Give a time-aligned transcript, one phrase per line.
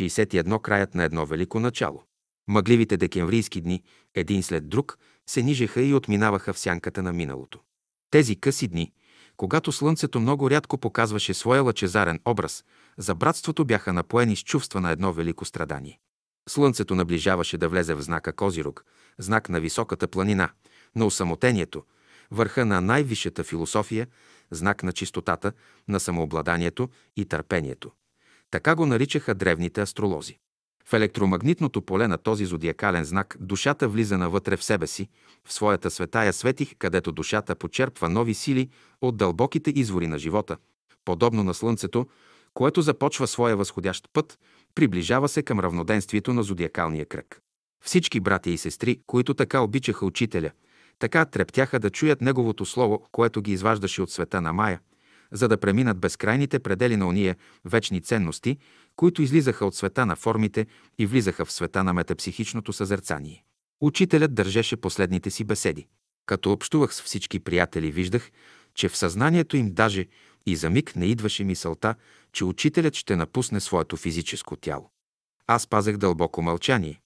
[0.00, 2.02] 61 краят на едно велико начало.
[2.48, 3.82] Мъгливите декемврийски дни,
[4.14, 7.60] един след друг, се нижеха и отминаваха в сянката на миналото.
[8.10, 8.92] Тези къси дни,
[9.36, 12.64] когато слънцето много рядко показваше своя лъчезарен образ,
[12.98, 15.98] за братството бяха напоени с чувства на едно велико страдание.
[16.48, 18.84] Слънцето наближаваше да влезе в знака Козирог,
[19.18, 20.50] знак на високата планина,
[20.96, 21.84] на усамотението,
[22.30, 24.06] върха на най-висшата философия,
[24.50, 25.52] знак на чистотата,
[25.88, 27.92] на самообладанието и търпението.
[28.50, 30.38] Така го наричаха древните астролози.
[30.84, 35.08] В електромагнитното поле на този зодиакален знак душата влиза навътре в себе си,
[35.44, 38.68] в своята светая светих, където душата почерпва нови сили
[39.00, 40.56] от дълбоките извори на живота,
[41.04, 42.06] подобно на Слънцето,
[42.54, 44.38] което започва своя възходящ път,
[44.74, 47.40] приближава се към равноденствието на зодиакалния кръг.
[47.84, 50.50] Всички братя и сестри, които така обичаха учителя,
[50.98, 54.80] така трептяха да чуят неговото слово, което ги изваждаше от света на Мая,
[55.32, 58.58] за да преминат безкрайните предели на уния вечни ценности,
[58.96, 60.66] които излизаха от света на формите
[60.98, 63.44] и влизаха в света на метапсихичното съзерцание.
[63.80, 65.86] Учителят държеше последните си беседи.
[66.26, 68.30] Като общувах с всички приятели, виждах,
[68.74, 70.06] че в съзнанието им даже
[70.46, 71.94] и за миг не идваше мисълта,
[72.32, 74.90] че учителят ще напусне своето физическо тяло.
[75.46, 77.00] Аз пазех дълбоко мълчание.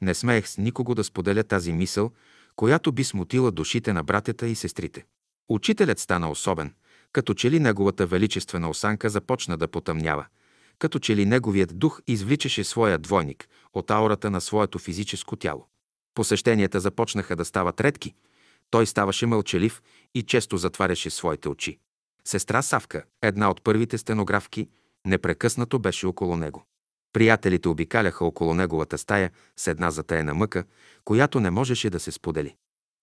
[0.00, 2.10] Не смеех с никого да споделя тази мисъл,
[2.56, 5.04] която би смутила душите на братята и сестрите.
[5.48, 6.74] Учителят стана особен,
[7.12, 10.26] като че ли неговата величествена осанка започна да потъмнява,
[10.78, 15.66] като че ли неговият дух извличаше своя двойник от аурата на своето физическо тяло.
[16.14, 18.14] Посещенията започнаха да стават редки.
[18.70, 19.82] Той ставаше мълчалив
[20.14, 21.78] и често затваряше своите очи.
[22.24, 24.68] Сестра Савка, една от първите стенографки,
[25.06, 26.64] непрекъснато беше около него.
[27.12, 30.64] Приятелите обикаляха около неговата стая с една затаена мъка,
[31.04, 32.56] която не можеше да се сподели.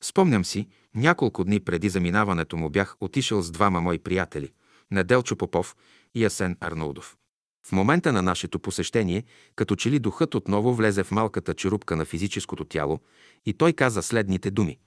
[0.03, 4.51] Спомням си, няколко дни преди заминаването му бях отишъл с двама мои приятели–
[4.91, 5.75] Неделчо Попов
[6.15, 7.17] и Асен Арнаудов.
[7.65, 9.23] В момента на нашето посещение,
[9.55, 12.99] като че ли духът отново влезе в малката черупка на физическото тяло
[13.45, 14.79] и той каза следните думи.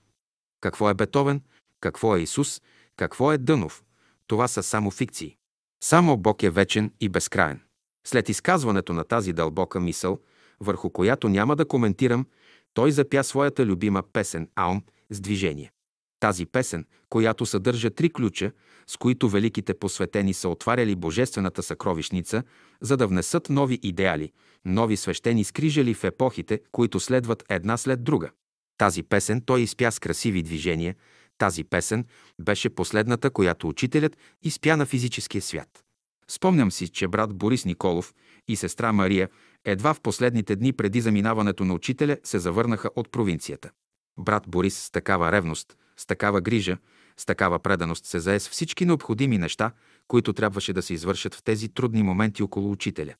[0.61, 1.41] Какво е Бетовен?
[1.81, 2.61] Какво е Исус?
[2.95, 3.83] Какво е Дънов?
[4.27, 5.35] Това са само фикции.
[5.83, 7.61] Само Бог е вечен и безкраен.
[8.07, 10.19] След изказването на тази дълбока мисъл,
[10.59, 12.25] върху която няма да коментирам,
[12.73, 15.71] той запя своята любима песен Аум с движение.
[16.19, 18.51] Тази песен, която съдържа три ключа,
[18.87, 22.43] с които великите посветени са отваряли божествената съкровищница,
[22.81, 24.31] за да внесат нови идеали,
[24.65, 28.29] нови свещени скрижали в епохите, които следват една след друга.
[28.77, 30.95] Тази песен той изпя с красиви движения,
[31.37, 32.05] тази песен
[32.41, 35.83] беше последната, която учителят изпя на физическия свят.
[36.29, 38.13] Спомням си, че брат Борис Николов
[38.47, 39.29] и сестра Мария
[39.65, 43.69] едва в последните дни преди заминаването на учителя се завърнаха от провинцията.
[44.17, 46.77] Брат Борис с такава ревност, с такава грижа,
[47.17, 49.71] с такава преданост се зае с всички необходими неща,
[50.07, 53.13] които трябваше да се извършат в тези трудни моменти около учителя.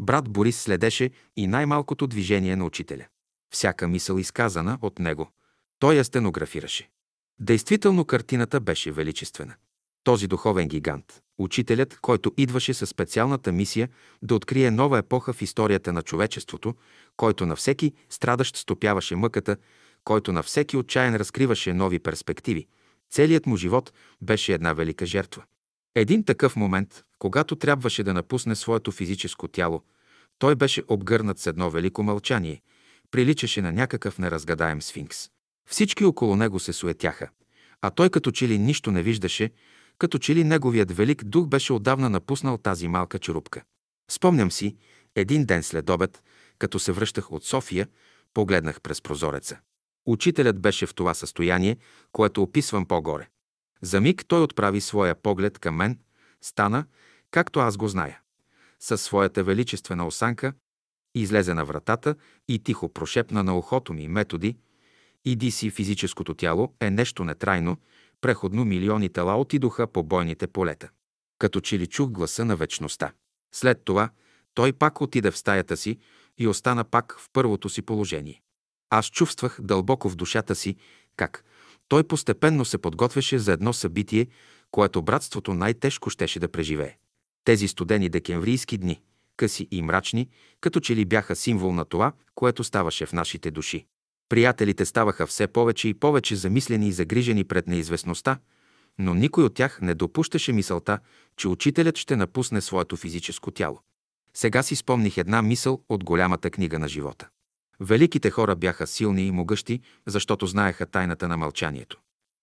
[0.00, 3.06] Брат Борис следеше и най-малкото движение на учителя.
[3.50, 5.30] Всяка мисъл изказана от него,
[5.78, 6.90] той я стенографираше.
[7.40, 9.54] Действително картината беше величествена.
[10.04, 13.88] Този духовен гигант, учителят, който идваше със специалната мисия
[14.22, 16.74] да открие нова епоха в историята на човечеството,
[17.16, 19.56] който на всеки страдащ стопяваше мъката,
[20.04, 22.66] който на всеки отчаян разкриваше нови перспективи.
[23.10, 23.92] Целият му живот
[24.22, 25.42] беше една велика жертва.
[25.94, 29.82] Един такъв момент, когато трябваше да напусне своето физическо тяло,
[30.38, 32.62] той беше обгърнат с едно велико мълчание,
[33.10, 35.28] приличаше на някакъв неразгадаем сфинкс.
[35.68, 37.28] Всички около него се суетяха,
[37.82, 39.50] а той като че ли нищо не виждаше,
[39.98, 43.62] като че ли неговият велик дух беше отдавна напуснал тази малка черупка.
[44.10, 44.76] Спомням си,
[45.16, 46.22] един ден след обед,
[46.58, 47.88] като се връщах от София,
[48.34, 49.58] погледнах през прозореца.
[50.06, 51.76] Учителят беше в това състояние,
[52.12, 53.28] което описвам по-горе.
[53.82, 55.98] За миг той отправи своя поглед към мен,
[56.42, 56.84] стана,
[57.30, 58.20] както аз го зная.
[58.80, 60.52] Със своята величествена осанка
[61.14, 62.14] излезе на вратата
[62.48, 64.56] и тихо прошепна на ухото ми методи.
[65.24, 67.76] Иди си, физическото тяло е нещо нетрайно,
[68.20, 70.88] преходно милиони тела отидоха по бойните полета.
[71.38, 73.12] Като че ли чух гласа на вечността.
[73.54, 74.10] След това
[74.54, 75.98] той пак отиде в стаята си
[76.38, 78.42] и остана пак в първото си положение.
[78.96, 80.76] Аз чувствах дълбоко в душата си
[81.16, 81.44] как
[81.88, 84.26] той постепенно се подготвяше за едно събитие,
[84.70, 86.96] което братството най-тежко щеше да преживее.
[87.44, 89.00] Тези студени декемврийски дни,
[89.36, 90.28] къси и мрачни,
[90.60, 93.86] като че ли бяха символ на това, което ставаше в нашите души.
[94.28, 98.38] Приятелите ставаха все повече и повече замислени и загрижени пред неизвестността,
[98.98, 100.98] но никой от тях не допущаше мисълта,
[101.36, 103.80] че учителят ще напусне своето физическо тяло.
[104.34, 107.28] Сега си спомних една мисъл от голямата книга на живота.
[107.80, 112.00] Великите хора бяха силни и могъщи, защото знаеха тайната на мълчанието.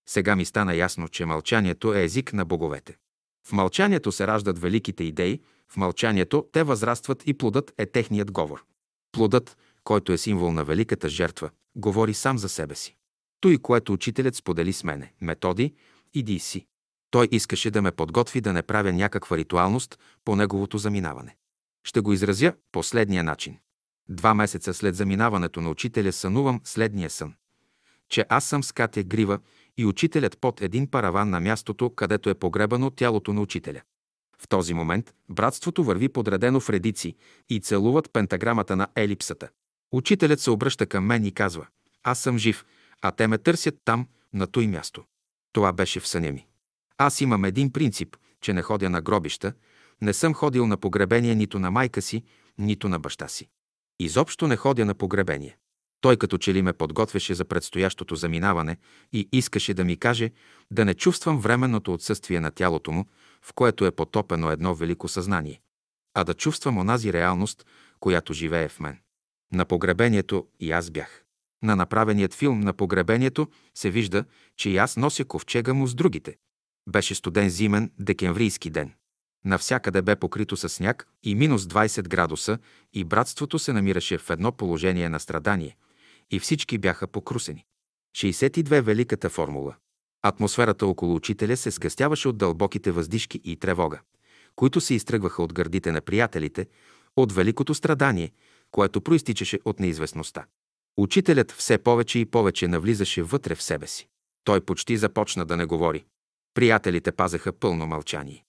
[0.10, 2.98] Сега ми стана ясно, че мълчанието е език на боговете.
[3.48, 5.42] В мълчанието се раждат великите идеи,
[5.72, 8.64] В мълчанието те възрастват и плодът е техният говор.
[9.12, 12.96] Плодът, който е символ на великата жертва, говори сам за себе си.
[13.40, 15.14] Той, което учителят сподели с мене.
[15.22, 15.74] Методи,
[16.14, 16.66] иди си.
[17.12, 21.36] Той искаше да ме подготви да не правя някаква ритуалност по неговото заминаване.
[21.84, 23.58] Ще го изразя последния начин.
[24.10, 27.34] Два месеца след заминаването на учителя сънувам следния сън.
[28.10, 29.40] Че аз съм с Катя Грива
[29.78, 33.82] и учителят под един параван на мястото, където е погребано тялото на учителя.
[34.40, 37.16] В този момент братството върви подредено в редици
[37.50, 39.50] и целуват пентаграмата на елипсата.
[39.92, 41.68] Учителят се обръща към мен и казва
[42.04, 42.66] «Аз съм жив,
[43.02, 45.04] а те ме търсят там, на той място».
[45.54, 46.48] Това беше в съня ми.
[46.98, 49.54] Аз имам един принцип, че не ходя на гробища,
[50.02, 52.24] не съм ходил на погребение нито на майка си,
[52.58, 53.50] нито на баща си.
[54.04, 55.58] Изобщо не ходя на погребение.
[56.02, 58.78] Той като че ли ме подготвяше за предстоящото заминаване
[59.14, 60.32] и искаше да ми каже
[60.72, 63.06] да не чувствам временното отсъствие на тялото му,
[63.42, 65.62] в което е потопено едно велико съзнание,
[66.14, 67.66] а да чувствам онази реалност,
[68.00, 69.00] която живее в мен.
[69.54, 71.24] На погребението и аз бях.
[71.64, 74.26] На направеният филм на погребението се вижда,
[74.58, 76.38] че и аз нося ковчега му с другите.
[76.90, 78.94] Беше студен зимен декемврийски ден.
[79.46, 82.58] Навсякъде бе покрито с сняг и минус 20 градуса
[82.94, 85.76] и братството се намираше в едно положение на страдание
[86.32, 87.66] и всички бяха покрусени.
[88.18, 89.76] 62 Великата формула.
[90.22, 94.00] Атмосферата около учителя се сгъстяваше от дълбоките въздишки и тревога,
[94.56, 96.68] които се изтръгваха от гърдите на приятелите,
[97.16, 98.32] от великото страдание,
[98.72, 100.46] което проистичаше от неизвестността.
[100.98, 104.08] Учителят все повече и повече навлизаше вътре в себе си.
[104.44, 106.06] Той почти започна да не говори.
[106.54, 108.44] Приятелите пазеха пълно мълчание.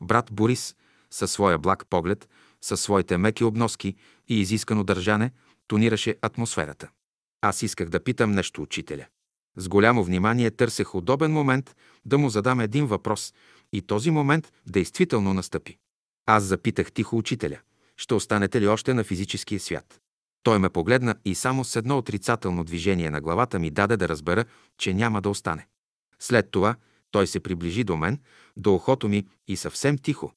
[0.00, 0.76] Брат Борис,
[1.10, 2.28] със своя благ поглед,
[2.60, 3.94] със своите меки обноски
[4.28, 5.32] и изискано държане,
[5.66, 6.88] тонираше атмосферата.
[7.40, 9.06] Аз исках да питам нещо учителя.
[9.56, 13.34] С голямо внимание търсех удобен момент да му задам един въпрос
[13.72, 15.78] и този момент действително настъпи.
[16.26, 17.58] Аз запитах тихо учителя,
[17.96, 20.00] ще останете ли още на физическия свят?
[20.42, 24.44] Той ме погледна и само с едно отрицателно движение на главата ми даде да разбера,
[24.78, 25.66] че няма да остане.
[26.18, 26.76] След това
[27.10, 28.18] той се приближи до мен,
[28.56, 30.32] до ухото ми и съвсем тихо,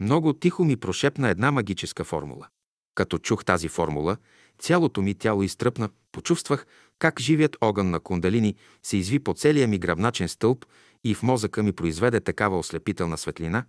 [0.00, 2.48] много тихо ми прошепна една магическа формула.
[2.94, 4.16] Като чух тази формула,
[4.58, 6.66] цялото ми тяло изтръпна, почувствах
[6.98, 10.64] как живият огън на кундалини се изви по целия ми гръбначен стълб
[11.04, 13.64] и в мозъка ми произведе такава ослепителна светлина,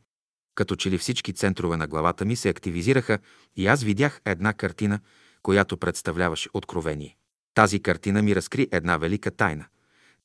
[0.55, 3.19] като че ли всички центрове на главата ми се активизираха
[3.55, 4.99] и аз видях една картина,
[5.43, 7.17] която представляваше откровение.
[7.53, 9.65] Тази картина ми разкри една велика тайна.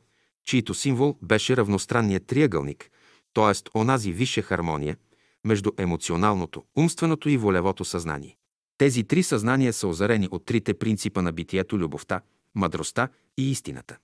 [0.46, 2.92] чийто символ беше равностранният триъгълник,
[3.34, 3.54] т.е.
[3.80, 4.98] онази висша хармония
[5.46, 8.38] между емоционалното, умственото и волевото съзнание.
[8.78, 12.22] Тези три съзнания са озарени от трите принципа на битието– любовта,
[12.56, 13.98] мъдростта и истината.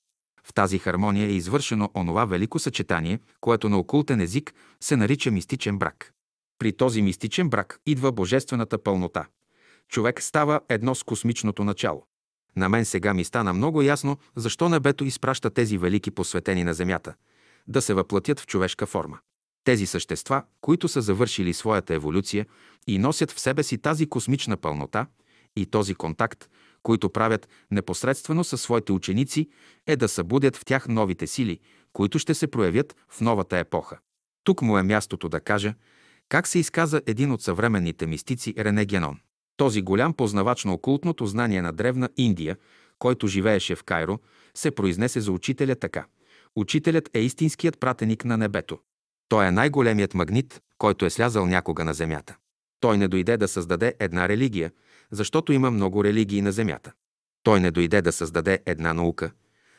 [0.46, 5.78] В тази хармония е извършено онова велико съчетание, което на окултен език се нарича мистичен
[5.78, 6.14] брак.
[6.60, 9.26] При този мистичен брак идва божествената пълнота.
[9.90, 12.04] Човек става едно с космичното начало.
[12.56, 17.14] На мен сега ми стана много ясно, защо небето изпраща тези велики посветени на Земята–
[17.68, 19.20] да се въплатят в човешка форма.
[19.64, 22.46] Тези същества, които са завършили своята еволюция
[22.88, 25.08] и носят в себе си тази космична пълнота
[25.56, 26.50] и този контакт,
[26.86, 29.50] които правят непосредствено със своите ученици,
[29.88, 31.60] е да събудят в тях новите сили,
[31.94, 33.98] които ще се проявят в новата епоха.
[34.44, 35.74] Тук му е мястото да кажа
[36.30, 39.20] как се изказа един от съвременните мистици Рене Генон.
[39.58, 42.58] Този голям познавач на окултното знание на древна Индия,
[43.00, 44.20] който живееше в Кайро,
[44.54, 46.06] се произнесе за учителя така.
[46.56, 48.80] Учителят е истинският пратеник на небето.
[49.30, 52.38] Той е най-големият магнит, който е слязал някога на земята.
[52.80, 54.72] Той не дойде да създаде една религия,
[55.12, 56.94] защото има много религии на земята.
[57.44, 59.32] Той не дойде да създаде една наука,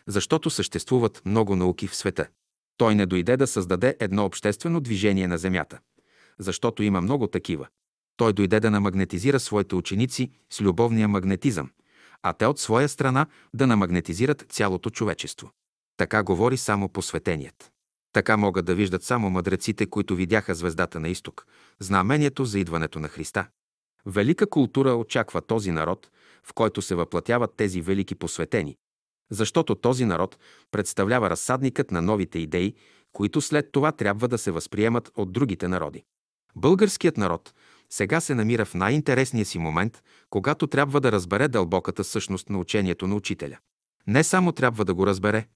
[0.06, 2.28] защото съществуват много науки в света.
[2.76, 5.78] Той не дойде да създаде едно обществено движение на земята,
[6.38, 7.66] защото има много такива.
[8.16, 11.70] Той дойде да намагнетизира своите ученици с любовния магнетизъм,
[12.22, 15.50] а те от своя страна да намагнетизират цялото човечество.
[15.96, 17.72] Така говори само посветеният.
[18.12, 21.46] Така могат да виждат само мъдреците, които видяха звездата на изток,
[21.80, 23.46] знамението за идването на Христа.
[24.06, 26.10] Велика култура очаква този народ,
[26.44, 28.76] в който се въплатяват тези велики посветени,
[29.30, 30.38] защото този народ
[30.70, 32.74] представлява разсадникът на новите идеи,
[33.12, 36.04] които след това трябва да се възприемат от другите народи.
[36.56, 37.54] Българският народ
[37.90, 43.06] сега се намира в най-интересния си момент, когато трябва да разбере дълбоката същност на учението
[43.06, 43.58] на учителя.
[44.06, 45.46] Не само трябва да го разбере,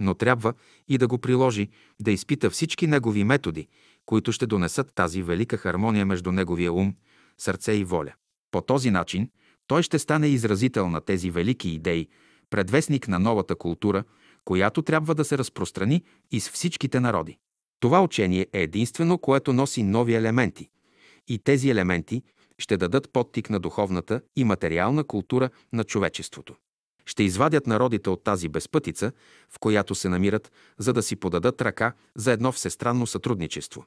[0.00, 0.54] но трябва
[0.88, 1.68] и да го приложи,
[2.00, 3.68] да изпита всички негови методи,
[4.06, 6.94] които ще донесат тази велика хармония между неговия ум,
[7.38, 8.12] сърце и воля.
[8.50, 9.30] По този начин
[9.66, 12.08] той ще стане изразител на тези велики идеи,
[12.50, 14.04] предвестник на новата култура,
[14.44, 17.38] която трябва да се разпространи из всичките народи.
[17.80, 20.68] Това учение е единствено, което носи нови елементи.
[21.28, 22.22] И тези елементи
[22.58, 26.54] ще дадат подтик на духовната и материална култура на човечеството.
[27.06, 29.12] Ще извадят народите от тази безпътица,
[29.50, 33.84] в която се намират, за да си подадат ръка за едно всестранно сътрудничество.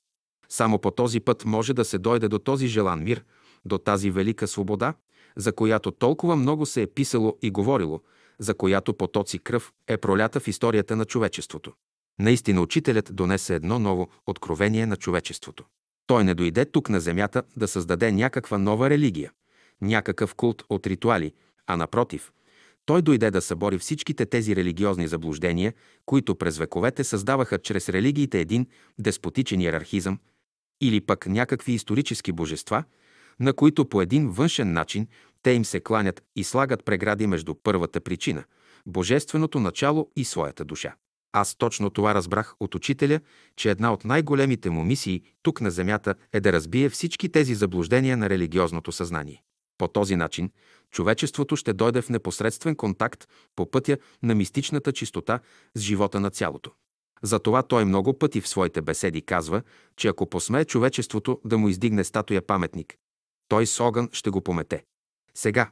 [0.50, 3.24] Само по този път може да се дойде до този желан мир,
[3.66, 4.94] до тази велика свобода,
[5.36, 8.02] за която толкова много се е писало и говорило,
[8.40, 11.74] за която потоци кръв е пролята в историята на човечеството.
[12.20, 15.66] Наистина учителят донесе едно ново откровение на човечеството.
[16.08, 19.32] Той не дойде тук на земята да създаде някаква нова религия,
[19.82, 21.34] някакъв култ от ритуали,
[21.68, 22.32] а напротив,
[22.86, 25.74] той дойде да събори всичките тези религиозни заблуждения,
[26.06, 28.68] които през вековете създаваха чрез религиите един
[29.00, 30.20] деспотичен иерархизъм
[30.82, 32.84] или пък някакви исторически божества,
[33.40, 35.08] на които по един външен начин
[35.44, 38.44] те им се кланят и слагат прегради между първата причина–
[38.88, 40.96] божественото начало и своята душа.
[41.32, 43.20] Аз точно това разбрах от учителя,
[43.56, 48.18] че една от най-големите му мисии тук на Земята е да разбие всички тези заблуждения
[48.18, 49.44] на религиозното съзнание.
[49.78, 50.52] По този начин
[50.92, 55.40] човечеството ще дойде в непосредствен контакт по пътя на мистичната чистота
[55.76, 56.72] с живота на цялото.
[57.24, 59.62] Затова той много пъти в своите беседи казва,
[59.96, 62.96] че ако посмее човечеството да му издигне статуя паметник,
[63.48, 64.84] той с огън ще го помете.
[65.34, 65.70] Сега,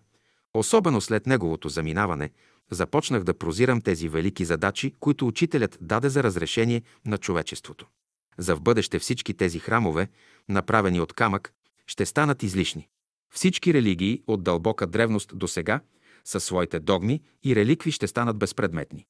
[0.54, 2.30] особено след неговото заминаване,
[2.72, 7.88] започнах да прозирам тези велики задачи, които учителят даде за разрешение на човечеството.
[8.38, 10.08] За в бъдеще всички тези храмове,
[10.50, 11.54] направени от камък,
[11.88, 12.88] ще станат излишни.
[13.34, 15.82] Всички религии от дълбока древност до сега,
[16.26, 19.06] със своите догми и реликви ще станат безпредметни.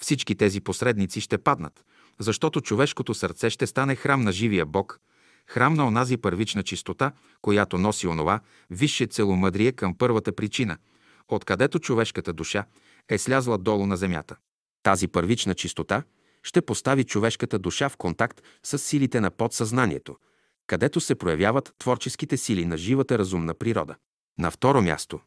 [0.00, 1.84] Всички тези посредници ще паднат,
[2.18, 5.00] защото човешкото сърце ще стане храм на живия Бог,
[5.46, 7.12] храм на онази първична чистота,
[7.42, 8.40] която носи онова
[8.70, 10.78] висше целомъдрие към първата причина,
[11.28, 12.64] откъдето човешката душа
[13.08, 14.36] е слязла долу на земята.
[14.82, 16.02] Тази първична чистота
[16.42, 20.16] ще постави човешката душа в контакт с силите на подсъзнанието,
[20.66, 23.94] където се проявяват творческите сили на живата разумна природа.
[24.38, 25.20] На второ място,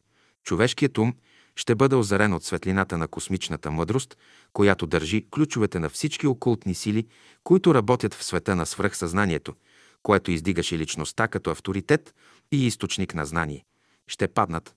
[0.44, 1.14] човешкият ум
[1.56, 4.16] ще бъде озарен от светлината на космичната мъдрост,
[4.52, 7.06] която държи ключовете на всички окултни сили,
[7.44, 9.54] които работят в света на свръхсъзнанието,
[10.02, 12.14] което издигаше личността като авторитет
[12.52, 13.64] и източник на знание.
[14.08, 14.74] Ще паднат,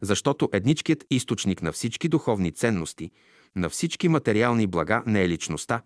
[0.00, 3.10] защото едничкият източник на всички духовни ценности,
[3.56, 5.82] на всички материални блага не е личността,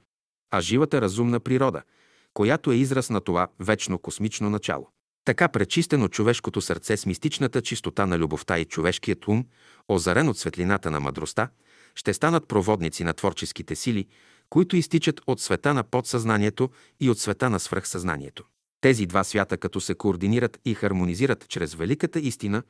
[0.51, 1.83] а живата разумна природа,
[2.35, 4.89] която е израз на това вечно космично начало.
[5.27, 9.45] Така пречистено човешкото сърце с мистичната чистота на любовта и човешкият ум,
[9.89, 11.49] озарен от светлината на мъдростта,
[11.95, 14.07] ще станат проводници на творческите сили,
[14.49, 18.45] които изтичат от света на подсъзнанието и от света на свръхсъзнанието.
[18.81, 22.63] Тези два свята, като се координират и хармонизират чрез великата истина,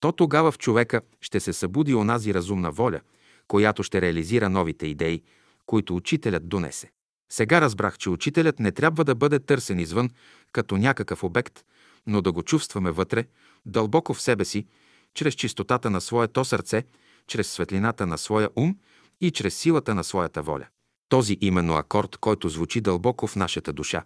[0.00, 3.00] то тогава в човека ще се събуди онази разумна воля,
[3.48, 5.22] която ще реализира новите идеи,
[5.66, 6.90] които учителят донесе.
[7.32, 10.10] Сега разбрах, че учителят не трябва да бъде търсен извън
[10.52, 11.64] като някакъв обект,
[12.06, 13.24] но да го чувстваме вътре,
[13.66, 14.66] дълбоко в себе си,
[15.14, 16.84] чрез чистотата на своето сърце,
[17.26, 18.76] чрез светлината на своя ум
[19.20, 20.66] и чрез силата на своята воля.
[21.08, 24.04] Този именно акорд, който звучи дълбоко в нашата душа,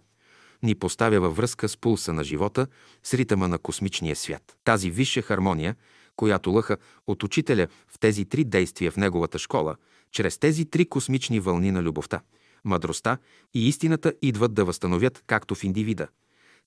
[0.63, 2.67] ни поставя във връзка с пулса на живота,
[3.03, 4.57] с ритъма на космичния свят.
[4.63, 5.75] Тази висша хармония,
[6.15, 9.75] която лъха от учителя в тези три действия в неговата школа,
[10.11, 12.21] чрез тези три космични вълни на любовта,
[12.63, 13.17] мъдростта
[13.53, 16.07] и истината идват да възстановят както в индивида,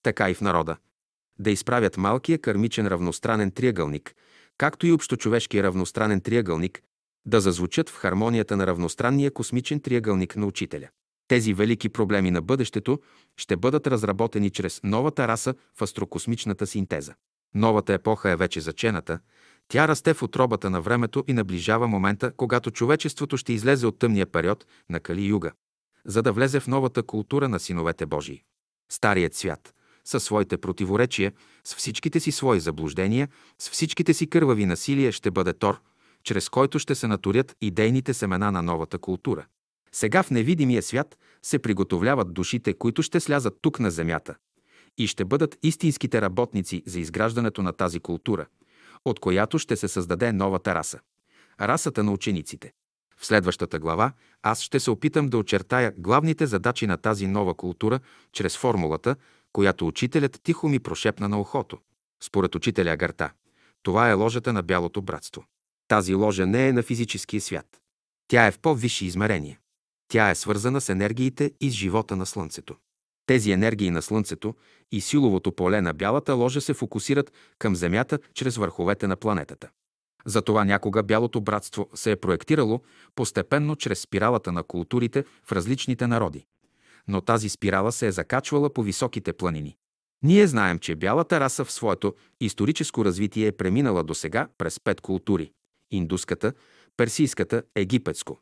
[0.03, 0.77] така и в народа,
[1.39, 4.15] да изправят малкия кармичен равностранен триъгълник,
[4.59, 6.83] както и общочовешкия равностранен триъгълник,
[7.27, 10.89] да зазвучат в хармонията на равностранния космичен триъгълник на учителя.
[11.29, 13.01] Тези велики проблеми на бъдещето
[13.37, 17.15] ще бъдат разработени чрез новата раса в астрокосмичната синтеза.
[17.55, 19.19] Новата епоха е вече зачената,
[19.69, 24.27] тя расте в отробата на времето и наближава момента, когато човечеството ще излезе от тъмния
[24.27, 25.53] период на Кали-юга,
[26.05, 28.43] за да влезе в новата култура на синовете Божии.
[28.93, 29.75] Старият свят,
[30.09, 31.33] със своите противоречия,
[31.65, 35.81] с всичките си свои заблуждения, с всичките си кървави насилия ще бъде Тор,
[36.25, 39.47] чрез който ще се наторят идейните семена на новата култура.
[39.93, 44.35] Сега в невидимия свят се приготовляват душите, които ще слязат тук на земята
[44.99, 48.47] и ще бъдат истинските работници за изграждането на тази култура,
[49.05, 51.01] от която ще се създаде новата раса–
[51.61, 52.73] расата на учениците.
[53.17, 54.13] В следващата глава
[54.43, 58.01] аз ще се опитам да очертая главните задачи на тази нова култура
[58.33, 59.17] чрез формулата,
[59.53, 61.79] която учителят тихо ми прошепна на ухото.
[62.23, 63.31] Според учителя Агарта,
[63.83, 65.45] това е ложата на бялото братство.
[65.89, 67.67] Тази ложа не е на физическия свят.
[68.29, 69.59] Тя е в по-висши измерения.
[70.09, 72.77] Тя е свързана с енергиите и с живота на Слънцето.
[73.27, 74.55] Тези енергии на Слънцето
[74.93, 79.69] и силовото поле на бялата ложа се фокусират към Земята чрез върховете на планетата.
[80.27, 82.81] Затова някога Бялото братство се е проектирало
[83.15, 86.47] постепенно чрез спиралата на културите в различните народи.
[87.09, 89.77] Но тази спирала се е закачвала по високите планини.
[90.23, 95.01] Ние знаем, че бялата раса в своето историческо развитие е преминала до сега през пет
[95.01, 95.53] култури–
[95.91, 96.53] индуската,
[96.97, 98.39] персийската, египетско,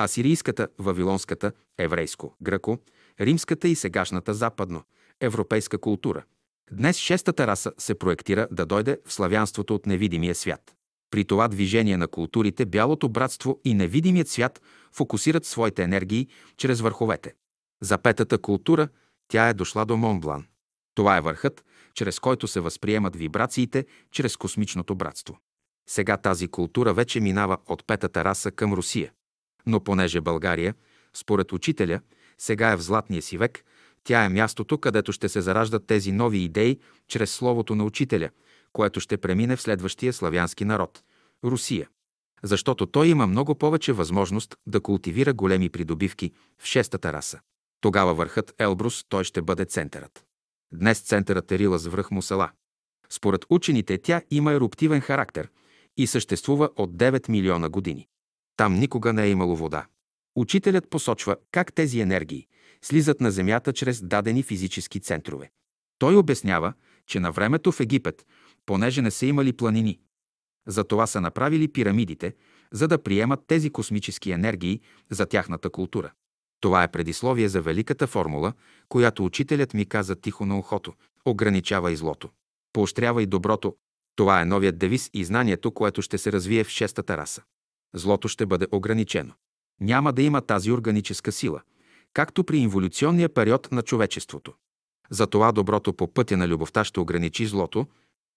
[0.00, 2.78] асирийската, вавилонската, еврейско, гръко,
[3.20, 4.82] римската и сегашната западно,
[5.20, 6.24] европейска култура.
[6.72, 10.74] Днес шестата раса се проектира да дойде в славянството от невидимия свят.
[11.10, 17.34] При това движение на културите бялото братство и невидимият свят фокусират своите енергии чрез върховете.
[17.82, 18.88] За петата култура
[19.28, 20.46] тя е дошла до Монблан.
[20.94, 21.64] Това е върхът,
[21.94, 25.38] чрез който се възприемат вибрациите чрез космичното братство.
[25.88, 29.12] Сега тази култура вече минава от петата раса към Русия.
[29.66, 30.74] Но понеже България,
[31.14, 32.00] според учителя,
[32.38, 33.64] сега е в златния си век,
[34.04, 36.78] тя е мястото, където ще се зараждат тези нови идеи
[37.08, 38.30] чрез словото на учителя,
[38.72, 41.02] което ще премине в следващия славянски народ–
[41.44, 41.88] Русия.
[42.42, 47.40] Защото той има много повече възможност да култивира големи придобивки в шестата раса.
[47.84, 50.24] Тогава върхът Елбрус той ще бъде центърът.
[50.72, 52.50] Днес центърът е Рила с връх Мусала.
[53.10, 55.50] Според учените тя има еруптивен характер
[55.96, 58.08] и съществува от 9 милиона години.
[58.56, 59.86] Там никога не е имало вода.
[60.36, 62.46] Учителят посочва как тези енергии
[62.82, 65.50] слизат на Земята чрез дадени физически центрове.
[65.98, 66.72] Той обяснява,
[67.06, 68.26] че на времето в Египет,
[68.66, 70.00] понеже не са имали планини,
[70.66, 72.34] затова са направили пирамидите,
[72.72, 76.12] за да приемат тези космически енергии за тяхната култура.
[76.64, 78.52] Това е предисловие за великата формула,
[78.88, 80.92] която учителят ми каза тихо на ухото.
[81.24, 82.30] Ограничава и злото.
[82.72, 83.76] Поощрява и доброто.
[84.16, 87.42] Това е новият девиз и знанието, което ще се развие в шестата раса.
[87.94, 89.34] Злото ще бъде ограничено.
[89.80, 91.62] Няма да има тази органическа сила,
[92.12, 94.54] както при инволюционния период на човечеството.
[95.10, 97.86] Затова доброто по пътя на любовта ще ограничи злото.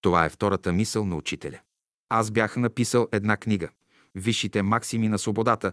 [0.00, 1.60] Това е втората мисъл на учителя.
[2.08, 3.68] Аз бях написал една книга
[4.14, 5.72] «Висшите максими на свободата».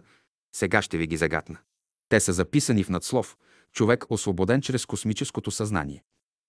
[0.54, 1.58] Сега ще ви ги загатна.
[2.08, 3.36] Те са записани в надслов
[3.72, 6.02] «Човек освободен чрез космическото съзнание».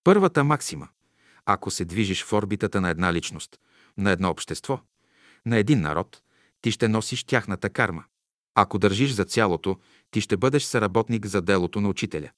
[0.04, 0.88] Първата максима.
[1.46, 3.58] Ако се движиш в орбитата на една личност,
[3.98, 4.80] на едно общество,
[5.46, 6.22] на един народ,
[6.60, 8.04] ти ще носиш тяхната карма.
[8.54, 9.76] Ако държиш за цялото,
[10.10, 12.30] ти ще бъдеш съработник за делото на учителя.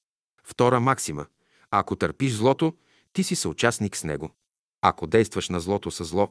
[0.44, 1.26] Втора максима.
[1.70, 2.76] Ако търпиш злото,
[3.12, 4.30] ти си съучастник с него.
[4.82, 6.28] Ако действаш на злото с зло,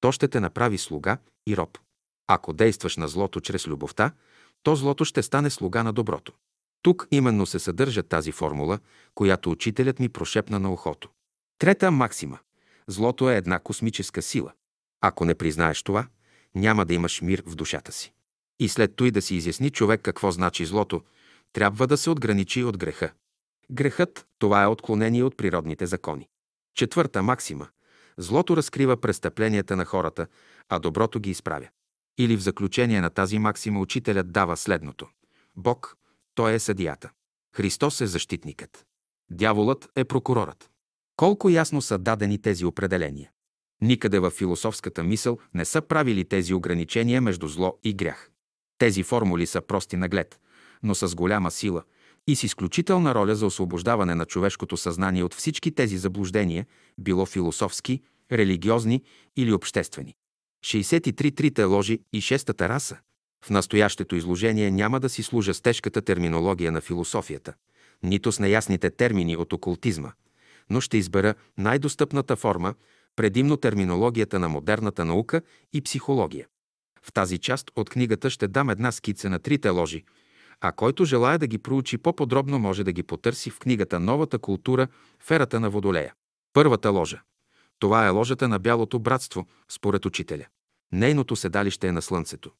[0.00, 1.78] то ще те направи слуга и роб.
[2.26, 4.12] Ако действаш на злото чрез любовта,
[4.62, 6.32] то злото ще стане слуга на доброто.
[6.82, 8.78] Тук именно се съдържа тази формула,
[9.14, 11.08] която учителят ми прошепна на ухото.
[11.58, 12.38] Трета максима.
[12.86, 14.52] Злото е една космическа сила.
[15.00, 16.06] Ако не признаеш това,
[16.54, 18.12] няма да имаш мир в душата си.
[18.58, 21.02] И след той да си изясни човек какво значи злото,
[21.52, 23.12] трябва да се отграничи от греха.
[23.70, 26.28] Грехът– това е отклонение от природните закони.
[26.74, 27.68] Четвърта максима.
[28.16, 30.26] Злото разкрива престъпленията на хората,
[30.68, 31.68] а доброто ги изправя.
[32.18, 35.08] Или в заключение на тази максима учителят дава следното.
[35.56, 35.96] Бог,
[36.34, 37.10] той е съдията.
[37.56, 38.86] Христос е защитникът.
[39.30, 40.70] Дяволът е прокурорът.
[41.16, 43.30] Колко ясно са дадени тези определения.
[43.82, 48.30] Никъде в философската мисъл не са правили тези ограничения между зло и грях.
[48.78, 50.40] Тези формули са прости наглед,
[50.82, 51.82] но с голяма сила
[52.26, 56.66] и с изключителна роля за освобождаване на човешкото съзнание от всички тези заблуждения,
[56.98, 59.02] било философски, религиозни
[59.36, 60.14] или обществени.
[60.64, 62.98] 63 трите ложи и шестата раса.
[63.44, 67.54] В настоящето изложение няма да си служа с тежката терминология на философията,
[68.02, 70.12] нито с неясните термини от окултизма,
[70.70, 72.74] но ще избера най-достъпната форма,
[73.16, 75.42] предимно терминологията на модерната наука
[75.72, 76.46] и психология.
[77.02, 80.04] В тази част от книгата ще дам една скица на трите ложи,
[80.60, 84.88] а който желая да ги проучи по-подробно, може да ги потърси в книгата Новата култура
[85.20, 86.14] в ерата на Водолея.
[86.52, 87.22] Първата ложа.
[87.80, 90.46] Това е ложата на Бялото братство, според учителя.
[90.92, 92.50] Нейното седалище е на Слънцето.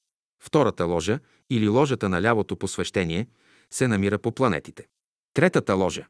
[0.42, 1.18] Втората ложа,
[1.50, 3.26] или ложата на лявото посвещение,
[3.70, 4.86] се намира по планетите.
[5.34, 6.06] Третата ложа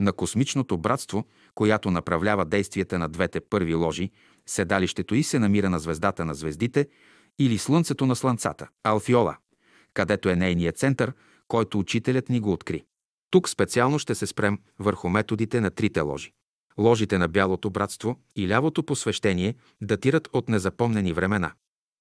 [0.00, 4.10] на космичното братство, която направлява действията на двете първи ложи,
[4.46, 6.88] седалището и се намира на звездата на звездите
[7.38, 9.36] или Слънцето на Слънцата, Алфиола,
[9.94, 11.12] където е нейният център,
[11.48, 12.84] който учителят ни го откри.
[13.30, 16.32] Тук специално ще се спрем върху методите на трите ложи.
[16.78, 21.52] Ложите на Бялото братство и лявото посвещение датират от незапомнени времена.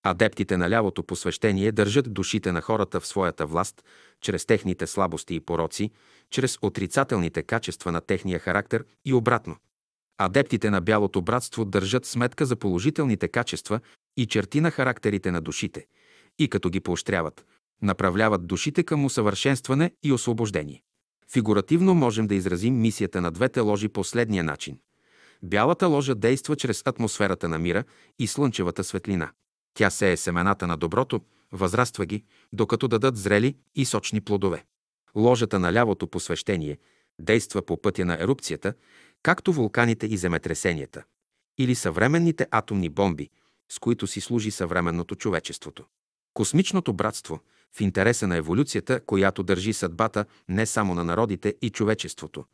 [0.03, 3.84] Адептите на лявото посвещение държат душите на хората в своята власт
[4.21, 5.91] чрез техните слабости и пороци,
[6.29, 9.55] чрез отрицателните качества на техния характер и обратно.
[10.17, 13.79] Адептите на бялото братство държат сметка за положителните качества
[14.17, 15.86] и черти на характерите на душите
[16.39, 17.45] и като ги поощряват,
[17.82, 20.84] направляват душите към усъвършенстване и освобождение.
[21.34, 24.80] Фигуративно можем да изразим мисията на двете ложи последния начин.
[25.44, 27.84] Бялата ложа действа чрез атмосферата на мира
[28.20, 29.32] и слънчевата светлина.
[29.74, 34.63] Тя сее семената на доброто, възраства ги, докато дадат зрели и сочни плодове.
[35.15, 36.78] Ложата на лявото посвещение
[37.22, 38.74] действа по пътя на ерупцията,
[39.24, 41.04] както вулканите и земетресенията,
[41.58, 43.30] или съвременните атомни бомби,
[43.72, 45.86] с които си служи съвременното човечеството.
[46.34, 47.39] Космичното братство
[47.75, 52.45] в интереса на еволюцията, която държи съдбата не само на народите и човечеството,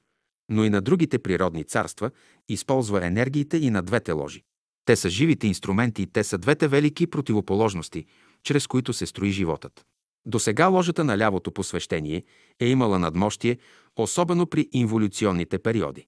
[0.50, 2.12] но и на другите природни царства,
[2.50, 4.44] използва енергиите и на двете ложи.
[4.86, 8.06] Те са живите инструменти и те са двете велики противоположности,
[8.44, 9.86] чрез които се строи животът.
[10.26, 12.24] До сега ложата на лявото посвещение
[12.60, 13.58] е имала надмощие,
[13.98, 16.08] особено при инволюционните периоди.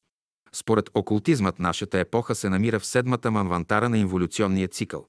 [0.53, 5.07] Според окултизмът нашата епоха се намира в седмата манвантара на инволюционния цикъл.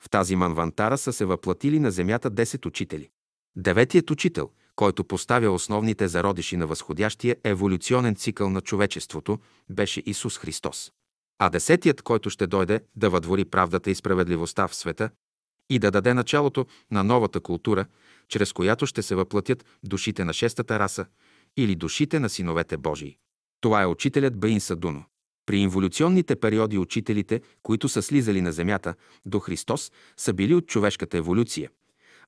[0.00, 3.10] В тази манвантара са се въплатили на Земята 10 учители.
[3.56, 9.38] Деветият учител, който поставя основните зародиши на възходящия еволюционен цикъл на човечеството,
[9.70, 10.92] беше Исус Христос.
[11.38, 15.10] А десетият, който ще дойде да въдвори правдата и справедливостта в света
[15.70, 17.86] и да даде началото на новата култура,
[18.28, 21.06] чрез която ще се въплатят душите на шестата раса
[21.56, 23.16] или душите на синовете Божии.
[23.60, 25.04] Това е учителят Баин Садуно.
[25.46, 28.94] При инволюционните периоди учителите, които са слизали на земята
[29.26, 31.70] до Христос, са били от човешката еволюция,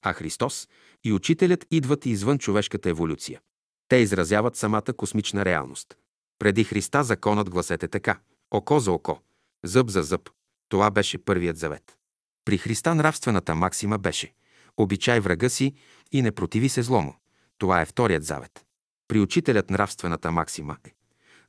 [0.02, 0.68] а Христос
[1.04, 3.40] и учителят идват извън човешката еволюция.
[3.88, 5.96] Те изразяват самата космична реалност.
[6.38, 8.18] Преди Христа законът гласете така–
[8.50, 9.20] око за око,
[9.64, 10.30] зъб за зъб.
[10.68, 11.96] Това беше първият завет.
[12.44, 14.32] При Христа нравствената максима беше–
[14.76, 15.74] обичай врага си
[16.12, 17.14] и не противи се злому.
[17.58, 18.66] Това е вторият завет.
[19.08, 20.90] При учителят нравствената максима е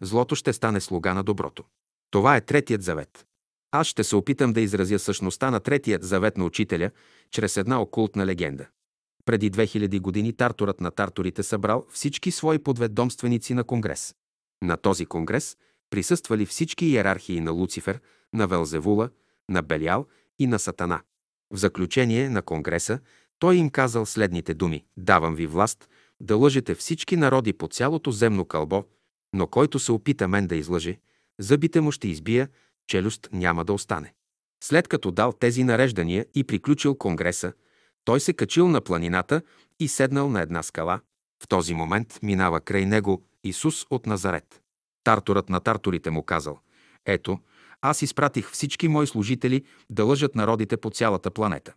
[0.01, 1.63] злото ще стане слуга на доброто.
[2.11, 3.25] Това е третият завет.
[3.75, 6.91] Аз ще се опитам да изразя същността на третият завет на учителя
[7.31, 8.67] чрез една окултна легенда.
[9.25, 14.15] Преди 2000 години Тартурът на Тартурите събрал всички свои подведомственици на конгрес.
[14.63, 15.57] На този конгрес
[15.89, 17.99] присъствали всички иерархии на Луцифер,
[18.33, 19.09] на Велзевула,
[19.49, 20.07] на Белял
[20.39, 21.01] и на Сатана.
[21.53, 22.99] В заключение на конгреса
[23.39, 28.45] той им казал следните думи «Давам ви власт да лъжете всички народи по цялото земно
[28.45, 28.83] кълбо,
[29.33, 30.99] но който се опита мен да излъже,
[31.39, 32.49] зъбите му ще избия,
[32.87, 34.13] челюст няма да остане.
[34.63, 37.53] След като дал тези нареждания и приключил конгреса,
[38.05, 39.41] той се качил на планината
[39.79, 40.99] и седнал на една скала.
[41.43, 44.61] В този момент минава край него Исус от Назарет.
[45.03, 46.59] Тартурът на тартурите му казал,
[47.05, 47.39] ето,
[47.81, 51.73] аз изпратих всички мои служители да лъжат народите по цялата планета.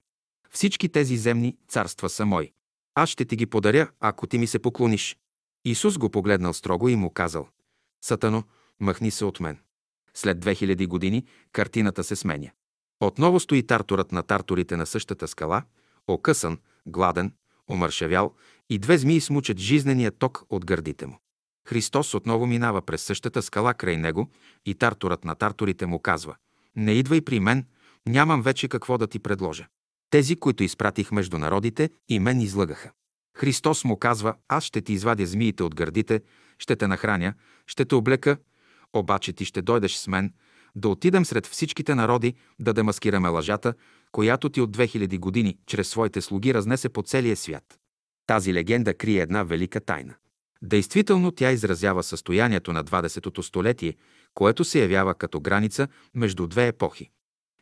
[0.50, 2.52] Всички тези земни царства са мои.
[2.94, 5.16] Аз ще ти ги подаря, ако ти ми се поклониш.
[5.64, 7.48] Исус го погледнал строго и му казал,
[8.04, 8.44] Сатано,
[8.80, 9.58] махни се от мен.
[10.16, 12.50] След 2000 години картината се сменя.
[13.00, 15.62] Отново стои тартурът на тартурите на същата скала,
[16.08, 17.32] окъсан, гладен,
[17.70, 18.34] омършевял
[18.70, 21.18] и две змии смучат жизнения ток от гърдите му.
[21.68, 24.30] Христос отново минава през същата скала край него
[24.66, 26.36] и тартурът на тартурите му казва
[26.76, 27.64] «Не идвай при мен,
[28.08, 29.66] нямам вече какво да ти предложа.
[30.10, 32.90] Тези, които изпратих между народите, и мен излъгаха.
[33.36, 36.22] Христос му казва, аз ще ти извадя змиите от гърдите,
[36.58, 37.34] ще те нахраня,
[37.66, 38.36] ще те облека,
[38.92, 40.32] обаче ти ще дойдеш с мен,
[40.76, 43.74] да отидем сред всичките народи, да демаскираме лъжата,
[44.12, 47.78] която ти от 2000 години чрез своите слуги разнесе по целия свят.
[48.26, 50.14] Тази легенда крие една велика тайна.
[50.62, 53.94] Действително тя изразява състоянието на 20-то столетие,
[54.34, 57.10] което се явява като граница между две епохи.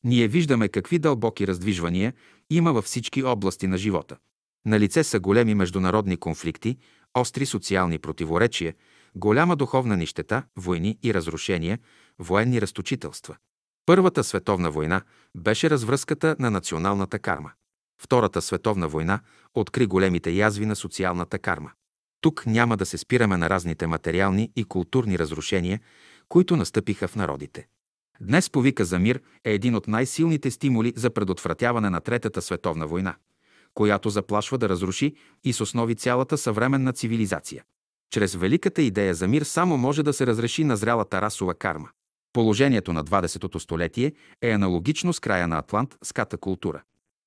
[0.04, 2.12] Ние виждаме какви дълбоки раздвижвания
[2.50, 4.16] има във всички области на живота.
[4.66, 6.76] На лице са големи международни конфликти,
[7.14, 8.74] остри социални противоречия,
[9.16, 11.78] голяма духовна нищета, войни и разрушения,
[12.18, 13.36] военни разточителства.
[13.86, 15.02] Първата световна война
[15.36, 17.52] беше развръзката на националната карма.
[18.02, 19.20] Втората световна война
[19.54, 21.70] откри големите язви на социалната карма.
[22.20, 25.80] Тук няма да се спираме на разните материални и културни разрушения,
[26.28, 27.66] които настъпиха в народите.
[28.20, 33.14] Днес повика за мир е един от най-силните стимули за предотвратяване на Третата световна война,
[33.74, 37.64] която заплашва да разруши и с основи цялата съвременна цивилизация.
[38.10, 41.88] Чрез великата идея за мир само може да се разреши назрялата расова карма.
[42.32, 44.12] Положението на 20-то столетие
[44.42, 46.82] е аналогично с края на атлантската култура.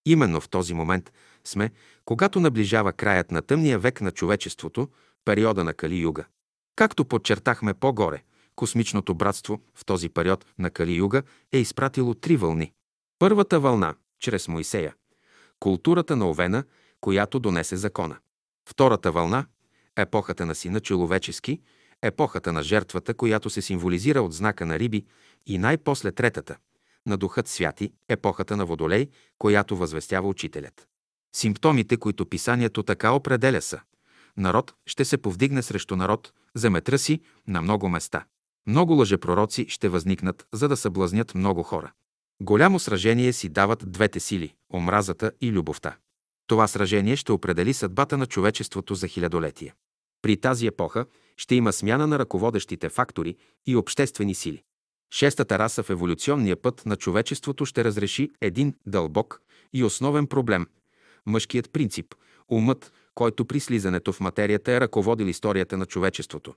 [0.05, 1.13] Именно в този момент
[1.45, 1.71] сме,
[2.05, 4.87] когато наближава краят на тъмния век на човечеството,
[5.25, 6.25] периода на Кали-юга.
[6.75, 8.23] Както подчертахме по-горе,
[8.55, 12.71] космичното братство в този период на Кали-юга е изпратило три вълни.
[13.19, 14.93] Първата вълна, чрез Моисея,
[15.59, 16.63] Културата на Овена,
[17.01, 18.17] която донесе закона.
[18.69, 19.45] Втората вълна–
[19.97, 21.61] епохата на сина човечески,
[22.01, 25.05] епохата на жертвата, която се символизира от знака на риби
[25.45, 26.57] и най-после третата–
[27.07, 29.07] на духът святи, епохата на водолей,
[29.37, 30.87] която възвестява учителят.
[31.35, 33.81] Симптомите, които писанието така определя са
[34.37, 38.25] Народ ще се повдигне срещу народ, земетръси на много места.
[38.67, 41.91] Много лъжепророци ще възникнат, за да съблазнят много хора.
[42.41, 45.97] Голямо сражение си дават двете сили– омразата и любовта.
[46.47, 49.73] Това сражение ще определи съдбата на човечеството за хилядолетие.
[50.21, 51.05] При тази епоха
[51.37, 54.63] ще има смяна на ръководещите фактори и обществени сили.
[55.13, 59.41] Шестата раса в еволюционния път на човечеството ще разреши един дълбок
[59.73, 60.67] и основен проблем–
[61.25, 62.15] мъжкият принцип,
[62.49, 66.53] умът, който при слизането в материята е ръководил историята на човечеството.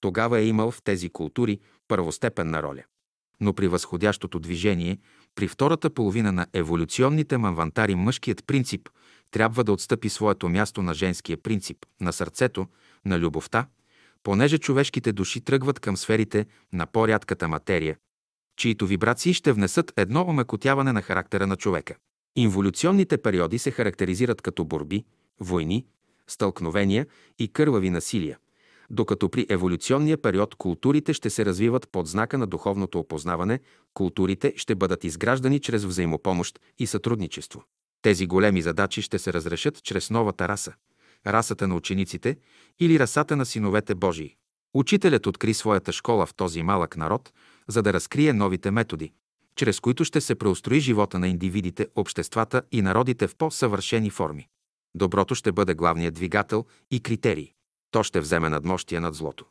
[0.00, 2.82] Тогава е имал в тези култури първостепенна роля.
[3.40, 4.98] Но при възходящото движение,
[5.34, 8.88] при втората половина на еволюционните мавантари, мъжкият принцип
[9.30, 12.66] трябва да отстъпи своето място на женския принцип, на сърцето,
[13.04, 13.66] на любовта,
[14.22, 17.96] понеже човешките души тръгват към сферите на по-рядката материя,
[18.56, 21.94] чието вибрации ще внесат едно омекотяване на характера на човека.
[22.36, 25.04] Инволюционните периоди се характеризират като борби,
[25.40, 25.86] войни,
[26.26, 27.06] стълкновения
[27.38, 28.38] и кървави насилия,
[28.90, 33.60] докато при еволюционния период културите ще се развиват под знака на духовното опознаване,
[33.94, 37.64] културите ще бъдат изграждани чрез взаимопомощ и сътрудничество.
[38.02, 40.72] Тези големи задачи ще се разрешат чрез новата раса–
[41.26, 42.36] расата на учениците
[42.78, 44.36] или расата на синовете Божии.
[44.74, 47.32] Учителят откри своята школа в този малък народ,
[47.68, 49.12] за да разкрие новите методи,
[49.56, 54.48] чрез които ще се преустрои живота на индивидите, обществата и народите в по-съвършени форми.
[54.94, 57.52] Доброто ще бъде главният двигател и критерий.
[57.90, 59.46] То ще вземе надмощие над злото.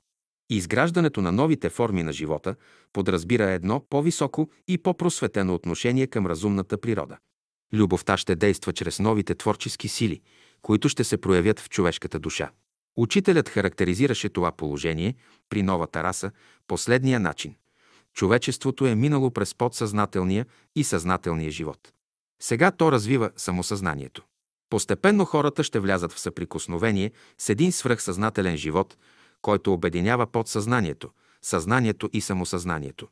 [0.50, 2.56] Изграждането на новите форми на живота
[2.94, 7.18] подразбира едно по-високо и по-просветено отношение към разумната природа.
[7.74, 10.22] Любовта ще действа чрез новите творчески сили,
[10.62, 12.52] които ще се проявят в човешката душа.
[12.98, 15.16] Учителят характеризираше това положение
[15.50, 16.32] при новата раса
[16.68, 17.56] последния начин.
[18.14, 20.46] Човечеството е минало през подсъзнателния
[20.76, 21.94] и съзнателния живот.
[22.42, 24.24] Сега то развива самосъзнанието.
[24.70, 28.98] Постепенно хората ще влязат в съприкосновение с един свръхсъзнателен живот,
[29.42, 31.10] който обединява подсъзнанието,
[31.42, 33.08] съзнанието и самосъзнанието.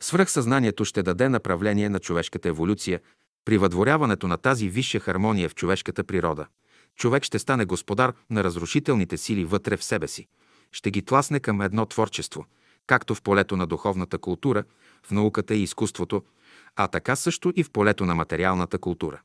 [0.00, 3.00] Свръхсъзнанието ще даде направление на човешката еволюция
[3.44, 6.46] при въдворяването на тази висша хармония в човешката природа.
[6.96, 10.26] Човек ще стане господар на разрушителните сили вътре в себе си.
[10.72, 12.46] Ще ги тласне към едно творчество,
[12.86, 14.64] както в полето на духовната култура,
[15.06, 16.22] в науката и изкуството,
[16.76, 19.20] а така също и в полето на материалната култура.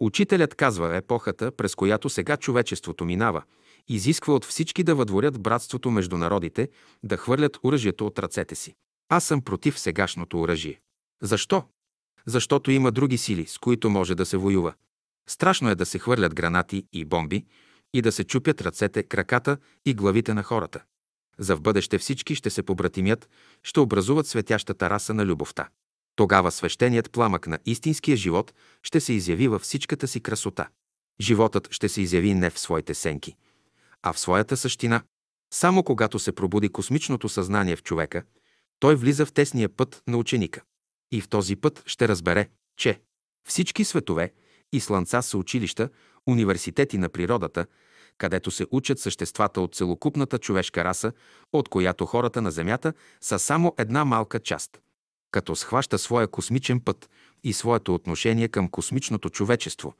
[0.00, 3.42] Учителят казва, епохата, през която сега човечеството минава,
[3.88, 6.68] изисква от всички да въдворят братството между народите,
[7.02, 8.74] да хвърлят оръжието от ръцете си.
[9.08, 10.80] Аз съм против сегашното оръжие.
[11.22, 11.64] Защо?
[12.26, 14.74] Защото има други сили, с които може да се воюва.
[15.28, 17.44] Страшно е да се хвърлят гранати и бомби
[17.94, 20.82] и да се чупят ръцете, краката и главите на хората.
[21.38, 23.28] За в бъдеще всички ще се побратимят,
[23.62, 25.68] ще образуват светящата раса на любовта.
[26.16, 30.68] Тогава свещеният пламък на истинския живот ще се изяви във всичката си красота.
[31.20, 33.36] Животът ще се изяви не в своите сенки,
[34.02, 35.02] а в своята същина.
[35.52, 38.22] Само когато се пробуди космичното съзнание в човека,
[38.80, 40.62] той влиза в тесния път на ученика.
[41.12, 43.00] И в този път ще разбере, че
[43.48, 44.32] всички светове
[44.72, 45.88] и слънца са училища,
[46.26, 47.66] университети на природата,
[48.18, 51.12] където се учат съществата от целокупната човешка раса,
[51.52, 54.80] от която хората на Земята са само една малка част–
[55.32, 57.10] като схваща своя космичен път
[57.44, 59.94] и своето отношение към космичното човечество.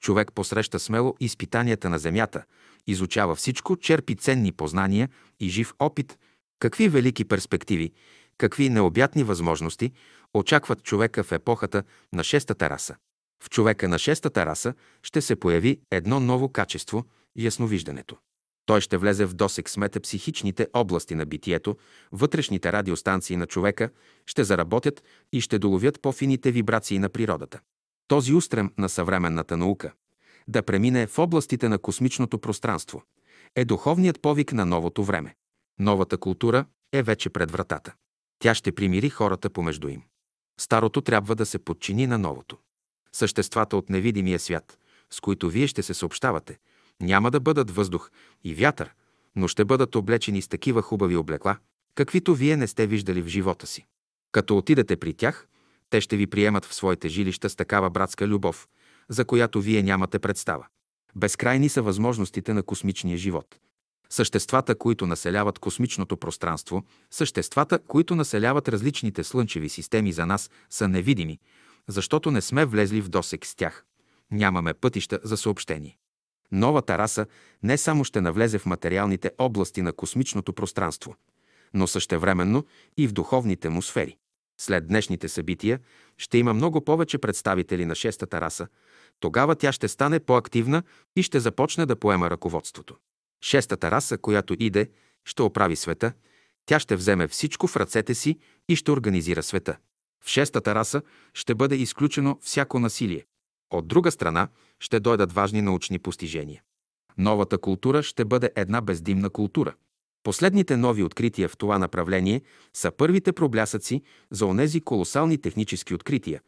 [0.00, 2.44] Човек посреща смело изпитанията на Земята,
[2.86, 5.08] изучава всичко, черпи ценни познания
[5.40, 6.18] и жив опит,
[6.58, 7.92] какви велики перспективи,
[8.38, 9.92] какви необятни възможности
[10.34, 12.96] очакват човека в епохата на шестата раса.
[13.42, 17.04] В човека на шестата раса ще се появи едно ново качество–
[17.36, 18.16] ясновиждането.
[18.66, 21.76] Той ще влезе в досек с метапсихичните области на битието,
[22.12, 23.90] вътрешните радиостанции на човека
[24.26, 27.60] ще заработят и ще доловят по-фините вибрации на природата.
[28.08, 29.92] Този устрем на съвременната наука
[30.48, 33.02] да премине в областите на космичното пространство
[33.56, 35.34] е духовният повик на новото време.
[35.78, 37.94] Новата култура е вече пред вратата.
[38.38, 40.02] Тя ще примири хората помежду им.
[40.60, 42.58] Старото трябва да се подчини на новото.
[43.12, 44.78] Съществата от невидимия свят,
[45.10, 46.58] с които вие ще се съобщавате–
[47.00, 48.10] няма да бъдат въздух
[48.44, 48.94] и вятър,
[49.36, 51.56] но ще бъдат облечени с такива хубави облекла,
[51.94, 53.86] каквито вие не сте виждали в живота си.
[54.32, 55.48] Като отидете при тях,
[55.90, 58.68] те ще ви приемат в своите жилища с такава братска любов,
[59.08, 60.66] за която вие нямате представа.
[61.16, 63.58] Безкрайни са възможностите на космичния живот.
[64.10, 71.38] Съществата, които населяват космичното пространство, съществата, които населяват различните слънчеви системи за нас, са невидими,
[71.88, 73.84] защото не сме влезли в досек с тях.
[74.30, 75.98] нямаме пътища за съобщение.
[76.52, 77.26] Новата раса
[77.62, 81.16] не само ще навлезе в материалните области на космичното пространство,
[81.74, 84.16] но същевременно и в духовните му сфери.
[84.60, 85.80] След днешните събития
[86.16, 88.68] ще има много повече представители на шестата раса,
[89.20, 90.82] тогава тя ще стане по-активна
[91.16, 92.96] и ще започне да поема ръководството.
[93.44, 94.90] Шестата раса, която иде,
[95.24, 96.12] ще оправи света,
[96.66, 99.76] тя ще вземе всичко в ръцете си и ще организира света.
[100.24, 101.02] В шестата раса
[101.34, 103.24] ще бъде изключено всяко насилие.
[103.70, 104.48] От друга страна
[104.80, 106.62] ще дойдат важни научни постижения.
[107.18, 109.74] Новата култура ще бъде една бездимна култура.
[110.22, 112.42] Последните нови открития в това направление
[112.74, 116.40] са първите проблясъци за онези колосални технически открития,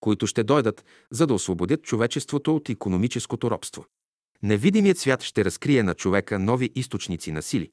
[0.00, 3.86] които ще дойдат, за да освободят човечеството от економическото робство.
[4.42, 7.70] Невидимият свят ще разкрие на човека нови източници на сили.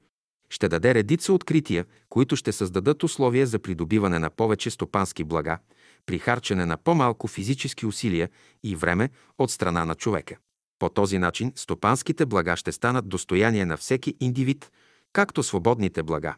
[0.51, 5.59] Ще даде редица открития, които ще създадат условия за придобиване на повече стопански блага,
[6.05, 8.29] при харчене на по-малко физически усилия
[8.63, 10.37] и време от страна на човека.
[10.79, 14.71] По този начин стопанските блага ще станат достояние на всеки индивид,
[15.13, 16.35] както свободните блага.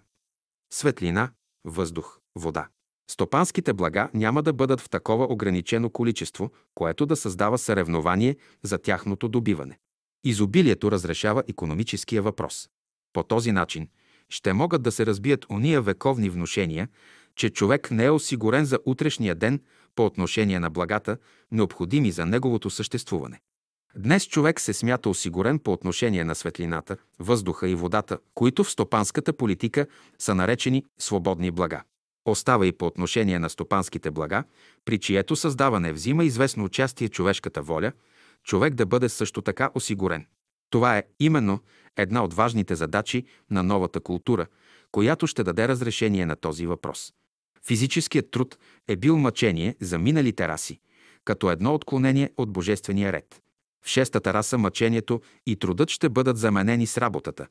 [0.73, 1.31] Светлина,
[1.65, 2.67] въздух, вода.
[3.11, 9.27] Стопанските блага няма да бъдат в такова ограничено количество, което да създава съревнование за тяхното
[9.27, 9.79] добиване.
[10.23, 12.69] Изобилието разрешава економическия въпрос.
[13.13, 13.87] По този начин
[14.33, 16.87] ще могат да се разбият уния вековни внушения,
[17.35, 19.61] че човек не е осигурен за утрешния ден
[19.95, 21.17] по отношение на благата,
[21.51, 23.39] необходими за неговото съществуване.
[23.95, 29.33] Днес човек се смята осигурен по отношение на светлината, въздуха и водата, които в стопанската
[29.33, 29.87] политика
[30.19, 31.83] са наречени свободни блага.
[32.25, 34.43] Остава и по отношение на стопанските блага,
[34.85, 37.91] при чието създаване взима известно участие човешката воля,
[38.43, 40.25] човек да бъде също така осигурен.
[40.69, 41.59] Това е именно
[41.97, 44.47] една от важните задачи на новата култура,
[44.91, 47.13] която ще даде разрешение на този въпрос.
[47.67, 50.79] Физическият труд е бил мъчение за миналите раси,
[51.25, 53.41] като едно отклонение от божествения ред.
[53.85, 57.47] В шестата раса мъчението и трудът ще бъдат заменени с работата,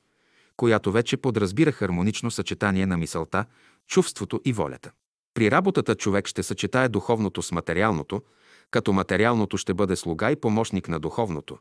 [0.57, 3.44] която вече подразбира хармонично съчетание на мисълта,
[3.87, 4.90] чувството и волята.
[5.35, 8.22] При работата човек ще съчетае духовното с материалното,
[8.70, 11.59] като материалното ще бъде слуга и помощник на духовното,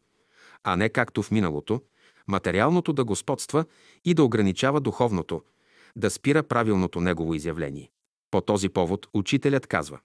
[0.63, 1.81] а не както в миналото,
[2.31, 3.65] материалното да господства
[4.05, 5.41] и да ограничава духовното,
[5.95, 7.89] да спира правилното негово изявление.
[8.31, 9.99] По този повод учителят казва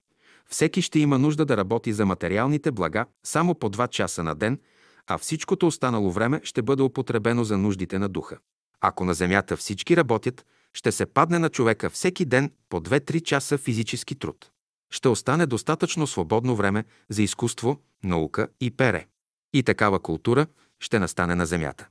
[0.49, 4.59] Всеки ще има нужда да работи за материалните блага само по два часа на ден,
[5.07, 8.37] а всичкото останало време ще бъде употребено за нуждите на духа.
[8.81, 13.57] Ако на Земята всички работят, ще се падне на човека всеки ден по 2-3 часа
[13.57, 14.51] физически труд.
[14.91, 19.07] Ще остане достатъчно свободно време за изкуство, наука и пере.
[19.53, 20.47] И такава култура
[20.79, 21.87] ще настане на Земята.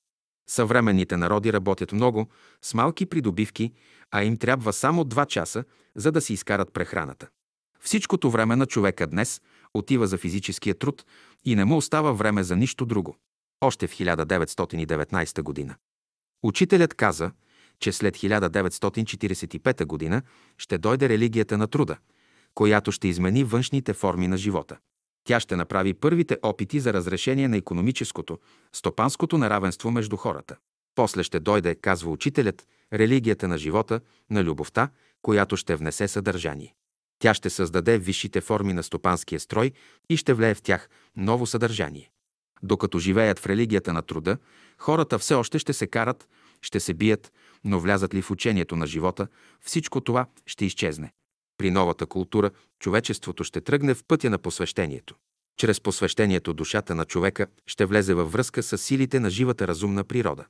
[0.50, 2.26] Съвременните народи работят много,
[2.62, 3.72] с малки придобивки,
[4.10, 7.28] а им трябва само 2 часа, за да си изкарат прехраната.
[7.80, 9.40] Всичкото време на човека днес
[9.74, 11.04] отива за физическия труд
[11.44, 13.16] и не му остава време за нищо друго.
[13.60, 15.74] Още в 1919 година.
[16.42, 17.30] Учителят каза,
[17.80, 20.22] че след 1945 година
[20.58, 21.96] ще дойде религията на труда,
[22.54, 24.78] която ще измени външните форми на живота.
[25.26, 28.38] Тя ще направи първите опити за разрешение на економическото,
[28.72, 30.56] стопанското неравенство между хората.
[30.94, 34.88] После ще дойде, казва учителят, религията на живота, на любовта,
[35.22, 36.74] която ще внесе съдържание.
[37.18, 39.72] Тя ще създаде висшите форми на стопанския строй
[40.08, 42.10] и ще влее в тях ново съдържание.
[42.62, 44.38] Докато живеят в религията на труда,
[44.78, 46.28] хората все още ще се карат,
[46.62, 47.32] ще се бият,
[47.64, 49.28] но влязат ли в учението на живота,
[49.60, 51.12] всичко това ще изчезне.
[51.58, 55.14] При новата култура човечеството ще тръгне в пътя на посвещението.
[55.56, 60.44] Чрез посвещението душата на човека ще влезе във връзка с силите на живата разумна природа.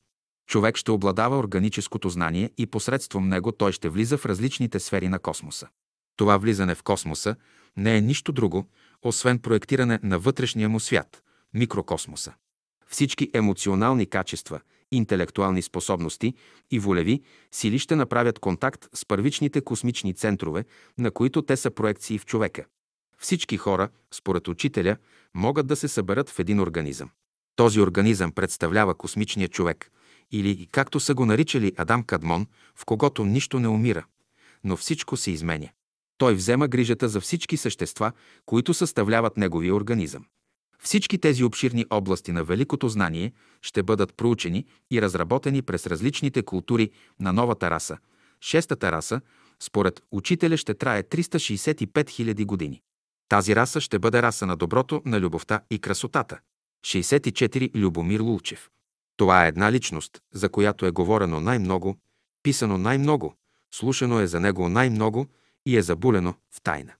[0.48, 5.18] Човек ще обладава органическото знание и посредством него той ще влиза в различните сфери на
[5.18, 5.68] космоса.
[6.16, 7.36] Това влизане в космоса
[7.76, 8.66] не е нищо друго,
[9.02, 11.22] освен проектиране на вътрешния му свят–
[11.54, 12.34] микрокосмоса.
[12.88, 14.60] Всички емоционални качества,
[14.92, 16.34] интелектуални способности
[16.70, 17.22] и волеви
[17.52, 20.64] сили ще направят контакт с първичните космични центрове,
[20.98, 22.64] на които те са проекции в човека.
[23.18, 24.96] Всички хора, според учителя,
[25.34, 27.10] могат да се съберат в един организъм.
[27.56, 29.90] Този организъм представлява космичния човек,
[30.32, 34.04] или, както са го наричали Адам Кадмон, в когото нищо не умира,
[34.64, 35.68] но всичко се изменя.
[36.18, 38.12] Той взема грижата за всички същества,
[38.46, 40.24] които съставляват неговия организъм.
[40.82, 46.90] Всички тези обширни области на великото знание ще бъдат проучени и разработени през различните култури
[47.20, 47.98] на новата раса.
[48.40, 49.20] Шестата раса,
[49.60, 52.82] според учителя, ще трае 365 000 години.
[53.28, 56.38] Тази раса ще бъде раса на доброто, на любовта и красотата.
[56.86, 58.70] 64 Любомир Лулчев.
[59.16, 61.96] Това е една личност, за която е говорено най-много,
[62.42, 63.34] писано най-много,
[63.74, 65.26] слушано е за него най-много
[65.66, 66.92] и е забулено в тайна.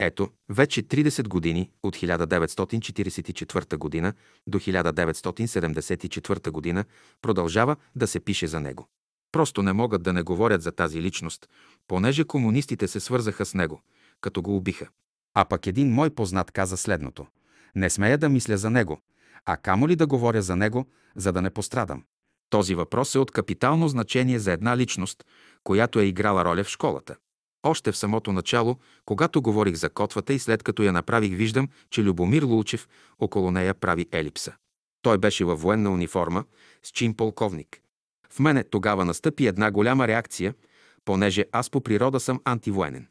[0.00, 4.12] Ето, вече 30 години, от 1944 година
[4.46, 6.84] до 1974 година,
[7.22, 8.88] продължава да се пише за него.
[9.32, 11.48] Просто не могат да не говорят за тази личност,
[11.88, 13.82] понеже комунистите се свързаха с него,
[14.20, 14.88] като го убиха.
[15.34, 17.26] А пък един мой познат каза следното.
[17.74, 19.00] Не смея да мисля за него,
[19.44, 20.86] а камо ли да говоря за него,
[21.16, 22.04] за да не пострадам.
[22.50, 25.24] Този въпрос е от капитално значение за една личност,
[25.64, 27.16] която е играла роля в школата.
[27.62, 32.02] Още в самото начало, когато говорих за котвата и след като я направих, виждам, че
[32.02, 32.88] Любомир Лулчев
[33.18, 34.52] около нея прави елипса.
[35.02, 36.44] Той беше във военна униформа,
[36.82, 37.80] с чин полковник.
[38.30, 40.54] В мене тогава настъпи една голяма реакция,
[41.04, 43.06] понеже аз по природа съм антивоенен.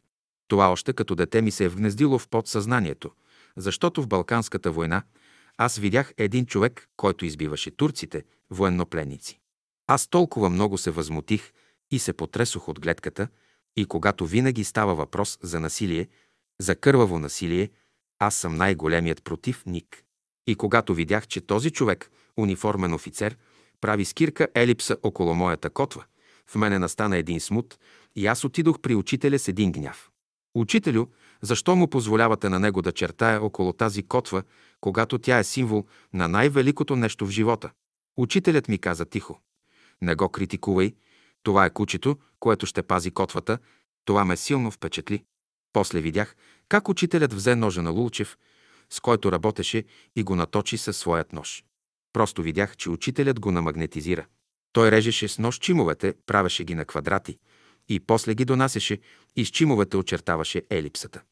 [0.48, 3.10] Това още като дете ми се е вгнездило в подсъзнанието,
[3.56, 5.02] защото в Балканската война
[5.56, 9.40] аз видях един човек, който избиваше турците, военнопленници.
[9.86, 11.52] Аз толкова много се възмутих
[11.90, 13.28] и се потресох от гледката,
[13.78, 16.08] и когато винаги става въпрос за насилие,
[16.60, 17.70] за кърваво насилие,
[18.18, 20.04] аз съм най-големият противник.
[20.46, 23.36] И когато видях, че този човек, униформен офицер,
[23.80, 26.04] прави скирка елипса около моята котва,
[26.46, 27.78] в мене настана един смут
[28.16, 30.10] и аз отидох при учителя с един гняв.
[30.54, 31.06] Учителю,
[31.42, 34.42] защо му позволявате на него да чертая около тази котва,
[34.80, 37.70] когато тя е символ на най-великото нещо в живота?
[38.16, 39.40] Учителят ми каза тихо.
[40.02, 40.94] Не го критикувай,
[41.42, 43.58] това е кучето, което ще пази котвата.
[44.04, 45.24] Това ме силно впечатли.
[45.72, 46.36] После видях
[46.68, 48.38] как учителят взе ножа на Лулчев,
[48.90, 49.84] с който работеше
[50.16, 51.64] и го наточи със своят нож.
[52.12, 54.26] Просто видях, че учителят го намагнетизира.
[54.72, 57.38] Той режеше с нож чимовете, правеше ги на квадрати
[57.88, 58.98] и после ги донасеше
[59.36, 61.22] и с чимовете очертаваше елипсата.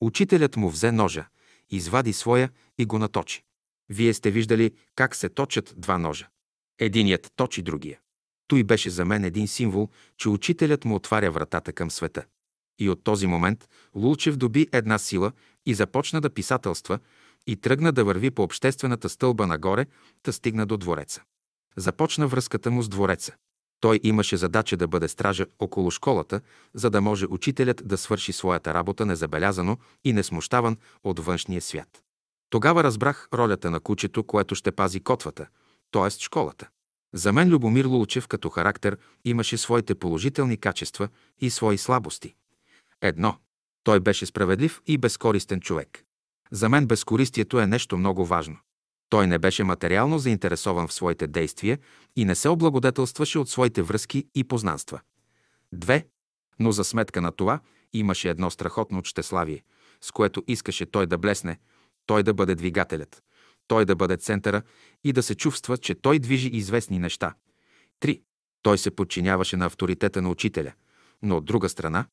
[0.00, 1.26] Учителят му взе ножа,
[1.70, 3.42] извади своя и го наточи.
[3.88, 6.28] Вие сте виждали как се точат два ножа.
[6.78, 7.98] Единият точи другия.
[8.48, 12.24] Той беше за мен един символ, че учителят му отваря вратата към света.
[12.78, 15.32] И от този момент Лулчев доби една сила
[15.66, 16.98] и започна да писателства
[17.46, 19.86] и тръгна да върви по обществената стълба нагоре,
[20.24, 21.22] да стигна до двореца.
[21.76, 23.32] Започна връзката му с двореца.
[23.80, 26.40] Той имаше задача да бъде стража около школата,
[26.74, 32.02] за да може учителят да свърши своята работа незабелязано и несмущаван от външния свят.
[32.50, 35.46] Тогава разбрах ролята на кучето, което ще пази котвата,
[35.90, 36.10] т.е.
[36.10, 36.68] школата.
[37.14, 41.08] За мен Любомир Лулчев като характер имаше своите положителни качества
[41.40, 42.34] и свои слабости.
[43.02, 43.36] Едно.
[43.84, 46.04] Той беше справедлив и безкористен човек.
[46.50, 48.56] За мен безкористието е нещо много важно.
[49.08, 51.78] Той не беше материално заинтересован в своите действия
[52.16, 55.00] и не се облагодетелстваше от своите връзки и познанства.
[55.72, 56.06] Две.
[56.58, 57.60] Но за сметка на това
[57.92, 59.62] имаше едно страхотно щеславие,
[60.00, 61.58] с което искаше той да блесне,
[62.06, 63.22] той да бъде двигателят,
[63.68, 64.62] той да бъде центъра
[65.04, 67.34] и да се чувства, че той движи известни неща.
[68.00, 68.20] Три.
[68.62, 70.72] Той се подчиняваше на авторитета на учителя,
[71.22, 72.06] но от друга страна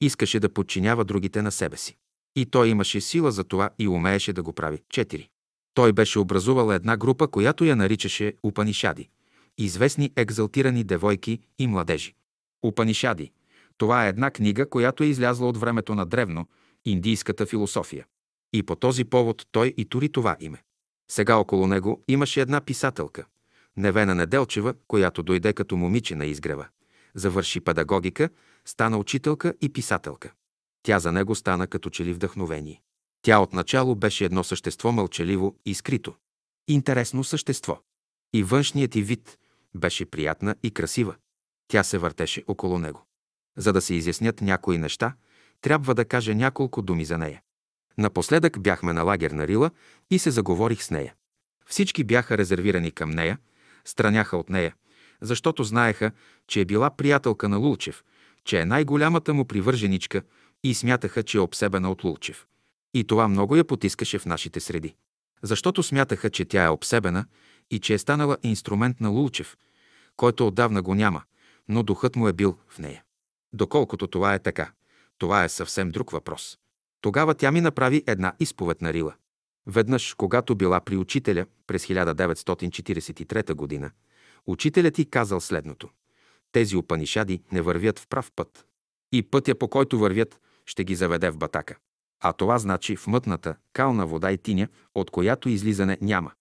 [0.00, 1.96] искаше да подчинява другите на себе си.
[2.36, 4.82] И той имаше сила за това и умееше да го прави.
[4.90, 5.28] Четири.
[5.74, 9.08] Той беше образувал една група, която я наричаше Упанишади–
[9.58, 12.14] известни екзалтирани девойки и младежи.
[12.62, 13.32] Упанишади–
[13.78, 16.46] това е една книга, която е излязла от времето на древно,
[16.84, 18.06] индийската философия.
[18.52, 20.62] И по този повод той и тури това име.
[21.10, 23.24] Сега около него имаше една писателка,
[23.76, 26.68] Невена Неделчева, която дойде като момиче на изгрева.
[27.14, 28.28] Завърши педагогика,
[28.64, 30.32] стана учителка и писателка.
[30.82, 32.82] Тя за него стана като че ли вдъхновение.
[33.22, 36.14] Тя отначало беше едно същество мълчаливо и скрито.
[36.68, 37.78] Интересно същество.
[38.32, 39.38] И външният ти вид
[39.74, 41.14] беше приятна и красива.
[41.68, 43.06] Тя се въртеше около него.
[43.56, 45.14] За да се изяснят някои неща,
[45.60, 47.42] трябва да кажа няколко думи за нея.
[47.98, 49.70] Напоследък бяхме на лагер на Рила
[50.10, 51.14] и се заговорих с нея.
[51.66, 53.38] Всички бяха резервирани към нея,
[53.84, 54.74] страняха от нея,
[55.20, 56.10] защото знаеха,
[56.46, 58.04] че е била приятелка на Лулчев,
[58.44, 60.22] че е най-голямата му привърженичка
[60.64, 62.46] и смятаха, че е обсебена от Лулчев.
[62.94, 64.94] И това много я потискаше в нашите среди.
[65.42, 67.26] Защото смятаха, че тя е обсебена
[67.70, 69.56] и че е станала инструмент на Лулчев,
[70.16, 71.22] който отдавна го няма,
[71.68, 73.02] но духът му е бил в нея.
[73.52, 74.72] Доколкото това е така,
[75.18, 76.58] това е съвсем друг въпрос.
[77.02, 79.14] Тогава тя ми направи една изповед на Рила.
[79.66, 83.90] Веднъж, когато била при учителя през 1943 година,
[84.46, 85.88] учителят ти казал следното.
[86.52, 88.66] Тези опанишади не вървят в прав път.
[89.12, 91.76] И пътя, по който вървят, ще ги заведе в батака.
[92.20, 96.32] А това значи в мътната, кална вода и тиня, от която излизане няма.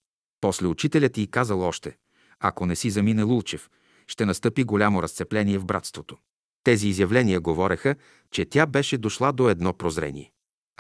[0.42, 1.98] После учителят ти казал още,
[2.40, 3.70] ако не си замине Лулчев,
[4.08, 6.18] ще настъпи голямо разцепление в братството.
[6.64, 7.96] Тези изявления говореха,
[8.32, 10.32] че тя беше дошла до едно прозрение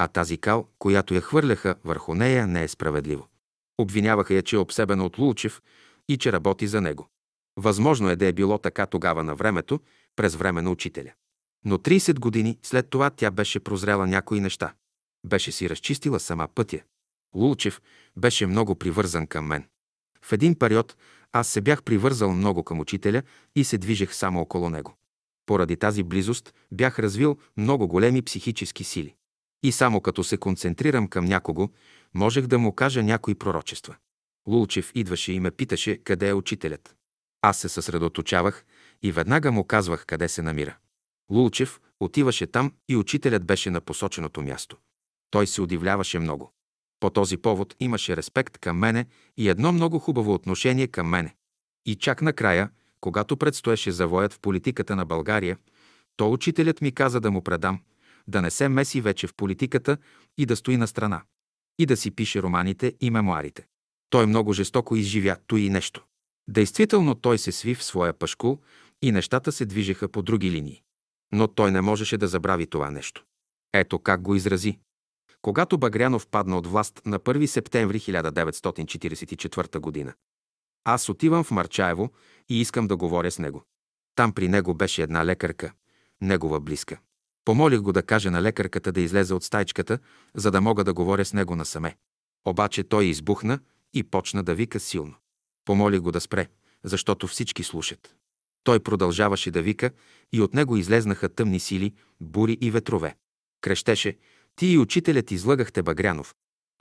[0.03, 3.27] а тази кал, която я хвърляха върху нея, не е справедливо.
[3.77, 5.61] Обвиняваха я, че е обсебена от Лулчев
[6.09, 7.09] и че работи за него.
[7.57, 9.79] Възможно е да е било така тогава на времето,
[10.15, 11.11] през време на учителя.
[11.65, 14.73] Но 30 години след това тя беше прозрела някои неща.
[15.25, 16.79] Беше си разчистила сама пътя.
[17.35, 17.81] Лулчев
[18.17, 19.65] беше много привързан към мен.
[20.21, 20.97] В един период
[21.31, 23.21] аз се бях привързал много към учителя
[23.55, 24.95] и се движех само около него.
[25.45, 29.15] Поради тази близост бях развил много големи психически сили.
[29.63, 31.69] И само като се концентрирам към някого,
[32.13, 33.95] можех да му кажа някои пророчества.
[34.47, 36.95] Лулчев идваше и ме питаше къде е учителят.
[37.41, 38.65] Аз се съсредоточавах
[39.01, 40.77] и веднага му казвах къде се намира.
[41.31, 44.77] Лулчев отиваше там и учителят беше на посоченото място.
[45.31, 46.51] Той се удивляваше много.
[46.99, 49.05] По този повод имаше респект към мене
[49.37, 51.35] и едно много хубаво отношение към мене.
[51.85, 52.69] И чак накрая,
[53.01, 55.57] когато предстоеше завоят в политиката на България,
[56.17, 57.79] то учителят ми каза да му предам,
[58.27, 59.97] да не се меси вече в политиката
[60.37, 61.21] и да стои на страна.
[61.79, 63.65] И да си пише романите и мемуарите.
[64.09, 66.05] Той много жестоко изживя и нещо.
[66.47, 68.59] Действително той се сви в своя пашкул
[69.01, 70.81] и нещата се движеха по други линии.
[71.33, 73.23] Но той не можеше да забрави това нещо.
[73.73, 74.79] Ето как го изрази.
[75.41, 80.13] Когато Багрянов падна от власт на 1 септември 1944 година.
[80.83, 82.09] Аз отивам в Марчаево
[82.49, 83.63] и искам да говоря с него.
[84.15, 85.73] Там при него беше една лекарка,
[86.21, 86.99] негова близка.
[87.45, 89.99] Помолих го да каже на лекарката да излезе от стайчката,
[90.35, 91.95] за да мога да говоря с него насаме.
[92.45, 93.59] Обаче той избухна
[93.93, 95.15] и почна да вика силно.
[95.65, 96.47] Помолих го да спре,
[96.83, 98.15] защото всички слушат.
[98.63, 99.91] Той продължаваше да вика
[100.33, 103.15] и от него излезнаха тъмни сили, бури и ветрове.
[103.61, 104.17] Крещеше,
[104.55, 106.35] ти и учителят излъгахте Багрянов.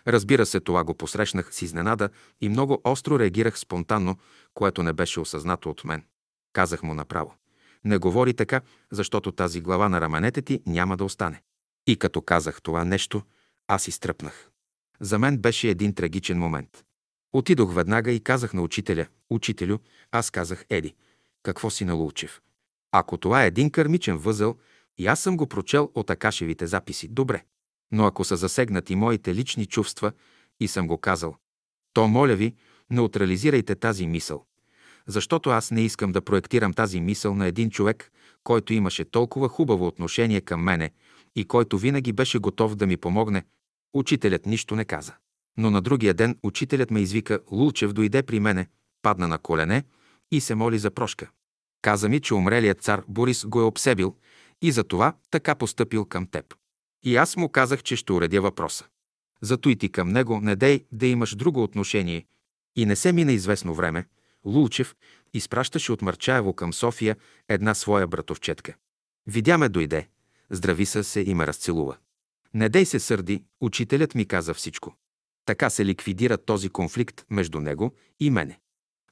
[0.07, 2.09] Разбира се, това го посрещнах с изненада
[2.41, 4.19] и много остро реагирах спонтанно,
[4.55, 6.05] което не беше осъзнато от мен.
[6.53, 7.35] Казах му направо.
[7.85, 8.61] Не говори така,
[8.93, 11.43] защото тази глава на раменете ти няма да остане.
[11.87, 13.23] И като казах това нещо,
[13.69, 14.51] аз изтръпнах.
[15.01, 16.85] За мен беше един трагичен момент.
[17.33, 19.79] Отидох веднага и казах на учителя, учителю,
[20.11, 20.95] аз казах Еди,
[21.43, 22.41] какво си на Лулчев?
[22.93, 24.57] Ако това е един кърмичен възел,
[24.99, 27.45] и аз съм го прочел от Акашевите записи, добре.
[27.93, 30.13] Но ако са засегнати моите лични чувства
[30.61, 31.37] и съм го казал,
[31.93, 32.55] то, моля ви,
[32.91, 34.47] неутрализирайте тази мисъл.
[35.07, 38.13] Защото аз не искам да проектирам тази мисъл на един човек,
[38.45, 40.91] който имаше толкова хубаво отношение към мене
[41.37, 43.45] и който винаги беше готов да ми помогне.
[43.95, 45.15] Учителят нищо не каза.
[45.57, 48.67] Но на другия ден учителят ме извика, Лулчев дойде при мене,
[49.03, 49.85] падна на колене
[50.31, 51.31] и се моли за прошка.
[51.83, 54.17] Каза ми, че умрелият цар Борис го е обсебил
[54.63, 56.55] и за това така постъпил към теб.
[57.05, 58.85] И аз му казах, че ще уредя въпроса.
[59.43, 62.27] Зато и ти към него не дей да имаш друго отношение.
[62.77, 64.05] И не се мина известно време.
[64.45, 64.95] Лулчев
[65.35, 67.17] изпращаше от Марчаево към София
[67.49, 68.75] една своя братовчетка.
[69.27, 70.09] Видя ме дойде,
[70.51, 71.97] здрави са се и ме разцелува.
[72.55, 74.95] Не дей се сърди, учителят ми каза всичко.
[75.45, 78.61] Така се ликвидира този конфликт между него и мене.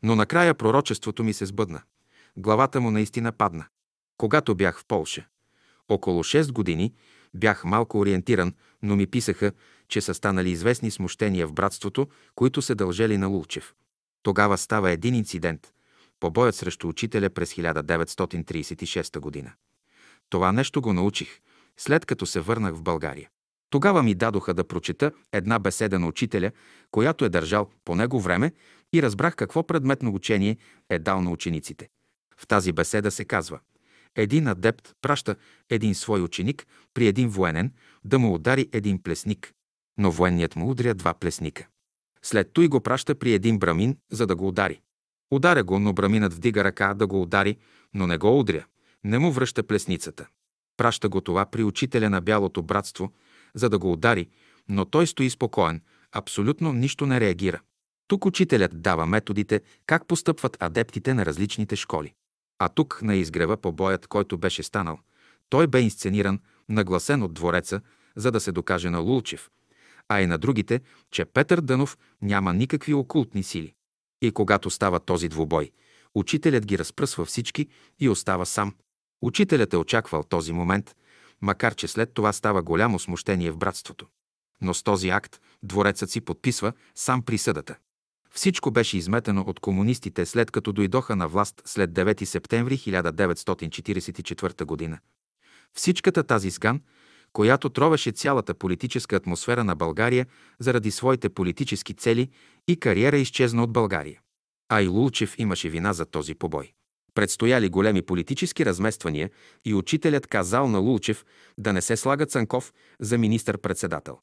[0.03, 1.83] Но накрая пророчеството ми се сбъдна.
[2.37, 3.67] Главата му наистина падна.
[4.17, 5.27] Когато бях в Полша,
[5.89, 6.95] около 6 години,
[7.35, 9.53] бях малко ориентиран, но ми писаха,
[9.89, 13.75] че са станали известни смущения в братството, които се дължели на Лулчев.
[14.29, 15.73] Тогава става един инцидент–
[16.21, 19.53] побоят срещу учителя през 1936 година.
[20.31, 21.41] Това нещо го научих,
[21.77, 23.29] след като се върнах в България.
[23.71, 26.51] Тогава ми дадоха да прочета една беседа на учителя,
[26.91, 28.53] която е държал по него време
[28.93, 30.57] и разбрах какво предметно учение
[30.91, 31.89] е дал на учениците.
[32.37, 33.61] В тази беседа се казва
[34.17, 35.37] един адепт праща
[35.71, 37.73] един свой ученик при един военен
[38.05, 39.53] да му удари един плесник,
[39.99, 41.69] но военният му удря два плесника.
[42.29, 44.81] След той го праща при един брамин, за да го удари.
[45.31, 47.57] Ударя го, но браминът вдига ръка да го удари,
[47.95, 48.65] но не го удря.
[49.05, 50.27] Не му връща плесницата.
[50.77, 53.13] Праща го това при учителя на Бялото братство,
[53.55, 54.29] за да го удари,
[54.69, 55.81] но той стои спокоен,
[56.13, 57.61] абсолютно нищо не реагира.
[58.09, 62.15] Тук учителят дава методите как постъпват адептите на различните школи.
[62.59, 64.99] А тук на изгрева по боят, който беше станал,
[65.49, 67.81] той бе инсцениран, нагласен от двореца,
[68.17, 69.51] за да се докаже на Лулчев,
[70.09, 70.81] а и на другите,
[71.11, 73.75] че Петър Дънов няма никакви окултни сили.
[74.23, 75.71] И когато става този двубой,
[76.15, 77.69] учителят ги разпръсва всички
[78.01, 78.75] и остава сам.
[79.23, 80.97] Учителят е очаквал този момент,
[81.41, 84.07] макар че след това става голямо смущение в братството.
[84.61, 87.77] Но с този акт дворецът си подписва сам присъдата.
[88.31, 94.99] Всичко беше изметено от комунистите след като дойдоха на власт след 9 септември 1944 година.
[95.75, 96.81] Всичката тази сган,
[97.39, 100.27] която тровеше цялата политическа атмосфера на България
[100.59, 102.29] заради своите политически цели
[102.69, 104.21] и кариера изчезна от България.
[104.69, 106.73] А и Лулчев имаше вина за този побой.
[107.15, 109.31] Предстояли големи политически размествания
[109.65, 111.25] и учителят казал на Лулчев
[111.59, 114.19] да не се слага Цанков за министър-председател.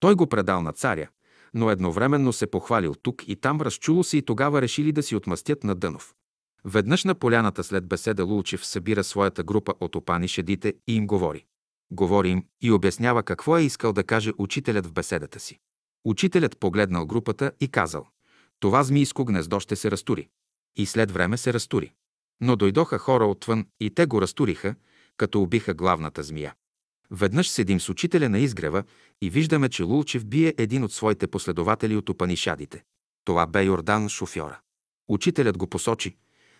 [0.00, 1.08] Той го предал на царя,
[1.54, 5.64] но едновременно се похвалил тук и там, разчуло се и тогава решили да си отмъстят
[5.64, 6.14] на Дънов.
[6.64, 11.44] Веднъж на поляната след беседа Лулчев събира своята група от опани шедите и им говори.
[11.90, 15.58] Говори им и обяснява какво е искал да каже учителят в беседата си.
[16.04, 18.06] Учителят погледнал групата и казал
[18.60, 20.28] «Това змийско гнездо ще се разтури».
[20.76, 21.92] И след време се разтури.
[22.40, 24.74] Но дойдоха хора отвън и те го разтуриха,
[25.16, 26.54] като убиха главната змия.
[27.10, 28.84] Веднъж седим с учителя на изгрева
[29.22, 32.84] и виждаме, че Лулчев бие един от своите последователи от опанишадите.
[33.24, 34.60] Това бе Йордан шофьора.
[35.08, 36.16] Учителят го посочи.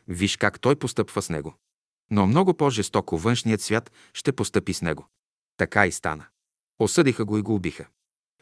[0.09, 1.55] Виж как той постъпва с него.
[2.11, 5.07] Но много по-жестоко външният свят ще постъпи с него.
[5.59, 6.27] Така и стана.
[6.79, 7.87] Осъдиха го и го убиха.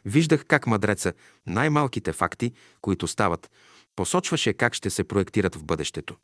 [0.05, 1.13] Виждах как мъдреца
[1.47, 3.51] най-малките факти, които стават,
[3.95, 6.15] посочваше как ще се проектират в бъдещето.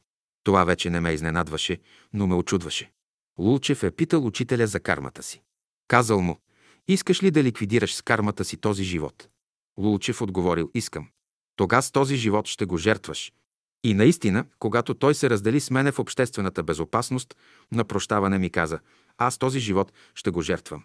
[0.44, 1.80] Това вече не ме изненадваше,
[2.14, 2.92] но ме очудваше.
[3.40, 5.42] Лулчев е питал учителя за кармата си.
[5.88, 6.40] Казал му,
[6.88, 9.28] искаш ли да ликвидираш с кармата си този живот?
[9.78, 11.08] Лулчев отговорил, искам.
[11.56, 13.34] Тога с този живот ще го жертваш.
[13.84, 17.36] И наистина, когато той се раздели с мене в обществената безопасност,
[17.72, 18.80] на прощаване ми каза,
[19.18, 20.84] аз този живот ще го жертвам.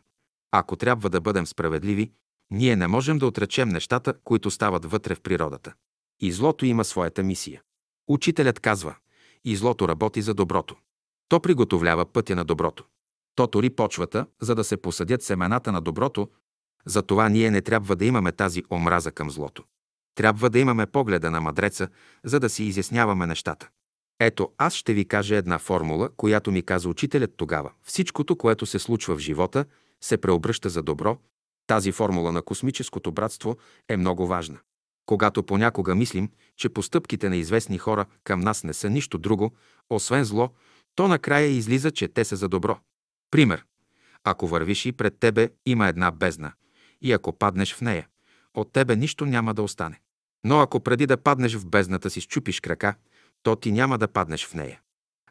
[0.53, 2.13] Ако трябва да бъдем справедливи,
[2.51, 5.75] ние не можем да отречем нещата, които стават вътре в природата.
[6.21, 7.63] И злото има своята мисия.
[8.09, 8.97] Учителят казва,
[9.45, 10.77] и злото работи за доброто.
[11.29, 12.85] То приготовлява пътя на доброто.
[13.35, 16.29] То тори почвата, за да се посадят семената на доброто,
[16.87, 19.65] затова ние не трябва да имаме тази омраза към злото.
[20.15, 21.89] Трябва да имаме погледа на мъдреца,
[22.25, 23.69] за да си изясняваме нещата.
[24.21, 27.73] Ето, аз ще ви кажа една формула, която ми каза учителят тогава.
[27.83, 29.65] Всичкото, което се случва в живота,
[30.01, 31.19] се преобръща за добро.
[31.67, 33.57] Тази формула на космическото братство
[33.89, 34.59] е много важна.
[35.07, 39.55] Когато понякога мислим, че постъпките на известни хора към нас не са нищо друго,
[39.91, 40.51] освен зло,
[40.95, 42.79] то накрая излиза, че те са за добро.
[43.31, 43.65] Пример.
[44.25, 46.53] Ако вървиш и пред тебе има една бездна,
[47.03, 48.09] и ако паднеш в нея,
[48.55, 50.01] от тебе нищо няма да остане.
[50.45, 52.95] Но ако преди да паднеш в бездната си щупиш крака,
[53.43, 54.81] то ти няма да паднеш в нея.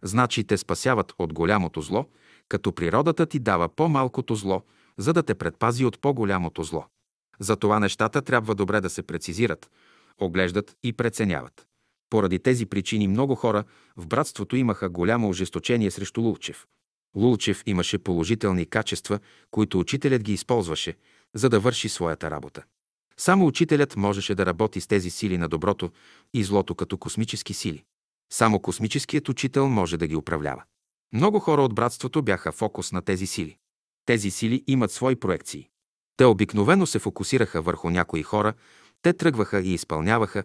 [0.02, 2.06] Значи те спасяват от голямото зло,
[2.50, 4.62] като природата ти дава по-малкото зло,
[4.98, 6.86] за да те предпази от по-голямото зло.
[7.40, 9.72] Затова нещата трябва добре да се прецизират,
[10.18, 11.68] оглеждат и преценяват.
[12.10, 13.64] Поради тези причини много хора
[13.98, 16.66] в братството имаха голямо ожесточение срещу Лулчев.
[17.16, 19.20] Лулчев имаше положителни качества,
[19.52, 20.96] които учителят ги използваше,
[21.36, 22.64] за да върши своята работа.
[23.18, 25.92] Само учителят можеше да работи с тези сили на доброто
[26.34, 27.84] и злото като космически сили.
[28.34, 30.64] Само космическият учител може да ги управлява.
[31.14, 33.58] Много хора от братството бяха фокус на тези сили.
[34.06, 35.70] Тези сили имат свои проекции.
[36.18, 38.54] Те обикновено се фокусираха върху някои хора,
[39.02, 40.44] те тръгваха и изпълняваха,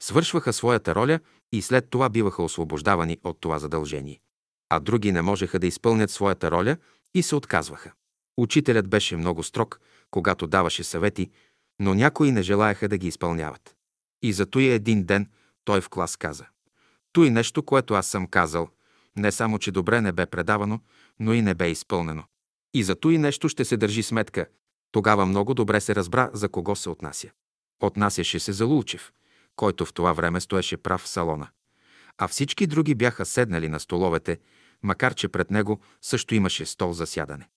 [0.00, 1.20] свършваха своята роля
[1.52, 4.20] и след това биваха освобождавани от това задължение.
[4.68, 6.76] А други не можеха да изпълнят своята роля
[7.14, 7.92] и се отказваха.
[8.36, 9.80] Учителят беше много строг,
[10.10, 11.30] когато даваше съвети,
[11.80, 13.76] но някои не желаяха да ги изпълняват.
[14.22, 15.30] И зато и един ден
[15.64, 16.46] той в клас каза.
[17.12, 18.68] Той нещо, което аз съм казал,
[19.16, 20.80] не само, че добре не бе предавано,
[21.20, 22.24] но и не бе изпълнено.
[22.74, 24.46] И зато и нещо ще се държи сметка.
[24.92, 27.30] Тогава много добре се разбра за кого се отнася.
[27.82, 29.12] Отнасяше се за Лулчев,
[29.56, 31.48] който в това време стоеше прав в салона.
[32.18, 34.38] А всички други бяха седнали на столовете,
[34.82, 37.48] макар че пред него също имаше стол за сядане.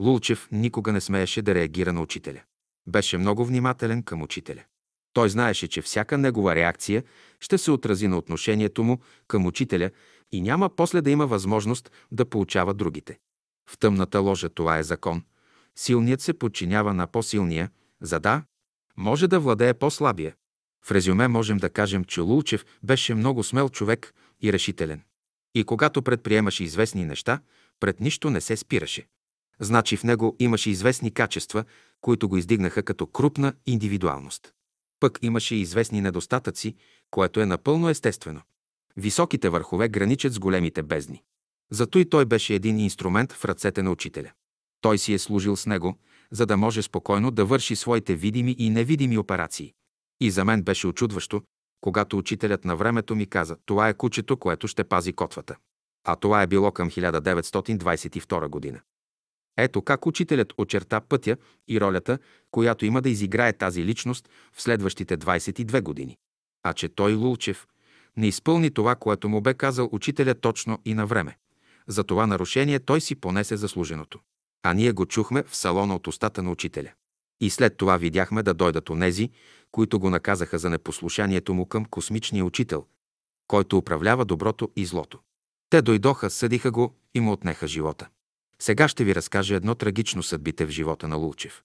[0.00, 2.40] Лулчев никога не смееше да реагира на учителя.
[2.86, 4.64] Беше много внимателен към учителя.
[5.14, 7.04] Той знаеше, че всяка негова реакция
[7.40, 8.98] ще се отрази на отношението му
[9.28, 9.90] към учителя
[10.32, 13.18] и няма после да има възможност да получава другите.
[13.70, 15.22] В тъмната ложа това е закон.
[15.76, 18.42] Силният се подчинява на по-силния, за да
[18.96, 20.34] може да владее по-слабия.
[20.84, 25.02] В резюме можем да кажем, че Лулчев беше много смел човек и решителен.
[25.54, 27.40] И когато предприемаше известни неща,
[27.80, 29.06] пред нищо не се спираше.
[29.60, 31.64] Значи в него имаше известни качества,
[32.00, 34.54] които го издигнаха като крупна индивидуалност.
[35.00, 36.76] Пък имаше известни недостатъци,
[37.10, 38.40] което е напълно естествено.
[38.96, 41.22] Високите върхове граничат с големите бездни.
[41.70, 44.32] Зато и той беше един инструмент в ръцете на учителя.
[44.80, 45.98] Той си е служил с него,
[46.30, 49.72] за да може спокойно да върши своите видими и невидими операции.
[50.20, 51.42] И за мен беше очудващо,
[51.80, 55.56] когато учителят на времето ми каза, това е кучето, което ще пази котвата.
[56.06, 58.80] А това е било към 1922 година.
[59.56, 61.36] Ето как учителят очерта пътя
[61.68, 62.18] и ролята,
[62.50, 66.16] която има да изиграе тази личност в следващите 22 години.
[66.62, 67.66] А че той, Лулчев,
[68.16, 71.36] не изпълни това, което му бе казал учителя точно и на време.
[71.86, 74.20] За това нарушение той си понесе заслуженото.
[74.62, 76.92] А ние го чухме в салона от устата на учителя.
[77.40, 79.30] И след това видяхме да дойдат онези,
[79.70, 82.86] които го наказаха за непослушанието му към космичния учител,
[83.46, 85.18] който управлява доброто и злото.
[85.70, 88.08] Те дойдоха, съдиха го и му отнеха живота.
[88.58, 91.62] Сега ще ви разкажа едно трагично съдбите в живота на Лулчев.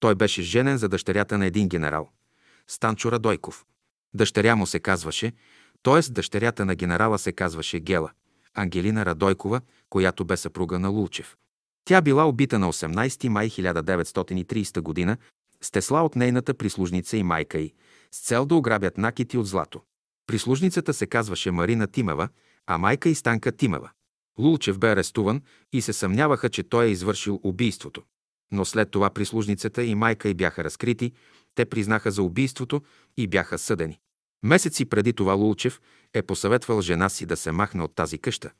[0.00, 2.10] Той беше женен за дъщерята на един генерал–
[2.66, 3.64] Станчо Радойков.
[4.14, 5.32] Дъщеря му се казваше,
[5.82, 6.12] т.е.
[6.12, 8.10] дъщерята на генерала се казваше Гела,
[8.54, 11.36] Ангелина Радойкова, която бе съпруга на Лулчев.
[11.84, 15.16] Тя била убита на 18 май 1930 г.
[15.60, 17.74] с тесла от нейната прислужница и майка й,
[18.12, 19.80] с цел да ограбят накити от злато.
[20.26, 22.28] Прислужницата се казваше Марина Тимева,
[22.66, 23.90] а майка и Станка Тимева.
[24.38, 28.02] Лулчев бе арестуван и се съмняваха, че той е извършил убийството.
[28.52, 31.12] Но след това прислужницата и майка й бяха разкрити,
[31.54, 32.82] те признаха за убийството
[33.16, 34.00] и бяха съдени.
[34.42, 35.80] Месеци преди това Лулчев
[36.14, 38.50] е посъветвал жена си да се махне от тази къща,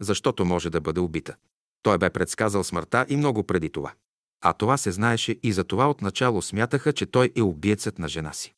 [0.00, 1.36] защото може да бъде убита.
[1.82, 3.92] Той бе предсказал смъртта и много преди това.
[4.40, 8.32] А това се знаеше и за това отначало смятаха, че той е убиецът на жена
[8.32, 8.54] си.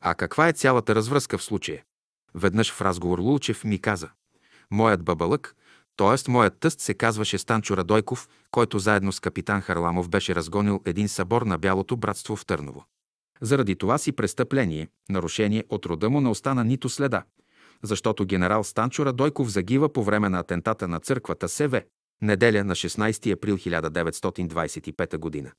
[0.00, 1.82] А каква е цялата развръзка в случая?
[2.34, 4.10] Веднъж в разговор Лулчев ми каза.
[4.70, 5.56] Моят бабалък,
[5.96, 6.30] т.е.
[6.30, 11.42] моят тъст се казваше Станчо Радойков, който заедно с капитан Харламов беше разгонил един събор
[11.42, 12.84] на Бялото братство в Търново.
[13.40, 17.22] Заради това си престъпление, нарушение от рода му не остана нито следа,
[17.82, 21.82] защото генерал Станчо Радойков загива по време на атентата на църквата СВ,
[22.22, 25.52] неделя на 16 април 1925 г.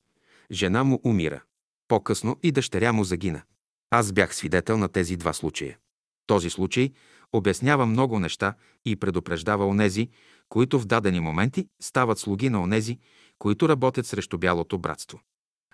[0.50, 1.42] Жена му умира.
[1.88, 3.42] По-късно и дъщеря му загина.
[3.90, 5.78] Аз бях свидетел на тези два случая.
[6.26, 6.92] Този случай
[7.32, 8.54] обяснява много неща
[8.84, 10.08] и предупреждава онези,
[10.48, 12.98] които в дадени моменти стават слуги на онези,
[13.38, 15.20] които работят срещу Бялото братство.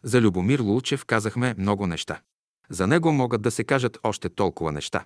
[0.03, 2.21] За Любомир Лулчев казахме много неща.
[2.71, 5.05] За него могат да се кажат още толкова неща.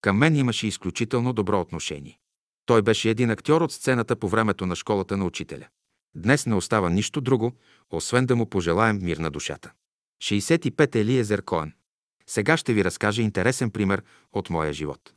[0.00, 2.18] Към мен имаше изключително добро отношение.
[2.66, 5.68] Той беше един актьор от сцената по времето на школата на учителя.
[6.14, 7.52] Днес не остава нищо друго,
[7.90, 9.72] освен да му пожелаем мир на душата.
[10.22, 11.72] 65 Елиезер Коен.
[12.30, 14.02] Сега ще ви разкажа интересен пример
[14.32, 15.12] от моя живот.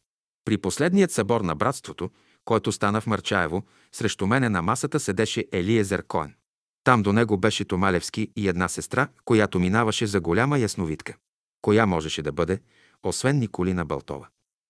[0.45, 2.09] При последният събор на братството,
[2.45, 6.35] който стана в Марчаево, срещу мене на масата седеше Елиезер Коен.
[6.83, 11.15] Там до него беше Томалевски и една сестра, която минаваше за голяма ясновидка.
[11.61, 12.61] Коя можеше да бъде,
[13.03, 14.27] освен Николина Балтова.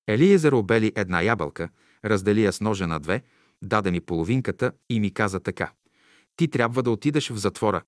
[0.07, 1.69] Елиезер обели една ябълка,
[2.05, 3.23] раздели я с ножа на две,
[3.61, 5.71] даде ми половинката и ми каза така.
[6.35, 7.81] Ти трябва да отидеш в затвора.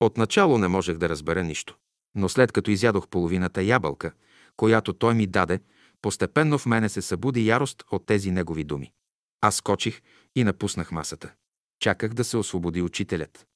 [0.00, 1.76] Отначало не можех да разбера нищо.
[2.16, 4.12] Но след като изядох половината ябълка,
[4.56, 5.60] която той ми даде,
[6.02, 8.92] постепенно в мене се събуди ярост от тези негови думи.
[9.40, 10.02] Аз скочих
[10.34, 11.32] и напуснах масата.
[11.80, 13.46] Чаках да се освободи учителят.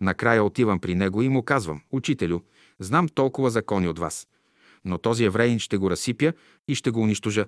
[0.00, 2.40] Накрая отивам при него и му казвам, учителю,
[2.78, 4.28] знам толкова закони от вас,
[4.84, 6.32] но този евреин ще го разсипя
[6.68, 7.46] и ще го унищожа.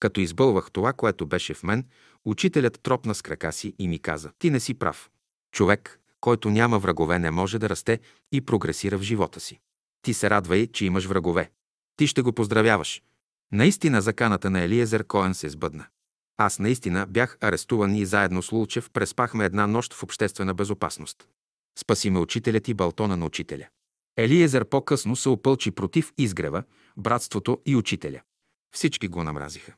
[0.00, 1.84] Като избълвах това, което беше в мен,
[2.24, 5.10] учителят тропна с крака си и ми каза, ти не си прав.
[5.52, 8.00] Човек, който няма врагове, не може да расте
[8.32, 9.60] и прогресира в живота си.
[10.04, 11.50] Ти се радвай, че имаш врагове.
[11.96, 13.02] Ти ще го поздравяваш.
[13.52, 15.86] Наистина заканата на Елиезер Коен се сбъдна.
[16.36, 21.28] Аз наистина бях арестуван и заедно с Лулчев преспахме една нощ в обществена безопасност.
[21.78, 23.66] Спаси ме учителят и балтона на учителя.
[24.16, 26.62] Елиезер по-късно се опълчи против изгрева,
[26.96, 28.20] братството и учителя.
[28.74, 29.72] Всички го намразиха.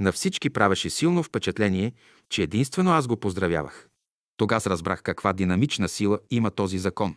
[0.00, 1.92] На всички правеше силно впечатление,
[2.28, 3.88] че единствено аз го поздравявах.
[4.36, 7.16] Тогас разбрах каква динамична сила има този закон.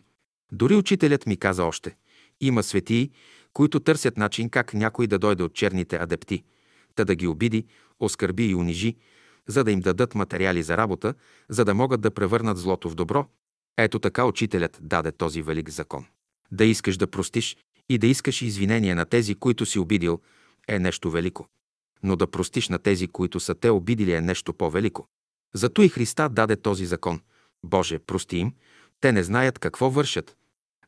[0.52, 1.96] Дори учителят ми каза още–
[2.40, 3.10] има светии,
[3.52, 6.44] които търсят начин как някой да дойде от черните адепти,
[6.94, 7.66] та да ги обиди,
[8.00, 8.96] оскърби и унижи,
[9.46, 11.14] за да им дадат материали за работа,
[11.48, 13.26] за да могат да превърнат злото в добро.
[13.78, 16.06] Ето така учителят даде този велик закон.
[16.50, 17.56] Да искаш да простиш
[17.88, 20.20] и да искаш извинение на тези, които си обидил,
[20.68, 21.48] е нещо велико.
[22.02, 25.06] Но да простиш на тези, които са те обидили, е нещо по-велико.
[25.54, 27.20] Зато и Христа даде този закон.
[27.64, 28.52] Боже, прости им,
[29.00, 30.36] те не знаят какво вършат.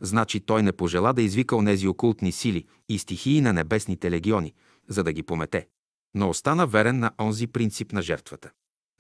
[0.00, 4.54] Значи той не пожела да извика онези окултни сили и стихии на небесните легиони,
[4.88, 5.66] за да ги помете,
[6.14, 8.50] но остана верен на онзи принцип на жертвата.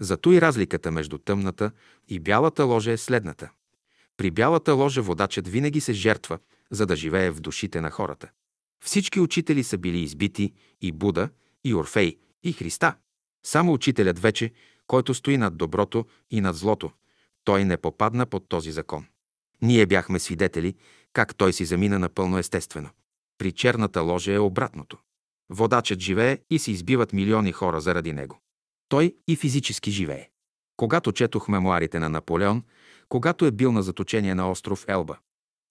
[0.00, 1.70] Зато и разликата между тъмната
[2.08, 3.50] и бялата ложа е следната.
[4.16, 6.38] При бялата ложа водачът винаги се жертва,
[6.70, 8.30] за да живее в душите на хората.
[8.84, 11.28] Всички учители са били избити и Буда,
[11.64, 12.96] и Орфей, и Христа.
[13.46, 14.52] Само учителят вече,
[14.86, 16.90] който стои над доброто и над злото,
[17.44, 19.06] той не попадна под този закон.
[19.62, 20.74] Ние бяхме свидетели
[21.12, 22.90] как той си замина напълно естествено.
[23.38, 24.98] При черната ложа е обратното.
[25.50, 28.40] Водачът живее и се избиват милиони хора заради него.
[28.88, 30.28] Той и физически живее.
[30.76, 32.62] Когато четох мемуарите на Наполеон,
[33.08, 35.18] когато е бил на заточение на остров Елба,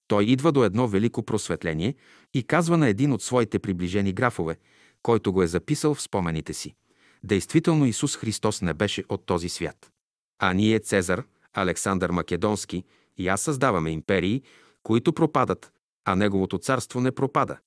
[0.08, 1.96] той идва до едно велико просветление
[2.34, 4.58] и казва на един от своите приближени графове,
[5.02, 6.76] който го е записал в спомените си.
[7.24, 9.92] Действително Исус Христос не беше от този свят.
[10.40, 11.24] А ние, Цезар,
[11.54, 12.84] Александър Македонски
[13.20, 14.42] и аз създаваме империи,
[14.84, 15.72] които пропадат,
[16.06, 17.58] а неговото царство не пропада,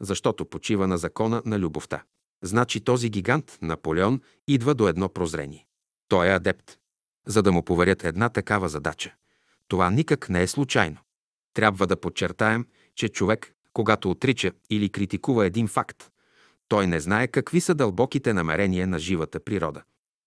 [0.00, 2.02] защото почива на закона на любовта.
[2.42, 5.66] Значи този гигант, Наполеон, идва до едно прозрение.
[6.08, 6.78] Той е адепт.
[7.26, 9.14] За да му поверят една такава задача.
[9.68, 10.96] Това никак не е случайно.
[11.54, 16.10] Трябва да подчертаем, че човек, когато отрича или критикува един факт,
[16.68, 19.82] той не знае какви са дълбоките намерения на живата природа.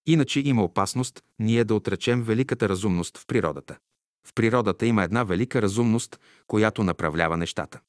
[0.06, 3.78] Иначе има опасност ние да отречем великата разумност в природата.
[4.26, 7.80] В природата има една велика разумност, която направлява нещата.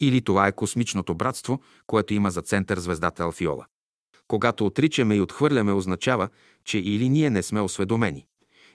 [0.00, 3.66] Или това е космичното братство, което има за център звездата Алфиола.
[4.28, 6.28] Когато отричаме и отхвърляме, означава,
[6.64, 8.26] че или ние не сме осведомени,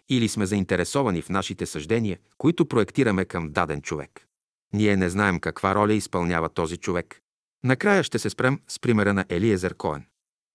[0.10, 4.28] или сме заинтересовани в нашите съждения, които проектираме към даден човек.
[4.74, 7.22] Ние не знаем каква роля изпълнява този човек.
[7.64, 10.06] Накрая ще се спрем с примера на Елиезер Коен.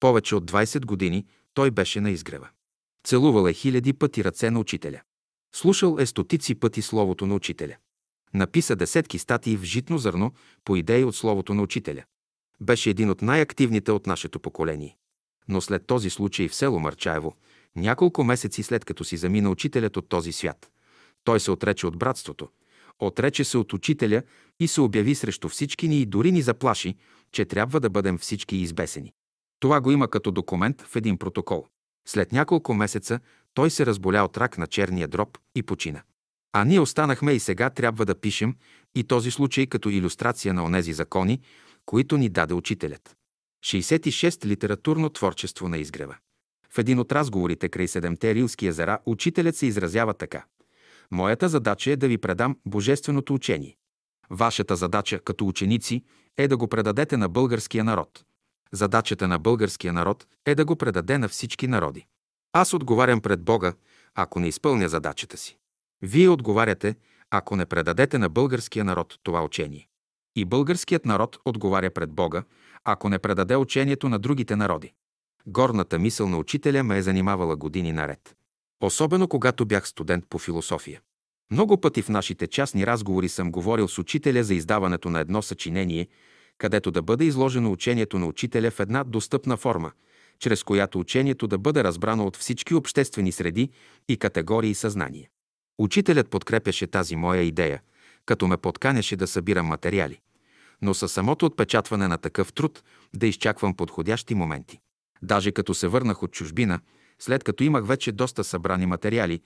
[0.01, 2.49] Повече от 20 години той беше на изгрева.
[3.05, 5.01] Целувал е хиляди пъти ръце на учителя.
[5.57, 7.77] Слушал е стотици пъти словото на учителя.
[8.35, 10.33] Написа десетки статии в житно зърно
[10.65, 12.05] по идеи от словото на учителя.
[12.61, 14.97] Беше един от най-активните от нашето поколение.
[15.49, 17.35] Но след този случай в село Марчаево,
[17.77, 20.71] няколко месеци след като си замина учителят от този свят,
[21.25, 22.49] той се отрече от братството,
[22.99, 24.23] отрече се от учителя
[24.61, 26.97] и се обяви срещу всички ни и дори ни заплаши,
[27.33, 29.13] че трябва да бъдем всички избесени.
[29.61, 31.67] Това го има като документ в един протокол.
[32.09, 33.21] След няколко месеца
[33.57, 36.03] той се разболя от рак на черния дроб и почина.
[36.53, 38.55] А ние останахме и сега трябва да пишем
[38.95, 41.41] и този случай като иллюстрация на онези закони,
[41.87, 43.17] които ни даде учителят.
[43.65, 44.45] 66.
[44.45, 46.17] Литературно творчество на изгрева.
[46.71, 50.45] В един от разговорите край Седемте Рилски езера учителят се изразява така.
[51.11, 53.77] Моята задача е да ви предам божественото учение.
[54.31, 56.03] Вашата задача като ученици
[56.37, 58.25] е да го предадете на българския народ.
[58.73, 62.07] Задачата на българския народ е да го предаде на всички народи.
[62.59, 63.73] Аз отговарям пред Бога,
[64.15, 65.59] ако не изпълня задачата си.
[66.03, 66.97] Вие отговаряте,
[67.31, 69.89] ако не предадете на българския народ това учение.
[70.37, 72.43] И българският народ отговаря пред Бога,
[72.85, 74.93] ако не предаде учението на другите народи.
[75.47, 78.37] Горната мисъл на учителя ме е занимавала години наред.
[78.83, 81.01] Особено когато бях студент по философия.
[81.51, 86.09] Много пъти в нашите частни разговори съм говорил с учителя за издаването на едно съчинение,
[86.59, 89.93] където да бъде изложено учението на учителя в една достъпна форма,
[90.39, 93.71] чрез която учението да бъде разбрано от всички обществени среди
[94.09, 95.31] и категории съзнание.
[95.79, 97.83] Учителят подкрепяше тази моя идея,
[98.27, 100.21] като ме подканяше да събирам материали,
[100.83, 102.83] но със самото отпечатване на такъв труд
[103.15, 104.81] да изчаквам подходящи моменти.
[105.23, 106.81] Даже като се върнах от чужбина,
[107.19, 109.41] след като имах вече доста събрани материали,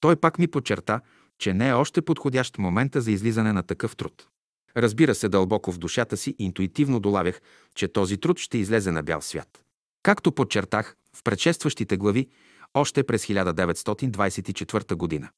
[0.00, 1.00] той пак ми подчерта,
[1.38, 4.28] че не е още подходящ момента за излизане на такъв труд.
[4.76, 7.40] Разбира се, дълбоко в душата си интуитивно долавях,
[7.74, 9.63] че този труд ще излезе на бял свят.
[10.04, 12.28] Както подчертах в предшестващите глави,
[12.74, 15.28] още през 1924 година.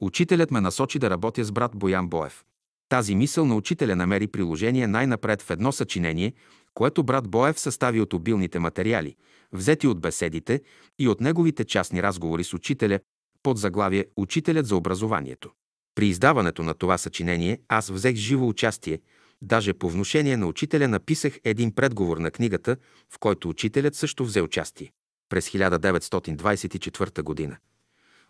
[0.00, 2.44] Учителят ме насочи да работя с брат Боян Боев.
[2.88, 6.32] Тази мисъл на учителя намери приложение най-напред в едно съчинение,
[6.74, 9.16] което брат Боев състави от обилните материали,
[9.52, 10.62] взети от беседите
[10.98, 13.00] и от неговите частни разговори с учителя
[13.42, 15.50] под заглавие «Учителят за образованието».
[15.94, 19.00] При издаването на това съчинение аз взех живо участие,
[19.42, 22.76] даже по внушение на учителя написах един предговор на книгата,
[23.10, 24.92] в който учителят също взе участие.
[25.28, 27.56] През 1924 година.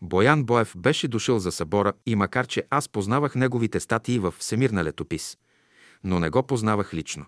[0.03, 4.85] Боян Боев беше дошъл за събора и макар, че аз познавах неговите статии в Всемирна
[4.85, 5.39] летопис,
[6.05, 7.27] но не го познавах лично.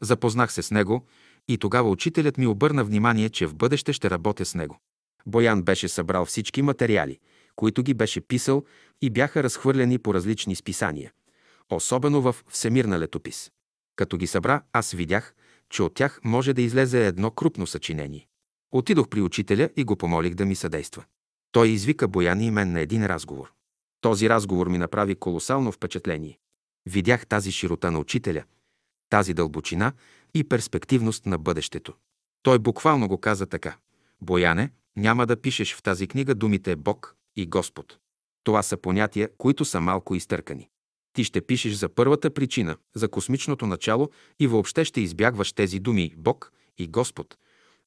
[0.00, 1.06] Запознах се с него
[1.48, 4.78] и тогава учителят ми обърна внимание, че в бъдеще ще работя с него.
[5.26, 7.18] Боян беше събрал всички материали,
[7.56, 8.64] които ги беше писал
[9.02, 11.12] и бяха разхвърлени по различни списания,
[11.70, 13.50] особено в Всемирна летопис.
[13.96, 15.34] Като ги събра, аз видях,
[15.70, 18.26] че от тях може да излезе едно крупно съчинение.
[18.72, 21.04] Отидох при учителя и го помолих да ми съдейства.
[21.52, 23.52] Той извика Боян и мен на един разговор.
[24.00, 26.38] Този разговор ми направи колосално впечатление.
[26.86, 28.44] Видях тази широта на учителя,
[29.10, 29.92] тази дълбочина
[30.34, 31.94] и перспективност на бъдещето.
[32.42, 33.76] Той буквално го каза така.
[34.20, 37.98] Бояне, няма да пишеш в тази книга думите Бог и Господ.
[38.44, 40.68] Това са понятия, които са малко изтъркани.
[41.14, 44.10] Ти ще пишеш за първата причина, за космичното начало
[44.40, 47.36] и въобще ще избягваш тези думи Бог и Господ,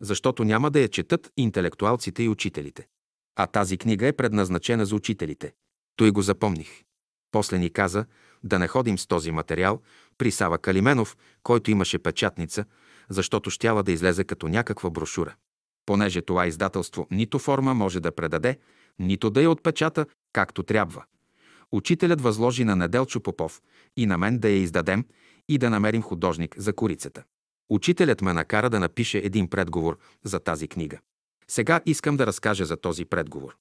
[0.01, 2.87] защото няма да я четат интелектуалците и учителите.
[3.35, 5.53] А тази книга е предназначена за учителите.
[5.95, 6.83] Той го запомних.
[7.31, 8.05] После ни каза
[8.43, 9.81] да не ходим с този материал
[10.17, 12.65] при Сава Калименов, който имаше печатница,
[13.09, 15.35] защото щяла да излезе като някаква брошура.
[15.85, 18.59] Понеже това издателство нито форма може да предаде,
[18.99, 21.03] нито да я отпечата както трябва.
[21.71, 23.61] Учителят възложи на Неделчо Попов
[23.97, 25.05] и на мен да я издадем
[25.49, 27.23] и да намерим художник за корицата.
[27.69, 30.99] Учителят ме накара да напише един предговор за тази книга.
[31.47, 33.57] Сега искам да разкажа за този предговор.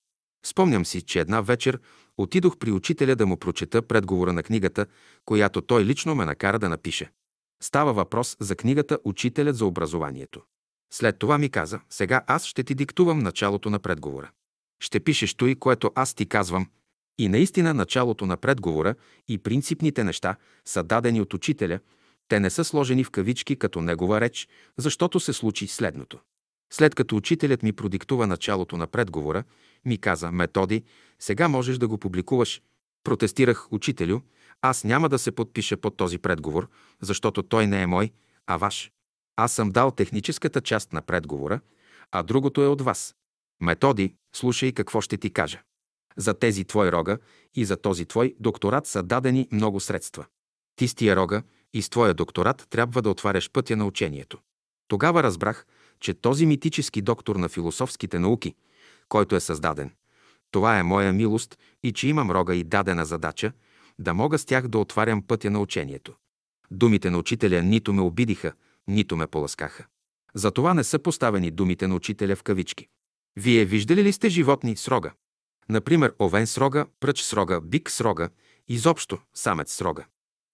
[0.47, 1.81] Спомням си, че една вечер
[2.17, 4.87] отидох при учителя да му прочета предговора на книгата,
[5.25, 7.11] която той лично ме накара да напише.
[7.63, 10.43] Става въпрос за книгата Учителят за образованието.
[10.93, 14.31] След това ми каза, сега аз ще ти диктувам началото на предговора.
[14.81, 16.69] Ще пишеш той, което аз ти казвам.
[17.19, 18.95] И наистина началото на предговора
[19.29, 21.81] и принципните неща са дадени от учителя,
[22.29, 26.19] те не са сложени в кавички като негова реч, защото се случи следното.
[26.73, 29.45] След като учителят ми продиктува началото на предговора,
[29.85, 30.85] ми каза, методи,
[31.19, 32.63] сега можеш да го публикуваш.
[33.05, 34.21] Протестирах учителю,
[34.63, 36.69] аз няма да се подпиша под този предговор,
[37.01, 38.11] защото той не е мой,
[38.47, 38.91] а ваш.
[39.37, 41.61] Аз съм дал техническата част на предговора,
[42.13, 43.15] а другото е от вас.
[43.61, 45.63] Методи, слушай какво ще ти кажа.
[46.17, 47.19] За тези твои рога
[47.55, 50.27] и за този твой докторат са дадени много средства.
[50.77, 51.43] Ти с тия рога
[51.73, 54.39] и с твоя докторат трябва да отваряш пътя на учението.
[54.89, 55.67] Тогава разбрах,
[56.01, 58.55] че този митически доктор на философските науки,
[59.09, 59.91] който е създаден,
[60.51, 63.53] това е моя милост и че имам рога и дадена задача,
[63.99, 66.15] да мога с тях да отварям пътя на учението.
[66.71, 68.53] Думите на учителя нито ме обидиха,
[68.89, 69.87] нито ме поласкаха.
[70.35, 72.89] Затова не са поставени думите на учителя в кавички.
[73.37, 75.13] Вие виждали ли сте животни с рога?
[75.69, 78.29] Например, овен с рога, пръч с рога, бик с рога,
[78.69, 80.05] изобщо самец с рога.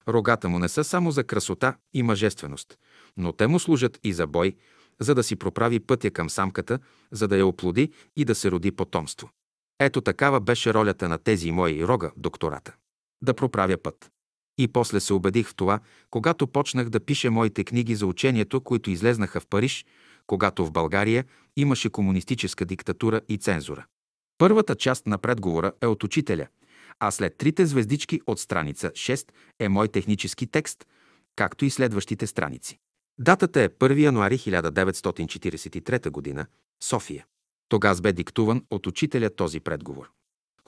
[0.09, 2.79] Рогата му не са само за красота и мъжественост,
[3.17, 4.57] но те му служат и за бой,
[5.01, 6.79] за да си проправи пътя към самката,
[7.11, 9.31] за да я оплоди и да се роди потомство.
[9.81, 12.75] Ето такава беше ролята на тези мои рога, доктората.
[13.23, 14.11] Да проправя път.
[14.59, 18.91] И после се убедих в това, когато почнах да пиша моите книги за учението, които
[18.91, 19.87] излезнаха в Париж,
[20.27, 21.25] когато в България
[21.57, 23.85] имаше комунистическа диктатура и цензура.
[24.43, 26.47] Първата част на предговора е от учителя,
[27.01, 29.29] а след трите звездички от страница 6
[29.59, 30.87] е мой технически текст,
[31.37, 32.79] както и следващите страници.
[33.19, 36.47] Датата е 1 януари 1943 г.
[36.83, 37.27] София.
[37.69, 40.11] Тогава бе диктуван от учителя този предговор.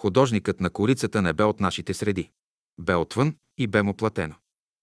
[0.00, 2.30] Художникът на корицата не бе от нашите среди.
[2.80, 4.34] Бе отвън и бе му платено.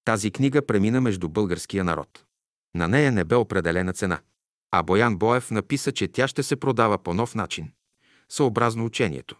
[0.05, 2.25] Тази книга премина между българския народ.
[2.75, 4.19] На нея не бе определена цена.
[4.71, 7.71] А Боян Боев написа, че тя ще се продава по нов начин,
[8.31, 9.35] съобразно учението.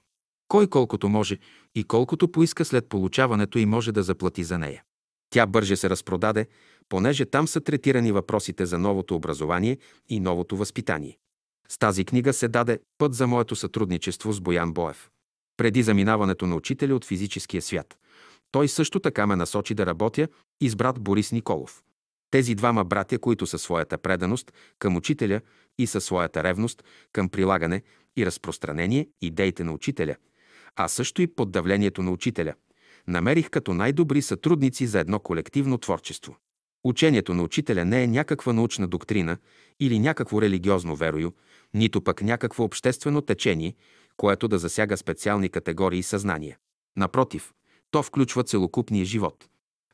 [0.47, 1.37] Кой колкото може
[1.75, 4.83] и колкото поиска след получаването и може да заплати за нея.
[5.29, 6.47] Тя бърже се разпродаде,
[6.89, 9.77] понеже там са третирани въпросите за новото образование
[10.09, 11.17] и новото възпитание.
[11.69, 15.09] С тази книга се даде път за моето сътрудничество с Боян Боев.
[15.57, 17.97] Преди заминаването на учителя от физическия свят,
[18.51, 20.27] той също така ме насочи да работя
[20.61, 21.83] и с брат Борис Николов.
[22.31, 25.41] Тези двама братя, които със своята преданост към учителя
[25.79, 26.83] и със своята ревност
[27.13, 27.81] към прилагане
[28.21, 30.15] и разпространение идеите на учителя,
[30.75, 32.53] а също и под давлението на учителя,
[33.07, 36.35] намерих като най-добри сътрудници за едно колективно творчество.
[36.83, 39.37] Учението на учителя не е някаква научна доктрина
[39.79, 41.31] или някакво религиозно верою,
[41.73, 43.75] нито пък някакво обществено течение,
[44.17, 46.57] което да засяга специални категории съзнания.
[46.97, 47.53] Напротив,
[47.91, 49.47] то включва целокупния живот.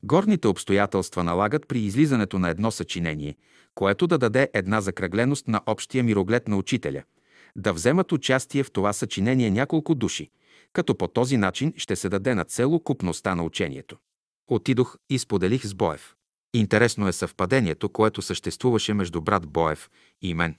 [0.04, 3.36] Горните обстоятелства налагат при излизането на едно съчинение,
[3.76, 7.04] което да даде една закръгленост на общия мироглед на учителя,
[7.58, 10.30] да вземат участие в това съчинение няколко души,
[10.74, 13.98] като по този начин ще се даде на целокупността на учението.
[14.48, 16.16] Отидох и споделих с Боев.
[16.54, 19.90] Интересно е съвпадението, което съществуваше между брат Боев
[20.22, 20.56] и мен.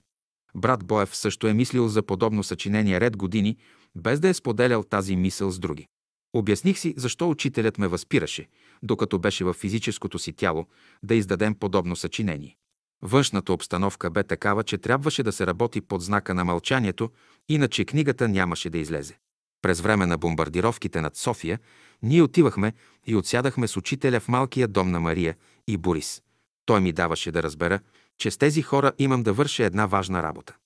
[0.54, 3.56] Брат Боев също е мислил за подобно съчинение ред години,
[3.96, 5.86] без да е споделял тази мисъл с други.
[6.32, 8.48] Обясних си защо учителят ме възпираше,
[8.82, 10.66] докато беше в физическото си тяло,
[11.02, 12.56] да издадем подобно съчинение.
[13.02, 17.10] Външната обстановка бе такава, че трябваше да се работи под знака на мълчанието,
[17.48, 19.18] иначе книгата нямаше да излезе.
[19.62, 21.58] През време на бомбардировките над София,
[22.02, 22.72] ние отивахме
[23.06, 25.36] и отсядахме с учителя в малкия дом на Мария
[25.66, 26.22] и Борис.
[26.66, 27.80] Той ми даваше да разбера,
[28.18, 30.56] че с тези хора имам да върша една важна работа.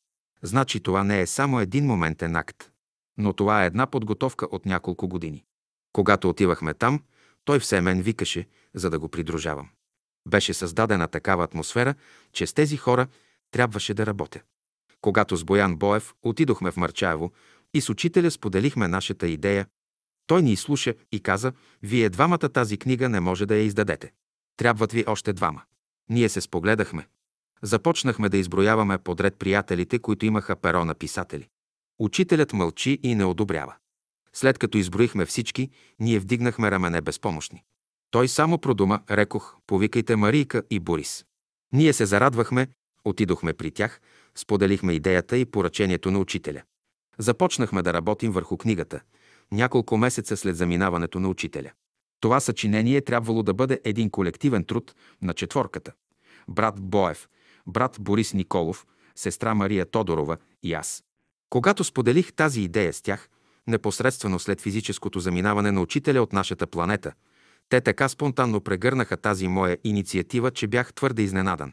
[0.42, 2.70] Значи това не е само един моментен акт,
[3.18, 5.44] но това е една подготовка от няколко години.
[5.92, 7.02] Когато отивахме там,
[7.44, 9.68] той все мен викаше, за да го придружавам.
[10.28, 11.94] Беше създадена такава атмосфера,
[12.32, 13.06] че с тези хора
[13.50, 14.40] трябваше да работя.
[15.00, 17.32] Когато с Боян Боев отидохме в Марчаево
[17.74, 19.66] и с учителя споделихме нашата идея,
[20.26, 21.52] той ни изслуша и каза,
[21.82, 24.12] вие двамата тази книга не може да я издадете.
[24.56, 25.62] Трябват ви още двама.
[26.10, 27.06] Ние се спогледахме.
[27.62, 31.48] Започнахме да изброяваме подред приятелите, които имаха перо на писатели.
[31.98, 33.74] Учителят мълчи и не одобрява.
[34.32, 35.70] След като изброихме всички,
[36.00, 37.64] ние вдигнахме рамене безпомощни.
[38.12, 41.24] Той само продума, рекох, повикайте Марийка и Борис.
[41.72, 42.68] Ние се зарадвахме,
[43.04, 44.00] отидохме при тях,
[44.34, 46.62] споделихме идеята и поръчението на учителя.
[47.18, 49.00] Започнахме да работим върху книгата,
[49.52, 51.70] няколко месеца след заминаването на учителя.
[52.20, 55.92] Това съчинение трябвало да бъде един колективен труд на четворката.
[56.48, 57.28] Брат Боев,
[57.66, 58.86] брат Борис Николов,
[59.16, 61.04] сестра Мария Тодорова и аз.
[61.50, 63.28] Когато споделих тази идея с тях,
[63.66, 67.12] непосредствено след физическото заминаване на учителя от нашата планета,
[67.72, 71.72] те така спонтанно прегърнаха тази моя инициатива, че бях твърде изненадан.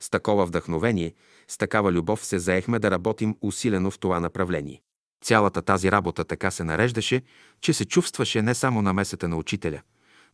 [0.00, 1.14] С такова вдъхновение,
[1.48, 4.82] с такава любов се заехме да работим усилено в това направление.
[5.24, 7.22] Цялата тази работа така се нареждаше,
[7.60, 9.82] че се чувстваше не само намесата на учителя,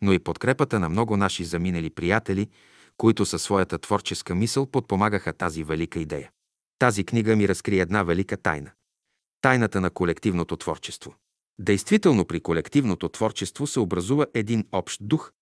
[0.02, 2.48] но и подкрепата на много наши заминали приятели,
[2.96, 6.30] които със своята творческа мисъл подпомагаха тази велика идея.
[6.78, 8.70] Тази книга ми разкри една велика тайна.
[9.40, 11.14] Тайната на колективното творчество.
[11.58, 15.32] Действително при колективното творчество се образува един общ дух,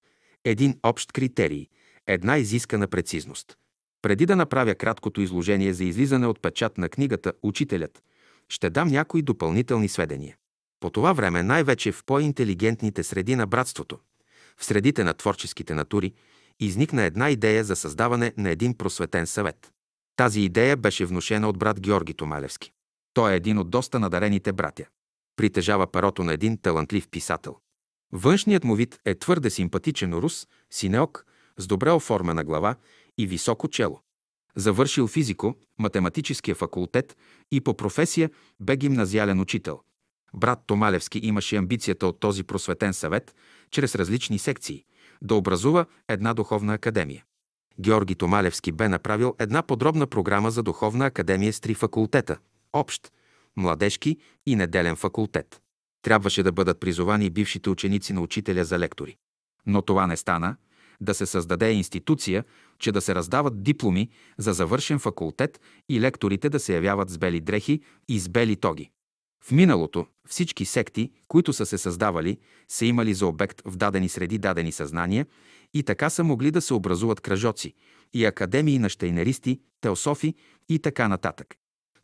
[0.45, 1.67] един общ критерий,
[2.07, 3.57] една изискана прецизност.
[4.03, 8.03] Преди да направя краткото изложение за излизане от печат на книгата «Учителят»,
[8.49, 10.37] ще дам някои допълнителни сведения.
[10.81, 13.99] По това време най-вече в по-интелигентните среди на братството,
[14.57, 16.13] в средите на творческите натури,
[16.61, 19.73] изникна една идея за създаване на един просветен съвет.
[20.17, 22.73] Тази идея беше внушена от брат Георги Томалевски.
[23.15, 24.85] Той е един от доста надарените братя.
[25.41, 27.57] Притежава перото на един талантлив писател.
[28.13, 31.27] Външният му вид е твърде симпатичен рус, синеок,
[31.57, 32.75] с добре оформена глава
[33.19, 34.01] и високо чело.
[34.57, 37.17] Завършил физико, математическия факултет
[37.53, 38.31] и по професия
[38.61, 39.81] бе гимназиален учител.
[40.35, 43.35] Брат Томалевски имаше амбицията от този просветен съвет,
[43.71, 44.85] чрез различни секции,
[45.23, 47.25] да образува една духовна академия.
[47.79, 52.39] Георги Томалевски бе направил една подробна програма за духовна академия с три факултета–
[52.73, 53.13] общ,
[53.57, 55.61] младежки и неделен факултет.
[56.03, 59.17] Трябваше да бъдат призовани бившите ученици на учителя за лектори.
[59.67, 60.57] Но това не стана,
[61.01, 62.45] да се създаде институция,
[62.79, 67.41] че да се раздават дипломи за завършен факултет и лекторите да се явяват с бели
[67.41, 68.91] дрехи и с бели тоги.
[69.45, 72.39] В миналото всички секти, които са се създавали,
[72.69, 75.27] са имали за обект в дадени среди дадени съзнания
[75.75, 77.75] и така са могли да се образуват кръжоци
[78.13, 80.35] и академии на щейнеристи, теософи
[80.69, 81.55] и така нататък.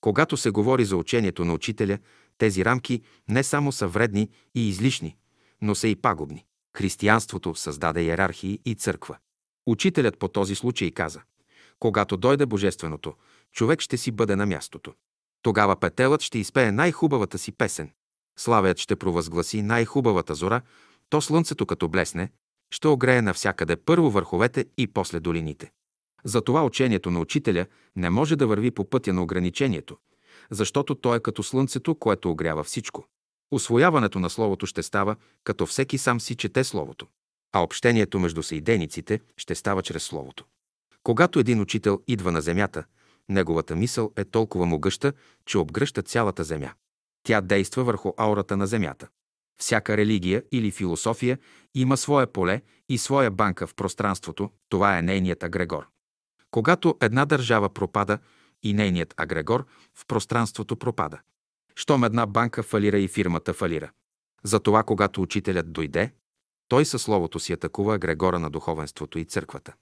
[0.06, 1.98] Когато се говори за учението на учителя,
[2.38, 5.16] тези рамки не само са вредни и излишни,
[5.62, 6.44] но са и пагубни.
[6.76, 9.16] Християнството създаде иерархии и църква.
[9.66, 11.22] Учителят по този случай каза,
[11.78, 13.14] когато дойде Божественото,
[13.52, 14.94] човек ще си бъде на мястото.
[15.42, 17.90] Тогава петелът ще изпее най-хубавата си песен.
[18.38, 20.60] Славят ще провъзгласи най-хубавата зора,
[21.10, 22.30] то слънцето като блесне,
[22.70, 25.70] ще огрее навсякъде първо върховете и после долините.
[26.24, 29.96] Затова учението на учителя не може да върви по пътя на ограничението,
[30.50, 33.06] защото то е като слънцето, което огрява всичко.
[33.50, 37.06] Освояването на Словото ще става, като всеки сам си чете Словото,
[37.52, 40.44] а общението между съидениците ще става чрез Словото.
[41.02, 42.84] Когато един учител идва на земята,
[43.28, 45.12] неговата мисъл е толкова могъща,
[45.46, 46.72] че обгръща цялата земя.
[47.22, 49.08] Тя действа върху аурата на земята.
[49.60, 51.38] Всяка религия или философия
[51.74, 55.86] има свое поле и своя банка в пространството, това е нейният агрегор.
[56.50, 58.18] Когато една държава пропада,
[58.62, 61.20] и нейният агрегор в пространството пропада.
[61.76, 63.90] Щом една банка фалира и фирмата фалира.
[64.44, 66.12] Затова, когато учителят дойде,
[66.68, 69.74] той със словото си атакува агрегора на духовенството и църквата.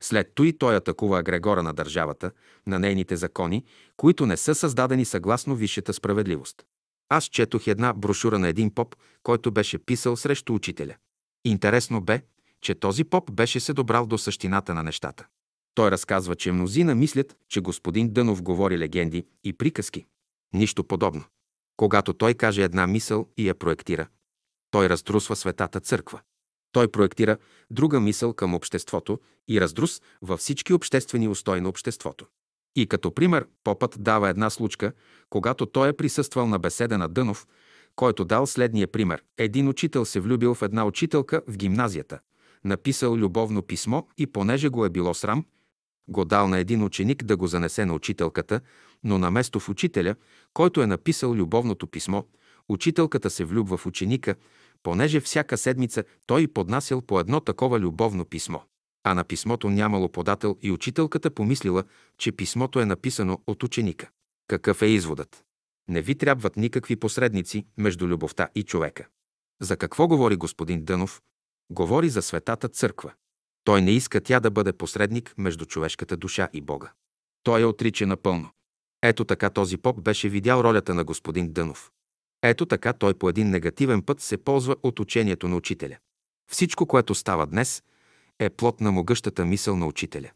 [0.00, 2.30] След той той атакува агрегора на държавата,
[2.66, 3.64] на нейните закони,
[3.96, 6.64] които не са създадени съгласно висшата справедливост.
[7.08, 10.94] Аз четох една брошура на един поп, който беше писал срещу учителя.
[11.44, 12.22] Интересно бе,
[12.60, 15.26] че този поп беше се добрал до същината на нещата.
[15.76, 20.06] Той разказва, че мнозина мислят, че господин Дънов говори легенди и приказки.
[20.54, 21.24] Нищо подобно.
[21.76, 24.08] Когато той каже една мисъл и я проектира,
[24.70, 26.20] той раздрусва светата църква.
[26.72, 27.36] Той проектира
[27.70, 32.26] друга мисъл към обществото и раздрус във всички обществени устои на обществото.
[32.76, 34.92] И като пример, попът дава една случка,
[35.30, 37.46] когато той е присъствал на беседа на Дънов,
[37.96, 39.22] който дал следния пример.
[39.38, 42.18] Един учител се влюбил в една учителка в гимназията,
[42.64, 45.44] написал любовно писмо и понеже го е било срам,
[46.08, 48.60] го дал на един ученик да го занесе на учителката,
[49.04, 50.14] но наместо в учителя,
[50.54, 52.22] който е написал любовното писмо,
[52.68, 54.34] учителката се влюбва в ученика,
[54.82, 58.58] понеже всяка седмица той поднасял по едно такова любовно писмо.
[59.04, 61.84] А на писмото нямало подател и учителката помислила,
[62.18, 64.08] че писмото е написано от ученика.
[64.48, 65.44] Какъв е изводът?
[65.88, 69.06] Не ви трябват никакви посредници между любовта и човека.
[69.60, 71.22] За какво говори господин Дънов?
[71.70, 73.12] Говори за светата църква.
[73.66, 76.92] Той не иска тя да бъде посредник между човешката душа и Бога.
[77.42, 78.50] Той я отрича напълно.
[79.02, 81.90] Ето така този поп беше видял ролята на господин Дънов.
[82.42, 85.96] Ето така той по един негативен път се ползва от учението на учителя.
[86.50, 87.82] Всичко, което става днес,
[88.38, 90.30] е плод на могъщата мисъл на учителя.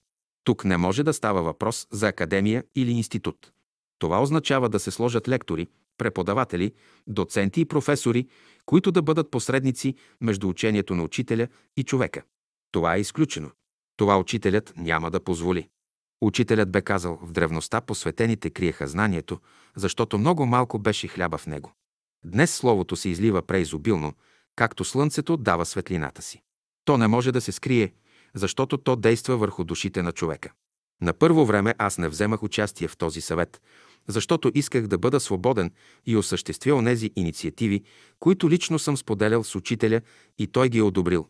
[0.45, 3.53] Тук не може да става въпрос за академия или институт.
[3.99, 6.73] Това означава да се сложат лектори, преподаватели,
[7.07, 8.29] доценти и професори,
[8.67, 12.23] които да бъдат посредници между учението на учителя и човека.
[12.73, 13.51] Това е изключено.
[13.97, 15.69] Това учителят няма да позволи.
[16.21, 19.41] Учителят бе казал, в древността посветените криеха знанието,
[19.77, 21.73] защото много малко беше хляба в него.
[22.25, 24.13] Днес Словото се излива преизобилно,
[24.57, 26.43] както слънцето дава светлината си.
[26.85, 27.93] То не може да се скрие,
[28.35, 30.53] защото то действа върху душите на човека.
[31.03, 33.61] На първо време аз не вземах участие в този съвет,
[34.09, 35.71] защото исках да бъда свободен
[36.07, 37.85] и осъществя онези инициативи,
[38.19, 40.01] които лично съм споделял с учителя
[40.39, 41.29] и той ги е одобрил.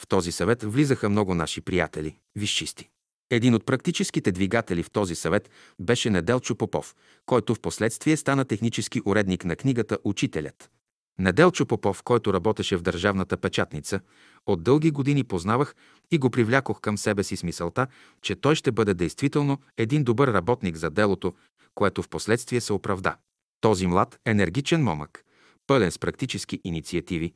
[0.00, 2.88] В този съвет влизаха много наши приятели, висшисти.
[3.30, 5.50] Един от практическите двигатели в този съвет
[5.80, 6.94] беше Неделчо Попов,
[7.26, 10.70] който в последствие стана технически уредник на книгата «Учителят».
[11.18, 14.00] Неделчо Попов, който работеше в държавната печатница,
[14.46, 15.74] от дълги години познавах
[16.10, 17.86] и го привлякох към себе си с мисълта,
[18.22, 21.34] че той ще бъде действително един добър работник за делото,
[21.74, 23.16] което в последствие се оправда.
[23.60, 25.24] Този млад, енергичен момък,
[25.66, 27.32] пълен с практически инициативи,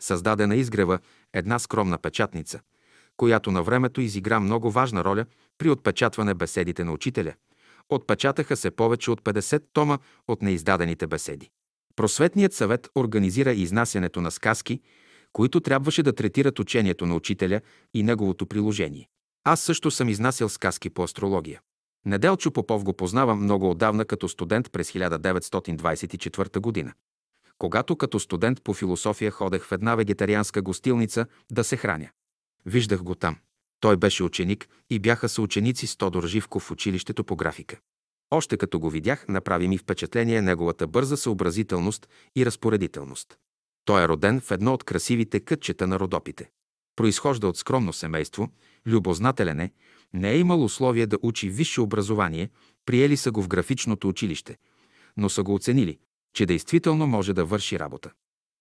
[0.00, 0.98] създаде на изгрева
[1.32, 2.60] една скромна печатница,
[3.16, 5.26] която на времето изигра много важна роля
[5.58, 7.34] при отпечатване беседите на учителя.
[7.88, 9.98] Отпечатаха се повече от 50 тома
[10.28, 11.50] от неиздадените беседи.
[11.96, 14.80] Просветният съвет организира изнасянето на сказки,
[15.32, 17.60] които трябваше да третират учението на учителя
[17.94, 19.08] и неговото приложение.
[19.44, 21.60] Аз също съм изнасял сказки по астрология.
[22.06, 26.92] Неделчо Попов го познавам много отдавна като студент през 1924 година.
[27.60, 32.10] Когато като студент по философия ходех в една вегетарианска гостилница да се храня.
[32.66, 33.36] Виждах го там.
[33.80, 37.80] Той беше ученик и бяха съученици с Тодор Живков в училището по графика.
[38.30, 43.38] Още като го видях, направи ми впечатление неговата бърза съобразителност и разпоредителност.
[43.84, 46.50] Той е роден в едно от красивите кътчета на родопите.
[46.96, 48.48] Произхожда от скромно семейство,
[48.86, 49.72] любознателен е,
[50.12, 52.50] не е имал условие да учи висше образование,
[52.86, 54.56] приели са го в графичното училище,
[55.16, 55.98] но са го оценили,
[56.34, 58.10] че действително може да върши работа.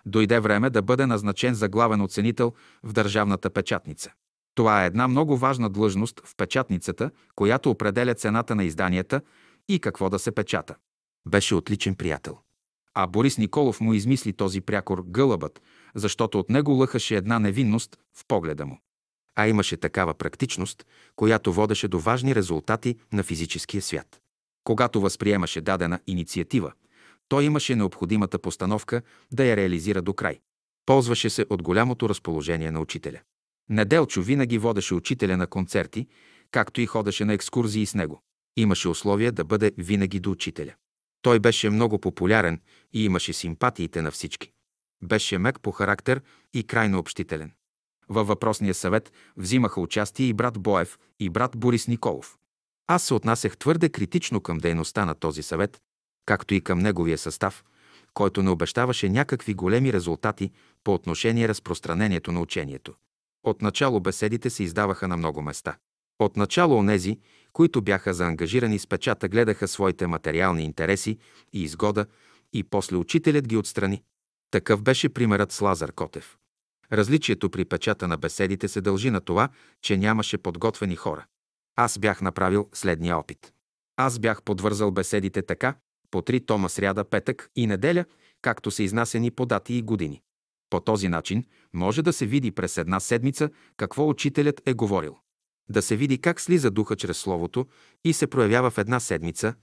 [0.06, 4.12] Дойде време да бъде назначен за главен оценител в държавната печатница.
[4.56, 9.22] Това е една много важна длъжност в печатницата, която определя цената на изданията
[9.70, 10.76] и какво да се печата.
[11.28, 12.38] Беше отличен приятел.
[12.94, 15.62] А Борис Николов му измисли този прякор гълъбът,
[15.96, 18.80] защото от него лъхаше една невинност в погледа му.
[19.36, 20.86] А имаше такава практичност,
[21.16, 24.22] която водеше до важни резултати на физическия свят.
[24.64, 26.72] Когато възприемаше дадена инициатива,
[27.30, 29.02] той имаше необходимата постановка
[29.32, 30.40] да я реализира до край.
[30.86, 33.20] Ползваше се от голямото разположение на учителя.
[33.70, 36.08] Неделчо винаги водеше учителя на концерти,
[36.52, 38.22] както и ходеше на екскурзии с него.
[38.58, 40.74] Имаше условия да бъде винаги до учителя.
[41.22, 42.62] Той беше много популярен
[42.94, 44.52] и имаше симпатиите на всички.
[45.04, 46.22] Беше мек по характер
[46.54, 47.52] и крайно общителен.
[48.10, 52.38] Във въпросния съвет взимаха участие и брат Боев, и брат Борис Николов.
[52.88, 55.82] Аз се отнасях твърде критично към дейността на този съвет,
[56.30, 57.64] както и към неговия състав,
[58.14, 60.52] който не обещаваше някакви големи резултати
[60.84, 62.94] по отношение разпространението на учението.
[63.44, 65.78] Отначало беседите се издаваха на много места.
[66.20, 67.20] Отначало онези,
[67.54, 71.18] които бяха заангажирани с печата, гледаха своите материални интереси
[71.54, 72.06] и изгода
[72.54, 74.04] и после учителят ги отстрани.
[74.52, 76.38] Такъв беше примерът с Лазар Котев.
[76.92, 79.50] Различието при печата на беседите се дължи на това,
[79.82, 81.26] че нямаше подготвени хора.
[81.76, 83.54] Аз бях направил следния опит.
[83.98, 85.76] Аз бях подвързал беседите така,
[86.12, 88.06] по три тома сряда, петък и неделя,
[88.42, 90.22] както са изнасени по дати и години.
[90.70, 95.18] По този начин може да се види през една седмица какво учителят е говорил.
[95.70, 97.68] Да се види как слиза духа чрез Словото
[98.04, 99.54] и се проявява в една седмица,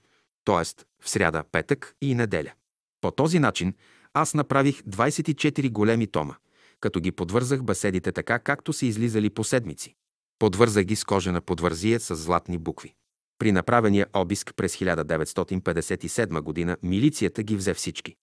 [0.45, 0.85] т.е.
[1.03, 2.53] в сряда, петък и неделя.
[3.01, 3.75] По този начин
[4.15, 6.35] аз направих 24 големи тома,
[6.81, 9.95] като ги подвързах беседите така, както са излизали по седмици.
[10.39, 12.95] Подвързах ги с кожена подвързия с златни букви.
[13.39, 18.15] При направения обиск през 1957 година милицията ги взе всички.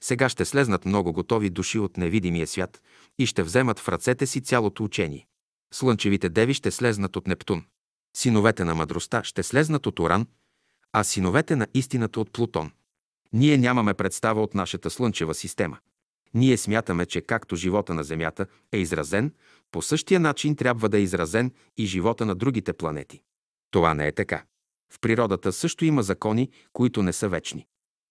[0.00, 2.82] Сега ще слезнат много готови души от невидимия свят
[3.18, 5.26] и ще вземат в ръцете си цялото учение.
[5.72, 7.64] Слънчевите деви ще слезнат от Нептун.
[8.16, 10.26] Синовете на мъдростта ще слезнат от Оран,
[10.92, 12.70] а синовете на истината от Плутон.
[13.32, 15.78] Ние нямаме представа от нашата слънчева система.
[16.34, 19.32] Ние смятаме, че както живота на Земята е изразен,
[19.72, 23.20] по същия начин трябва да е изразен и живота на другите планети.
[23.70, 24.44] Това не е така.
[24.92, 27.66] В природата също има закони, които не са вечни.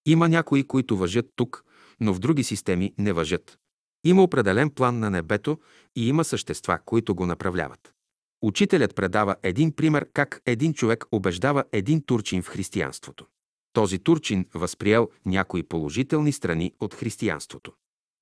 [0.05, 1.63] Има някои, които въжат тук,
[1.99, 3.57] но в други системи не въжат.
[4.05, 5.59] Има определен план на небето
[5.95, 7.93] и има същества, които го направляват.
[8.41, 13.25] Учителят предава един пример как един човек убеждава един турчин в християнството.
[13.73, 17.71] Този турчин възприел някои положителни страни от християнството.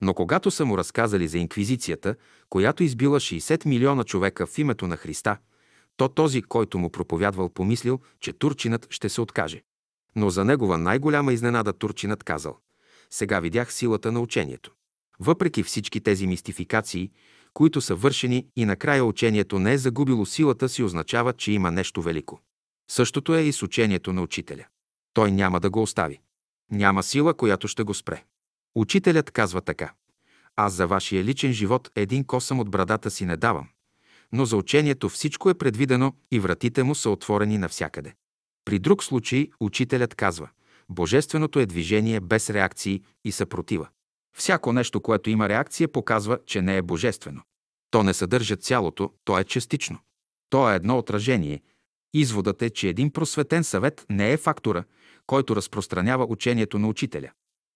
[0.02, 2.14] Но когато са му разказали за инквизицията,
[2.48, 5.36] която избила 60 милиона човека в името на Христа,
[5.96, 9.62] то този, който му проповядвал, помислил, че турчинът ще се откаже.
[10.16, 12.58] Но за негова най-голяма изненада турчинът казал
[13.10, 14.72] «Сега видях силата на учението».
[15.20, 17.10] Въпреки всички тези мистификации,
[17.52, 22.02] които са вършени и накрая учението не е загубило силата си, означава, че има нещо
[22.02, 22.40] велико.
[22.90, 24.64] Същото е и с учението на учителя.
[25.12, 26.20] Той няма да го остави.
[26.70, 28.24] Няма сила, която ще го спре.
[28.74, 29.92] Учителят казва така.
[30.56, 33.68] Аз за вашия личен живот един косъм от брадата си не давам,
[34.32, 38.14] но за учението всичко е предвидено и вратите му са отворени навсякъде.
[38.64, 40.48] При друг случай учителят казва
[40.88, 43.88] Божественото е движение без реакции и съпротива.
[44.36, 47.42] Всяко нещо, което има реакция, показва, че не е божествено.
[47.90, 49.98] То не съдържа цялото, то е частично.
[50.50, 51.62] То е едно отражение.
[52.14, 54.84] Изводът е, че един просветен съвет не е фактора,
[55.26, 57.30] който разпространява учението на учителя.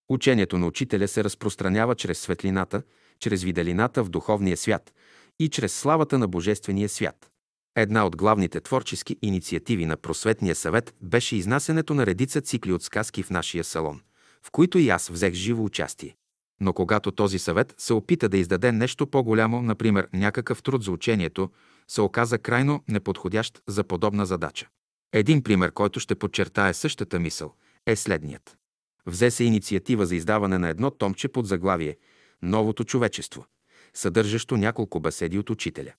[0.08, 2.82] Учението на учителя се разпространява чрез светлината,
[3.20, 4.92] чрез виделината в духовния свят
[5.38, 7.30] и чрез славата на Божествения свят.
[7.76, 13.22] Една от главните творчески инициативи на Просветния съвет беше изнасянето на редица цикли от сказки
[13.22, 14.00] в нашия салон,
[14.42, 16.16] в които и аз взех живо участие.
[16.60, 21.50] Но когато този съвет се опита да издаде нещо по-голямо, например някакъв труд за учението,
[21.88, 24.68] се оказа крайно неподходящ за подобна задача.
[25.12, 27.54] Един пример, който ще подчертае същата мисъл,
[27.86, 28.56] е следният.
[29.06, 31.96] Взе се инициатива за издаване на едно томче под заглавие
[32.42, 33.46] «Новото човечество»,
[33.98, 35.92] съдържащо няколко беседи от учителя.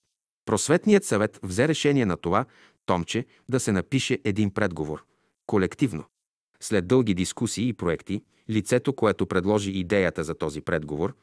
[0.46, 2.44] Просветният съвет взе решение на това
[2.86, 5.04] томче да се напише един предговор,
[5.46, 6.04] колективно.
[6.60, 11.14] След дълги дискусии и проекти, лицето, което предложи идеята за този предговор,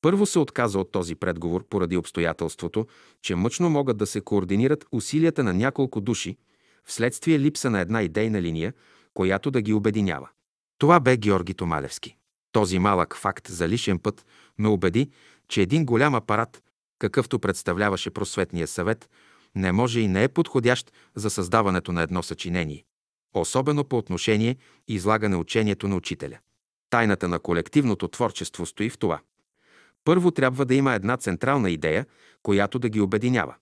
[0.00, 2.86] първо се отказа от този предговор поради обстоятелството,
[3.22, 6.36] че мъчно могат да се координират усилията на няколко души,
[6.84, 8.72] вследствие липса на една идейна линия,
[9.14, 10.28] която да ги обединява.
[10.78, 12.16] Това бе Георги Томалевски.
[12.52, 14.26] Този малък факт за лишен път
[14.58, 15.10] ме убеди,
[15.52, 16.62] че един голям апарат,
[16.98, 19.10] какъвто представляваше просветния съвет,
[19.54, 22.84] не може и не е подходящ за създаването на едно съчинение,
[23.34, 24.56] особено по отношение
[24.88, 26.38] излагане учението на учителя.
[26.90, 29.20] Тайната на колективното творчество стои в това.
[30.04, 32.06] Първо трябва да има една централна идея,
[32.42, 33.54] която да ги обединява.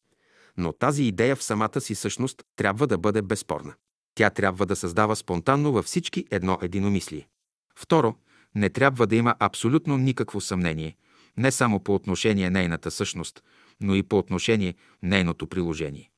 [0.56, 3.74] Но тази идея в самата си същност трябва да бъде безспорна.
[4.14, 7.28] Тя трябва да създава спонтанно във всички едно единомислие.
[7.76, 8.14] Второ,
[8.54, 10.96] не трябва да има абсолютно никакво съмнение,
[11.36, 13.42] не само по отношение нейната същност,
[13.80, 16.10] но и по отношение нейното приложение.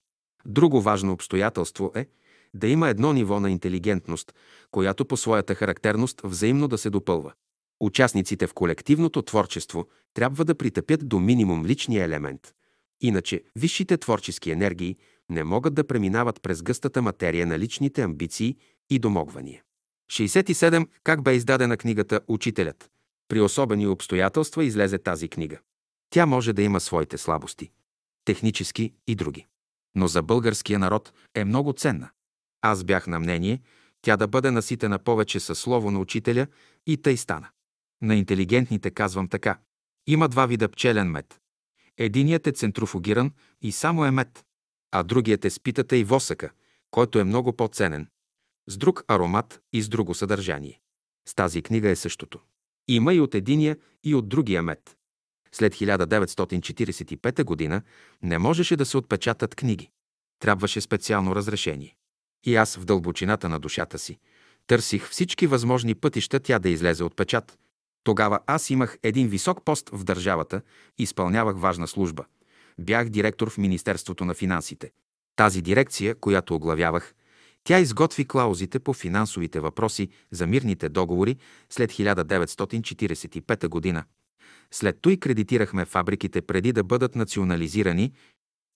[0.47, 2.06] Друго важно обстоятелство е
[2.55, 4.34] да има едно ниво на интелигентност,
[4.70, 7.32] която по своята характерност взаимно да се допълва.
[7.80, 12.52] Участниците в колективното творчество трябва да притъпят до минимум личния елемент.
[13.01, 14.97] Иначе висшите творчески енергии
[15.30, 18.56] не могат да преминават през гъстата материя на личните амбиции
[18.90, 19.62] и домогвания.
[20.12, 20.86] 67.
[21.05, 22.90] Как бе издадена книгата «Учителят»?
[23.32, 25.59] При особени обстоятелства излезе тази книга.
[26.10, 27.70] Тя може да има своите слабости.
[28.24, 29.46] Технически и други.
[29.94, 32.10] Но за българския народ е много ценна.
[32.60, 33.60] Аз бях на мнение
[34.02, 36.46] тя да бъде наситена повече със слово на учителя
[36.86, 37.48] и тъй стана.
[38.02, 39.59] На интелигентните казвам така.
[40.06, 41.40] Има два вида пчелен мед.
[41.98, 43.32] Единият е центрофугиран
[43.62, 44.44] и само е мед,
[44.90, 46.50] а другият е с питата и восъка,
[46.90, 48.09] който е много по-ценен,
[48.66, 50.80] с друг аромат и с друго съдържание.
[51.28, 52.40] С тази книга е същото.
[52.88, 54.96] Има и от единия, и от другия мед.
[55.52, 57.82] След 1945 г.
[58.22, 59.90] не можеше да се отпечатат книги.
[60.38, 61.96] Трябваше специално разрешение.
[62.44, 64.18] И аз в дълбочината на душата си
[64.66, 67.59] търсих всички възможни пътища тя да излезе от печат.
[68.04, 70.62] Тогава аз имах един висок пост в държавата
[70.98, 72.24] изпълнявах важна служба.
[72.78, 74.90] Бях директор в Министерството на финансите.
[75.36, 77.14] Тази дирекция, която оглавявах,
[77.64, 81.36] тя изготви клаузите по финансовите въпроси за мирните договори
[81.70, 84.05] след 1945 година.
[84.70, 88.12] След той кредитирахме фабриките преди да бъдат национализирани,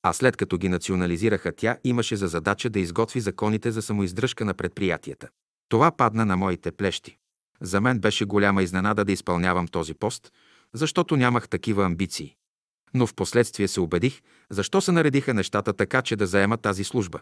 [0.02, 4.54] а след като ги национализираха, тя имаше за задача да изготви законите за самоиздръжка на
[4.54, 5.28] предприятията.
[5.68, 7.16] Това падна на моите плещи.
[7.60, 10.32] За мен беше голяма изненада да изпълнявам този пост,
[10.74, 12.34] защото нямах такива амбиции.
[12.94, 17.20] Но в последствие се убедих, защо се наредиха нещата така, че да заема тази служба.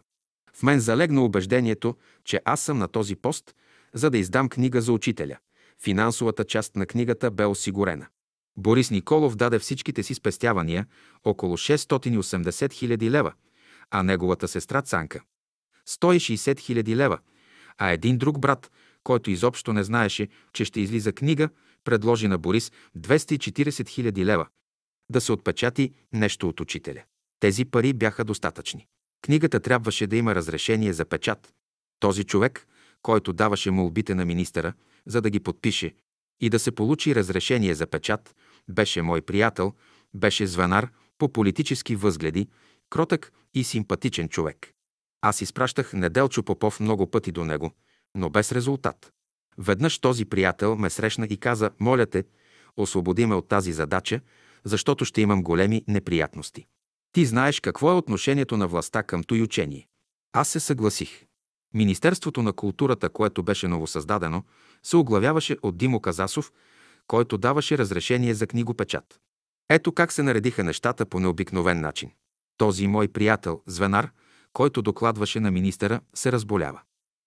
[0.56, 3.54] В мен залегна убеждението, че аз съм на този пост,
[3.94, 5.36] за да издам книга за учителя.
[5.82, 8.06] Финансовата част на книгата бе осигурена.
[8.56, 10.86] Борис Николов даде всичките си спестявания,
[11.24, 13.32] около 680 хиляди лева,
[13.90, 15.20] а неговата сестра Цанка–
[15.88, 17.18] 160 хиляди лева,
[17.78, 18.70] а един друг брат,
[19.04, 21.48] който изобщо не знаеше, че ще излиза книга,
[21.84, 24.46] предложи на Борис 240 хиляди лева
[25.10, 27.02] да се отпечати нещо от учителя.
[27.40, 28.86] Тези пари бяха достатъчни.
[29.24, 31.54] Книгата трябваше да има разрешение за печат.
[32.00, 32.66] Този човек,
[33.02, 34.72] който даваше молбите на министъра,
[35.06, 35.94] за да ги подпише
[36.40, 38.34] и да се получи разрешение за печат,
[38.68, 39.72] беше мой приятел,
[40.14, 42.48] беше звънар по политически възгледи,
[42.90, 44.72] кротък и симпатичен човек.
[45.20, 47.70] Аз изпращах Неделчо Попов много пъти до него,
[48.14, 49.12] но без резултат.
[49.58, 52.24] Веднъж този приятел ме срещна и каза, моля те,
[52.76, 54.20] освободи ме от тази задача,
[54.64, 56.66] защото ще имам големи неприятности.
[57.14, 59.86] Ти знаеш какво е отношението на властта към той учение.
[60.32, 61.24] Аз се съгласих.
[61.74, 64.42] Министерството на културата, което беше новосъздадено,
[64.82, 66.52] се оглавяваше от Димо Казасов,
[67.06, 69.20] който даваше разрешение за книгопечат.
[69.70, 72.10] Ето как се наредиха нещата по необикновен начин.
[72.56, 74.10] Този мой приятел, звенар,
[74.52, 76.80] който докладваше на министъра, се разболява.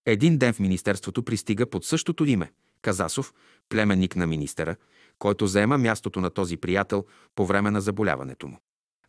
[0.05, 2.51] Един ден в министерството пристига под същото име–
[2.81, 3.34] Казасов,
[3.69, 4.76] племенник на министъра,
[5.19, 7.05] който заема мястото на този приятел
[7.35, 8.57] по време на заболяването му.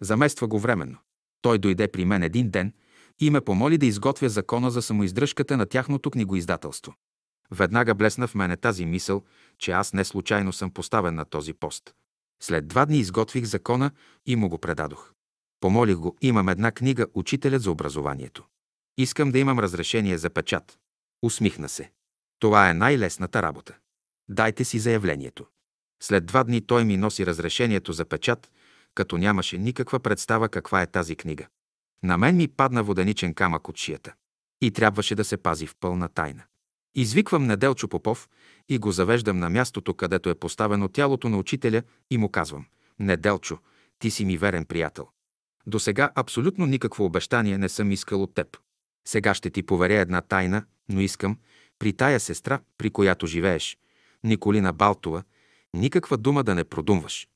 [0.00, 0.98] Замества го временно.
[1.42, 2.72] Той дойде при мен един ден
[3.20, 6.94] и ме помоли да изготвя закона за самоиздръжката на тяхното книгоиздателство.
[7.50, 9.24] Веднага блесна в мене тази мисъл,
[9.58, 11.94] че аз не случайно съм поставен на този пост.
[12.42, 13.90] След два дни изготвих закона
[14.26, 15.12] и му го предадох.
[15.60, 18.44] Помолих го, имам една книга «Учителят за образованието».
[18.98, 20.78] Искам да имам разрешение за печат.
[21.22, 21.90] Усмихна се.
[22.38, 23.76] Това е най-лесната работа.
[24.28, 25.46] Дайте си заявлението.
[26.02, 28.50] След два дни той ми носи разрешението за печат,
[28.98, 31.46] като нямаше никаква представа каква е тази книга.
[32.02, 34.14] На мен ми падна воденичен камък от шията.
[34.60, 36.42] И трябваше да се пази в пълна тайна.
[36.94, 38.28] Извиквам Неделчо Попов
[38.68, 42.66] и го завеждам на мястото, където е поставено тялото на учителя и му казвам
[42.98, 43.58] «Неделчо,
[43.98, 45.08] ти си ми верен приятел.
[45.66, 48.56] До сега абсолютно никакво обещание не съм искал от теб.
[49.08, 51.38] Сега ще ти поверя една тайна, но искам
[51.78, 53.78] при тая сестра, при която живееш,
[54.24, 55.22] Николина Балтова,
[55.74, 57.28] никаква дума да не продумваш.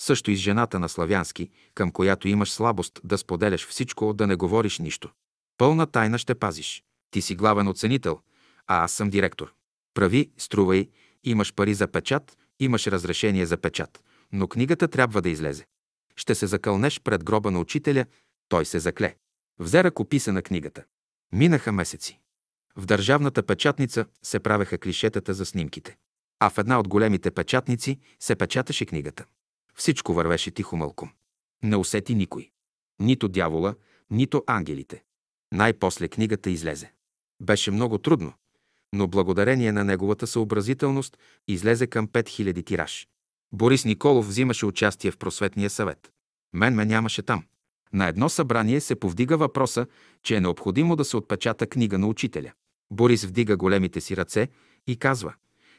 [0.00, 4.34] Също и с жената на Славянски, към която имаш слабост да споделяш всичко, да не
[4.34, 5.10] говориш нищо.
[5.58, 6.82] Пълна тайна ще пазиш.
[7.10, 8.20] Ти си главен оценител,
[8.66, 9.54] а аз съм директор.
[9.94, 10.88] Прави, струвай,
[11.24, 14.02] имаш пари за печат, имаш разрешение за печат,
[14.32, 15.66] но книгата трябва да излезе.
[16.16, 18.04] Ще се закълнеш пред гроба на учителя,
[18.48, 19.16] той се закле.
[19.58, 20.84] Взе ръкописа на книгата.
[21.32, 22.20] Минаха месеци.
[22.76, 25.96] В държавната печатница се правеха клишетата за снимките.
[26.40, 29.24] А в една от големите печатници се печаташе книгата.
[29.78, 31.10] Всичко вървеше тихо мълком.
[31.62, 32.50] Не усети никой.
[33.00, 33.74] Нито дявола,
[34.10, 35.02] нито ангелите.
[35.52, 36.92] Най-после книгата излезе.
[37.40, 38.32] Беше много трудно,
[38.92, 41.18] но благодарение на неговата съобразителност
[41.48, 43.08] излезе към 5000 тираж.
[43.52, 46.12] Борис Николов взимаше участие в просветния съвет.
[46.54, 47.44] Мен ме нямаше там.
[47.92, 49.86] На едно събрание се повдига въпроса,
[50.22, 52.52] че е необходимо да се отпечата книга на учителя.
[52.90, 54.48] Борис вдига големите си ръце
[54.86, 55.34] и казва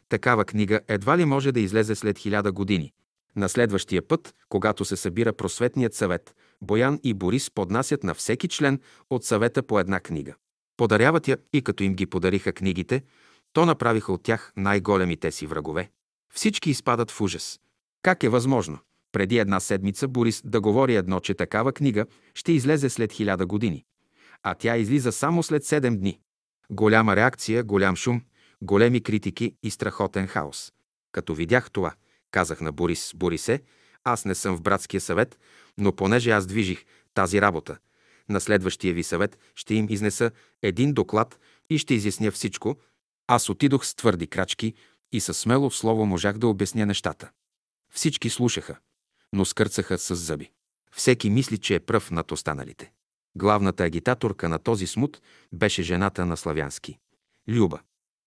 [0.09, 2.93] «Такава книга едва ли може да излезе след хиляда години».
[3.39, 8.79] На следващия път, когато се събира просветният съвет, Боян и Борис поднасят на всеки член
[9.09, 10.35] от съвета по една книга.
[10.77, 13.03] Подаряват я и като им ги подариха книгите,
[13.53, 15.89] то направиха от тях най-големите си врагове.
[16.33, 17.59] Всички изпадат в ужас.
[18.01, 18.77] Как е възможно?
[19.11, 22.05] Преди една седмица Борис да говори едно, че такава книга
[22.35, 23.85] ще излезе след хиляда години,
[24.43, 26.19] а тя излиза само след седем дни.
[26.71, 28.21] Голяма реакция, голям шум,
[28.61, 30.71] големи критики и страхотен хаос.
[31.11, 31.93] Като видях това,
[32.31, 33.61] казах на Борис, Борисе,
[34.03, 35.39] аз не съм в братския съвет,
[35.77, 37.77] но понеже аз движих тази работа,
[38.29, 40.31] на следващия ви съвет ще им изнеса
[40.61, 41.39] един доклад
[41.69, 42.75] и ще изясня всичко.
[43.27, 44.73] Аз отидох с твърди крачки
[45.11, 47.29] и със смело слово можах да обясня нещата.
[47.93, 48.77] Всички слушаха,
[49.33, 50.51] но скърцаха с зъби.
[50.95, 52.91] Всеки мисли, че е пръв над останалите.
[53.35, 55.21] Главната агитаторка на този смут
[55.53, 56.97] беше жената на Славянски.
[57.49, 57.79] Люба.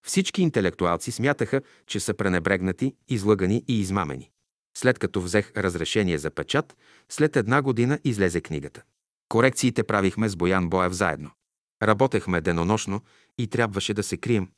[0.07, 4.31] Всички интелектуалци смятаха, че са пренебрегнати, излъгани и измамени.
[4.77, 6.77] След като взех разрешение за печат,
[7.09, 8.83] след една година излезе книгата.
[9.29, 11.31] Корекциите правихме с Боян Боев заедно.
[11.83, 13.01] Работехме денонощно
[13.39, 14.49] и трябваше да се крием.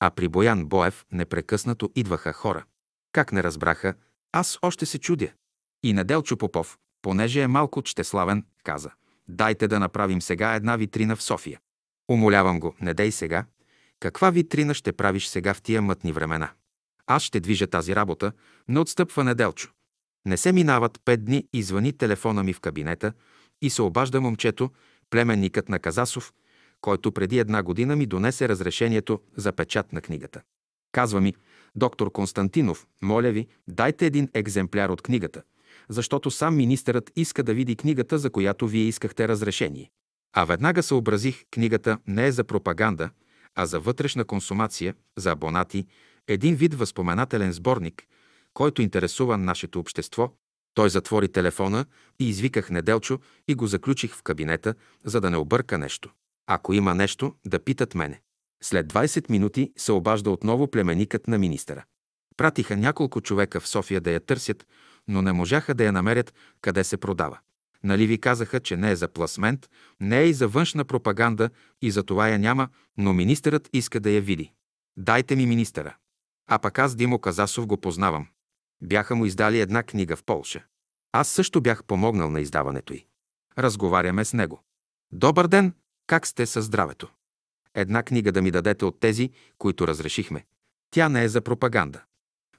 [0.00, 2.64] А при Боян Боев непрекъснато идваха хора.
[3.12, 3.94] Как не разбраха,
[4.32, 5.32] аз още се чудя.
[5.82, 8.90] И Неделчо Попов, понеже е малко чтеславен, каза
[9.28, 11.60] «Дайте да направим сега една витрина в София».
[12.10, 13.44] Умолявам го, не дей сега.
[14.04, 16.50] Каква витрина ще правиш сега в тия мътни времена?
[17.06, 18.32] Аз ще движа тази работа,
[18.68, 19.72] не отстъпва Неделчо.
[20.26, 23.12] Не се минават пет дни и звъни телефона ми в кабинета
[23.62, 24.70] и се обажда момчето,
[25.10, 26.32] племенникът на Казасов,
[26.80, 30.42] който преди една година ми донесе разрешението за печат на книгата.
[30.92, 31.34] Казва ми,
[31.76, 35.42] доктор Константинов, моля ви, дайте един екземпляр от книгата,
[35.88, 39.90] защото сам министърът иска да види книгата, за която вие искахте разрешение.
[40.36, 43.10] А веднага съобразих, книгата не е за пропаганда,
[43.54, 45.86] а за вътрешна консумация, за абонати,
[46.28, 48.06] един вид възпоменателен сборник,
[48.54, 50.32] който интересува нашето общество.
[50.74, 51.86] Той затвори телефона
[52.20, 53.18] и извиках Неделчо
[53.48, 54.74] и го заключих в кабинета,
[55.04, 56.10] за да не обърка нещо.
[56.46, 58.20] Ако има нещо, да питат мене.
[58.62, 61.84] След 20 минути се обажда отново племеникът на министъра.
[62.36, 64.66] Пратиха няколко човека в София да я търсят,
[65.08, 67.38] но не можаха да я намерят къде се продава.
[67.84, 69.70] Нали ви казаха, че не е за пласмент,
[70.00, 71.50] не е и за външна пропаганда
[71.82, 74.52] и за това я няма, но министърът иска да я види.
[74.96, 75.96] Дайте ми министъра.
[76.46, 78.26] А пък аз Димо Казасов го познавам.
[78.82, 80.64] Бяха му издали една книга в Полша.
[81.12, 83.06] Аз също бях помогнал на издаването й.
[83.58, 84.62] Разговаряме с него.
[85.12, 85.74] Добър ден,
[86.06, 87.10] как сте със здравето?
[87.74, 90.44] Една книга да ми дадете от тези, които разрешихме.
[90.90, 92.02] Тя не е за пропаганда.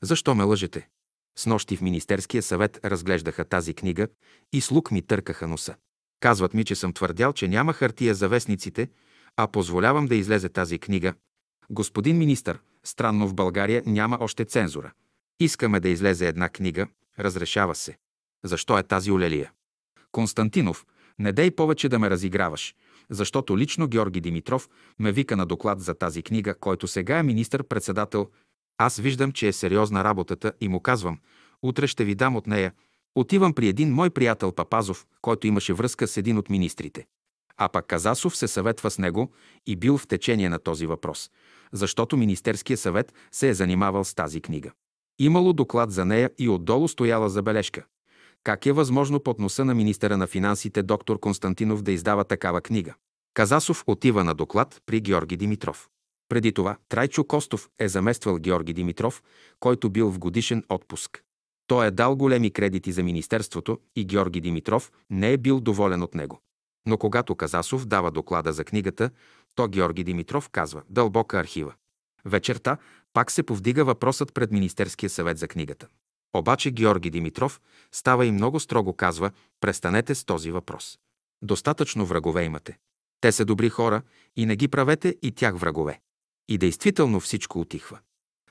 [0.02, 0.88] Защо ме лъжете?
[1.38, 4.08] С нощи в Министерския съвет разглеждаха тази книга
[4.54, 5.76] и с ми търкаха носа.
[6.20, 8.90] Казват ми, че съм твърдял, че няма хартия за вестниците,
[9.38, 11.14] а позволявам да излезе тази книга.
[11.70, 14.92] Господин министър, странно в България няма още цензура.
[15.40, 16.88] Искаме да излезе една книга,
[17.20, 17.98] разрешава се.
[18.44, 19.52] Защо е тази олелия?
[20.12, 20.86] Константинов,
[21.20, 22.76] не дей повече да ме разиграваш.
[23.10, 28.30] защото лично Георги Димитров ме вика на доклад за тази книга, който сега е министър-председател.
[28.78, 31.20] Аз виждам, че е сериозна работата и му казвам,
[31.62, 32.74] утре ще ви дам от нея.
[33.16, 37.06] Отивам при един мой приятел Папазов, който имаше връзка с един от министрите.
[37.58, 39.32] А пък Казасов се съветва с него
[39.66, 41.32] и бил в течение на този въпрос,
[41.72, 44.72] защото Министерския съвет се е занимавал с тази книга.
[45.20, 47.84] Имало доклад за нея и отдолу стояла забележка.
[48.44, 52.94] Как е възможно под носа на министъра на финансите доктор Константинов да издава такава книга?
[53.34, 55.90] Казасов отива на доклад при Георги Димитров.
[56.30, 59.24] Преди това Трайчо Костов е замествал Георги Димитров,
[59.60, 61.24] който бил в годишен отпуск.
[61.68, 66.16] Той е дал големи кредити за Министерството и Георги Димитров не е бил доволен от
[66.16, 66.42] него.
[66.88, 69.10] Но когато Казасов дава доклада за книгата,
[69.56, 71.74] то Георги Димитров казва «Дълбока архива».
[72.26, 72.78] Вечерта
[73.14, 75.88] пак се повдига въпросът пред Министерския съвет за книгата.
[76.34, 77.62] Обаче Георги Димитров
[77.92, 79.32] става и много строго казва
[79.62, 81.00] «Престанете с този въпрос.
[81.42, 82.78] Достатъчно врагове имате.
[83.22, 84.02] Те са добри хора
[84.36, 86.00] и не ги правете и тях врагове».
[86.50, 88.00] И действително всичко отихва.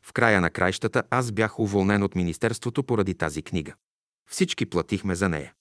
[0.02, 3.74] В края на краищата аз бях уволнен от Министерството поради тази книга.
[4.30, 5.52] Всички платихме за нея.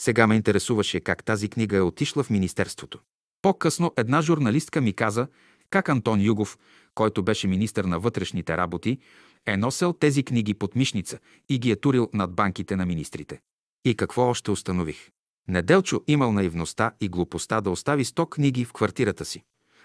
[0.00, 2.98] Сега ме интересуваше как тази книга е отишла в Министерството.
[3.42, 5.28] По-късно една журналистка ми каза
[5.70, 6.58] как Антон Югов,
[6.94, 8.98] който беше министър на вътрешните работи,
[9.46, 13.40] е носел тези книги под мишница и ги е турил над банките на министрите.
[13.84, 15.10] И какво още установих?
[15.48, 19.42] Неделчо имал наивността и глупостта да остави сто книги в квартирата си,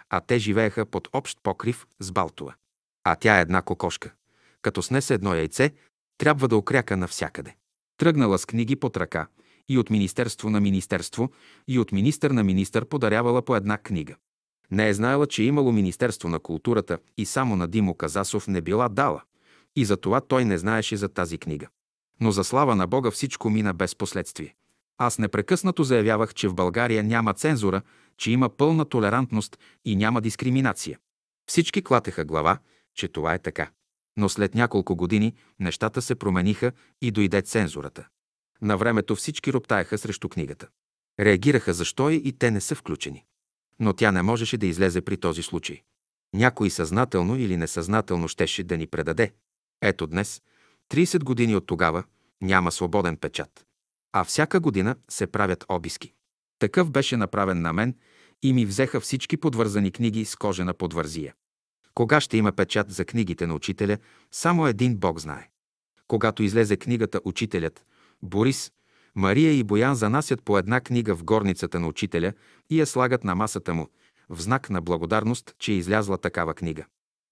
[0.10, 2.54] а те живееха под общ покрив с Балтова.
[3.04, 4.14] А тя е една кокошка.
[4.62, 5.72] Като снесе едно яйце,
[6.18, 7.56] трябва да окряка навсякъде.
[7.98, 9.28] Тръгнала с книги под ръка
[9.70, 11.32] и от министерство на министерство,
[11.68, 14.16] и от министър на министър подарявала по една книга.
[14.72, 18.90] Не е знаела, че имало Министерство на културата и само на Димо Казасов не била
[18.90, 19.22] дала.
[19.76, 21.68] И за това той не знаеше за тази книга.
[22.20, 24.56] Но за слава на Бога всичко мина без последствие.
[24.98, 27.82] Аз непрекъснато заявявах, че в България няма цензура,
[28.18, 31.00] че има пълна толерантност и няма дискриминация.
[31.50, 32.60] Всички клатеха глава,
[32.96, 33.72] че това е така.
[34.18, 36.72] Но след няколко години нещата се промениха
[37.02, 38.08] и дойде цензурата.
[38.62, 40.68] На времето всички роптаеха срещу книгата.
[41.20, 43.26] Реагираха защо и те не са включени.
[43.80, 45.82] Но тя не можеше да излезе при този случай.
[46.34, 49.34] Някой съзнателно или несъзнателно щеше да ни предаде.
[49.82, 50.42] Ето днес,
[50.92, 52.04] 30 години от тогава,
[52.42, 53.66] няма свободен печат.
[54.14, 56.14] А всяка година се правят обиски.
[56.60, 57.96] Такъв беше направен на мен
[58.44, 61.34] и ми взеха всички подвързани книги с кожена подвързия.
[61.94, 63.98] Кога ще има печат за книгите на учителя,
[64.32, 65.50] само един Бог знае.
[66.08, 67.86] Когато излезе книгата Учителят,
[68.24, 68.72] Борис,
[69.16, 72.34] Мария и Боян занасят по една книга в горницата на учителя
[72.70, 73.88] и я слагат на масата му,
[74.30, 76.86] в знак на благодарност, че е излязла такава книга.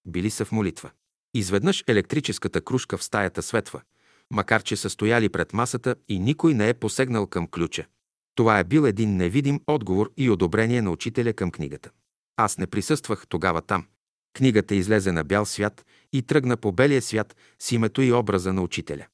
[0.06, 0.90] Били са в молитва.
[1.34, 3.80] Изведнъж електрическата кружка в стаята светва,
[4.30, 7.86] макар че са стояли пред масата и никой не е посегнал към ключа.
[8.36, 11.90] Това е бил един невидим отговор и одобрение на учителя към книгата.
[12.36, 13.86] Аз не присъствах тогава там.
[14.32, 18.62] Книгата излезе на бял свят и тръгна по белия свят с името и образа на
[18.62, 19.06] учителя.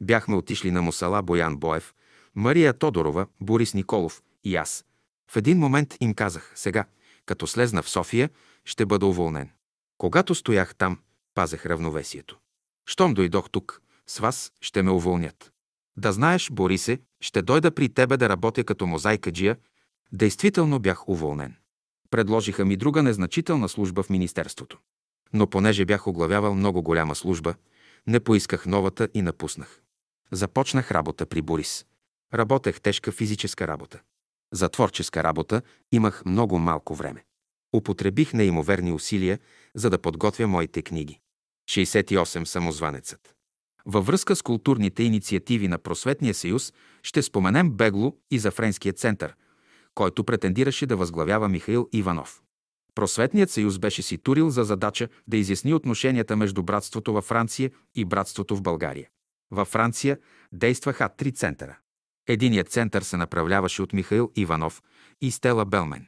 [0.00, 1.94] Бяхме отишли на Мусала Боян Боев,
[2.34, 4.84] Мария Тодорова, Борис Николов и аз.
[5.30, 6.84] В един момент им казах, сега,
[7.26, 8.30] като слезна в София,
[8.64, 9.50] ще бъда уволнен.
[9.98, 10.98] Когато стоях там,
[11.34, 12.38] пазех равновесието.
[12.86, 15.52] Щом дойдох тук, с вас ще ме уволнят.
[15.96, 19.56] Да знаеш, Борисе, ще дойда при тебе да работя като мозайка джия.
[20.12, 21.54] Действително бях уволнен.
[22.10, 24.78] Предложиха ми друга незначителна служба в Министерството.
[25.32, 27.54] Но понеже бях оглавявал много голяма служба,
[28.06, 29.80] не поисках новата и напуснах.
[30.30, 31.86] Започнах работа при Борис.
[32.34, 34.00] Работех тежка физическа работа.
[34.52, 35.62] За творческа работа
[35.92, 37.24] имах много малко време.
[37.72, 39.38] Употребих неимоверни усилия,
[39.74, 41.20] за да подготвя моите книги.
[41.70, 42.44] 68.
[42.44, 43.34] Самозванецът.
[43.86, 46.72] Във връзка с културните инициативи на Просветния съюз
[47.02, 49.34] ще споменем бегло и за Френския център,
[49.94, 52.42] който претендираше да възглавява Михаил Иванов.
[52.94, 58.04] Просветният съюз беше си турил за задача да изясни отношенията между братството във Франция и
[58.04, 59.08] братството в България.
[59.50, 60.18] Във Франция
[60.52, 61.78] действаха три центъра.
[62.28, 64.82] Единият център се направляваше от Михаил Иванов
[65.20, 66.06] и Стела Белмен.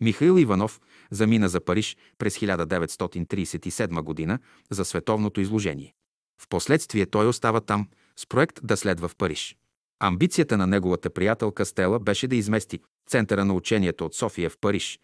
[0.00, 0.80] Михаил Иванов
[1.10, 4.38] замина за Париж през 1937 година
[4.70, 5.94] за световното изложение.
[6.38, 9.56] Впоследствие той остава там с проект да следва в Париж.
[10.00, 15.00] Амбицията на неговата приятелка Стела беше да измести центъра на учението от София в Париж,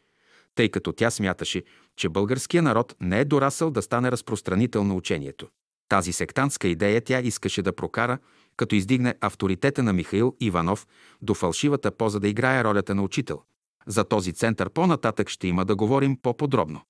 [0.54, 1.62] тъй като тя смяташе,
[1.96, 5.48] че българския народ не е дорасъл да стане разпространител на учението.
[5.88, 8.18] Тази сектантска идея тя искаше да прокара,
[8.56, 10.86] като издигне авторитета на Михаил Иванов
[11.22, 13.42] до фалшивата поза да играе ролята на учител.
[13.86, 16.80] За този център по-нататък ще има да говорим по-подробно.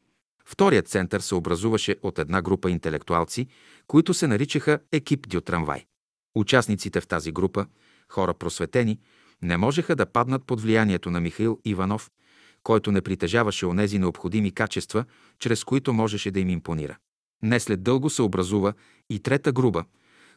[0.45, 3.47] Вторият център се образуваше от една група интелектуалци,
[3.87, 5.85] които се наричаха екип Дю Трамвай.
[6.35, 7.67] Участниците в тази група,
[8.09, 8.99] хора просветени,
[9.43, 12.11] не можеха да паднат под влиянието на Михаил Иванов,
[12.63, 15.05] който не притежаваше онези необходими качества,
[15.39, 16.99] чрез които можеше да им импонира.
[17.43, 18.73] Не след дълго се образува
[19.11, 19.85] и трета груба,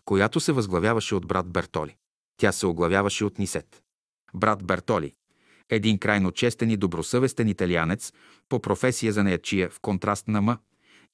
[0.06, 1.96] която се възглавяваше от брат Бертоли.
[2.38, 3.84] Тя се оглавяваше от Нисет.
[4.34, 5.14] Брат Бертоли,
[5.70, 8.14] един крайно честен и добросъвестен италианец,
[8.50, 10.58] по професия за неячия в контраст на М.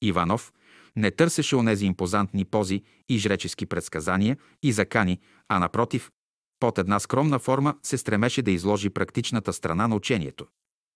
[0.02, 0.52] Иванов,
[0.96, 6.10] не търсеше онези импозантни пози и жречески предсказания и закани, а напротив,
[6.60, 10.46] под една скромна форма се стремеше да изложи практичната страна на учението.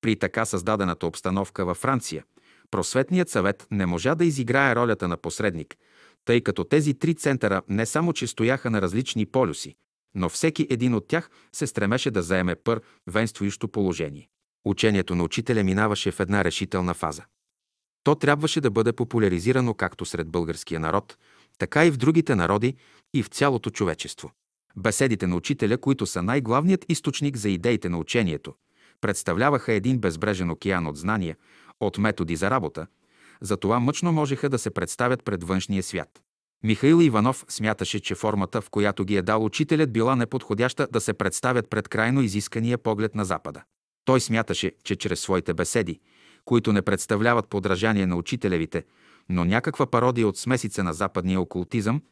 [0.01, 2.25] При така създадената обстановка във Франция,
[2.71, 5.77] просветният съвет не можа да изиграе ролята на посредник,
[6.25, 9.75] тъй като тези три центъра не само че стояха на различни полюси,
[10.15, 14.29] но всеки един от тях се стремеше да заеме първенствуещо положение.
[14.65, 17.23] Учението на учителя минаваше в една решителна фаза.
[18.05, 21.19] То трябваше да бъде популяризирано както сред българския народ,
[21.59, 22.75] така и в другите народи
[23.15, 24.31] и в цялото човечество.
[24.77, 28.55] Беседите на учителя, които са най-главният източник за идеите на учението,
[29.01, 31.37] представляваха един безбрежен океан от знания,
[31.81, 32.87] от методи за работа,
[33.41, 36.24] затова мъчно можеха да се представят пред външния свят.
[36.65, 41.13] Михаил Иванов смяташе, че формата, в която ги е дал учителят, била неподходяща да се
[41.13, 43.63] представят пред крайно изискания поглед на Запада.
[44.05, 46.01] Той смяташе, че чрез своите беседи,
[46.45, 48.85] които не представляват подражание на учителевите,
[49.29, 52.03] но някаква пародия от смесица на западния окултизъм,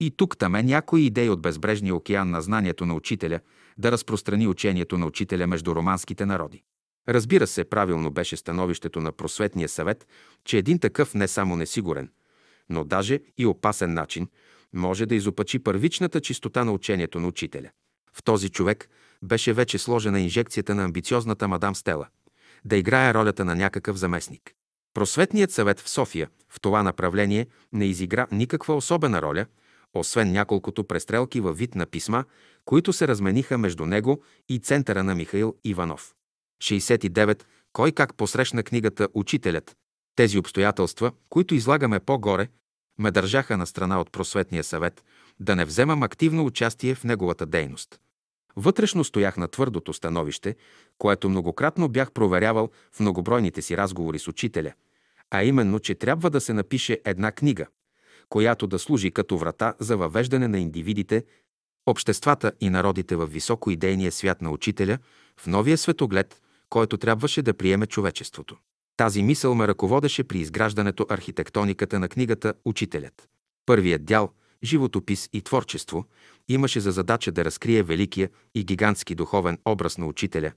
[0.00, 3.40] и тук таме някои идеи от безбрежния океан на знанието на учителя
[3.78, 6.62] да разпространи учението на учителя между романските народи.
[7.08, 10.06] Разбира се, правилно беше становището на просветния съвет,
[10.44, 12.08] че един такъв не само несигурен,
[12.68, 14.28] но даже и опасен начин
[14.72, 17.70] може да изопачи първичната чистота на учението на учителя.
[18.12, 18.88] В този човек
[19.22, 22.06] беше вече сложена инжекцията на амбициозната мадам Стела
[22.64, 24.54] да играе ролята на някакъв заместник.
[24.94, 29.46] Просветният съвет в София в това направление не изигра никаква особена роля,
[29.94, 32.24] освен няколкото престрелки във вид на писма,
[32.64, 36.14] които се размениха между него и центъра на Михаил Иванов.
[36.62, 37.42] 69.
[37.72, 39.76] Кой как посрещна книгата Учителят?
[40.16, 42.48] Тези обстоятелства, които излагаме по-горе,
[42.98, 45.04] ме държаха на страна от просветния съвет
[45.40, 48.00] да не вземам активно участие в неговата дейност.
[48.56, 50.56] Вътрешно стоях на твърдото становище,
[50.98, 54.72] което многократно бях проверявал в многобройните си разговори с учителя,
[55.30, 57.66] а именно, че трябва да се напише една книга,
[58.28, 61.24] която да служи като врата за въвеждане на индивидите,
[61.86, 64.98] обществата и народите в високоидейния свят на учителя,
[65.36, 68.56] в новия светоглед, който трябваше да приеме човечеството.
[68.96, 73.28] Тази мисъл ме ръководеше при изграждането архитектониката на книгата «Учителят».
[73.66, 74.32] Първият дял–
[74.64, 76.04] животопис и творчество–
[76.48, 80.52] имаше за задача да разкрие великия и гигантски духовен образ на учителя,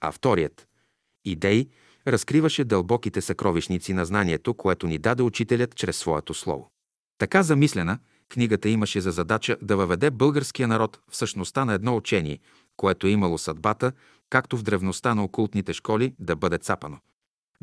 [0.00, 0.68] а вторият–
[1.24, 1.68] идеи–
[2.06, 6.70] разкриваше дълбоките съкровищници на знанието, което ни даде учителят чрез своето слово.
[7.18, 7.98] Така замислена,
[8.28, 12.38] книгата имаше за задача да въведе българския народ в същността на едно учение,
[12.76, 13.92] което е имало съдбата,
[14.30, 16.98] както в древността на окултните школи, да бъде цапано.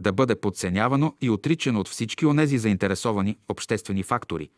[0.01, 4.49] Да бъде подценявано и отричано от всички онези заинтересовани обществени фактори,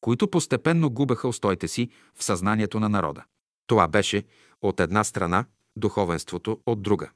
[0.00, 3.24] които постепенно губеха устоите си в съзнанието на народа.
[3.66, 4.24] Това беше
[4.62, 5.44] от една страна
[5.76, 7.10] духовенството, от друга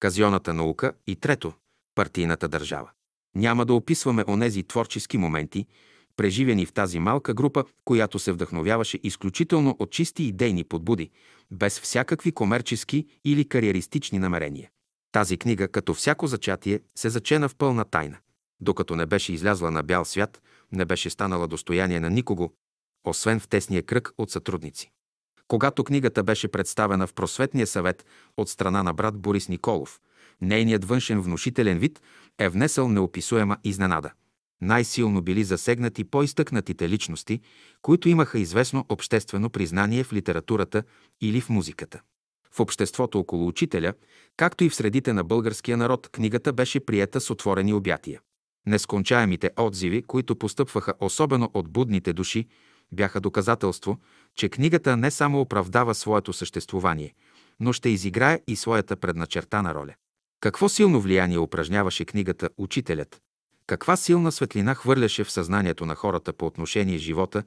[0.00, 1.52] казионната наука и трето
[1.94, 2.90] партийната държава.
[3.36, 5.66] Няма да описваме онези творчески моменти,
[6.16, 11.10] преживени в тази малка група, която се вдъхновяваше изключително от чисти идейни подбуди,
[11.50, 14.70] без всякакви комерчески или кариеристични намерения.
[15.14, 18.16] Тази книга, като всяко зачатие, се зачена в пълна тайна.
[18.60, 20.42] Докато не беше излязла на бял свят,
[20.72, 22.52] не беше станала достояние на никого,
[23.04, 24.90] освен в тесния кръг от сътрудници.
[25.48, 30.00] Когато книгата беше представена в просветния съвет от страна на брат Борис Николов,
[30.40, 32.02] нейният външен внушителен вид
[32.38, 34.12] е внесъл неописуема изненада–
[34.60, 37.40] най-силно били засегнати по-изтъкнатите личности,
[37.82, 40.82] които имаха известно обществено признание в литературата
[41.20, 42.00] или в музиката.
[42.56, 43.94] В обществото около учителя,
[44.36, 48.20] както и в средите на българския народ, книгата беше приета с отворени обятия.
[48.66, 52.46] Нескончаемите отзиви, които постъпваха особено от будните души,
[52.92, 53.98] бяха доказателство,
[54.36, 57.14] че книгата не само оправдава своето съществувание,
[57.60, 59.94] но ще изиграе и своята предначертана роля.
[60.40, 63.20] Какво силно влияние упражняваше книгата «Учителят»,
[63.66, 67.42] каква силна светлина хвърляше в съзнанието на хората по отношение живота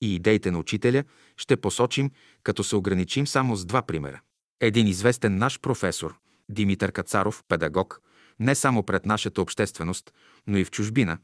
[0.00, 1.04] и идеите на учителя,
[1.36, 2.10] ще посочим,
[2.42, 4.20] като се ограничим само с два примера.
[4.60, 6.18] Един известен наш професор,
[6.48, 8.00] Димитър Кацаров, педагог,
[8.40, 10.12] не само пред нашата общественост,
[10.46, 11.18] но и в чужбина,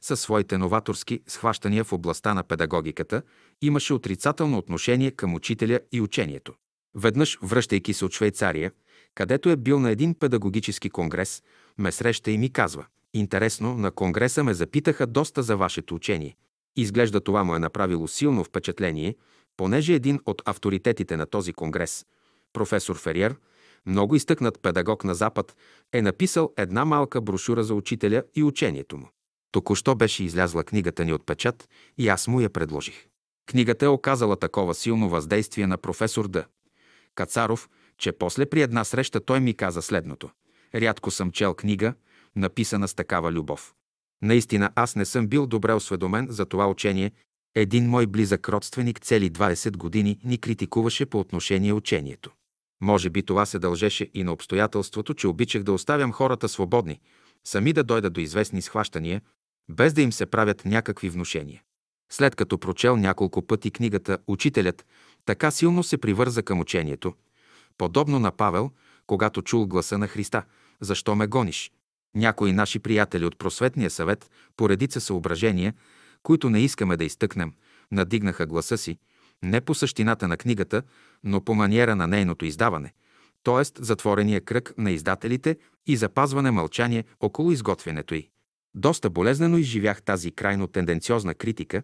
[0.00, 3.22] със своите новаторски схващания в областта на педагогиката,
[3.62, 6.54] имаше отрицателно отношение към учителя и учението.
[6.94, 8.72] Веднъж, връщайки се от Швейцария,
[9.14, 11.42] където е бил на един педагогически конгрес,
[11.78, 16.36] ме среща и ми казва– Интересно, на Конгреса ме запитаха доста за вашето учение.
[16.76, 19.16] Изглежда това му е направило силно впечатление,
[19.56, 22.06] понеже един от авторитетите на този конгрес,
[22.52, 23.36] професор Фериер,
[23.86, 25.56] много изтъкнат педагог на Запад,
[25.92, 29.08] е написал една малка брошура за учителя и учението му.
[29.52, 31.68] Току-що беше излязла книгата ни от печат
[31.98, 33.06] и аз му я предложих.
[33.46, 36.46] Книгата е оказала такова силно въздействие на професор Д.
[37.14, 37.68] Кацаров,
[37.98, 40.30] че после при една среща той ми каза следното.
[40.74, 41.94] Рядко съм чел книга,
[42.36, 43.74] написана с такава любов.
[44.22, 47.12] Наистина аз не съм бил добре осведомен за това учение.
[47.54, 52.30] Един мой близък родственик цели 20 години ни критикуваше по отношение учението.
[52.80, 57.00] Може би това се дължеше и на обстоятелството, че обичах да оставям хората свободни,
[57.44, 59.22] сами да дойдат до известни схващания,
[59.70, 61.62] без да им се правят някакви внушения.
[62.12, 64.86] След като прочел няколко пъти книгата «Учителят»,
[65.24, 67.14] така силно се привърза към учението,
[67.78, 68.70] подобно на Павел,
[69.06, 70.42] когато чул гласа на Христа
[70.80, 71.72] «Защо ме гониш?».
[72.14, 75.74] Някои наши приятели от просветния съвет, по редица съображения,
[76.22, 77.52] които не искаме да изтъкнем,
[77.92, 78.98] надигнаха гласа си,
[79.42, 80.82] не по същината на книгата,
[81.24, 82.92] но по маниера на нейното издаване,
[83.44, 83.84] т.е.
[83.84, 85.56] затворения кръг на издателите
[85.86, 88.28] и запазване мълчание около изготвянето й.
[88.74, 91.82] Доста болезнено изживях тази крайно тенденциозна критика,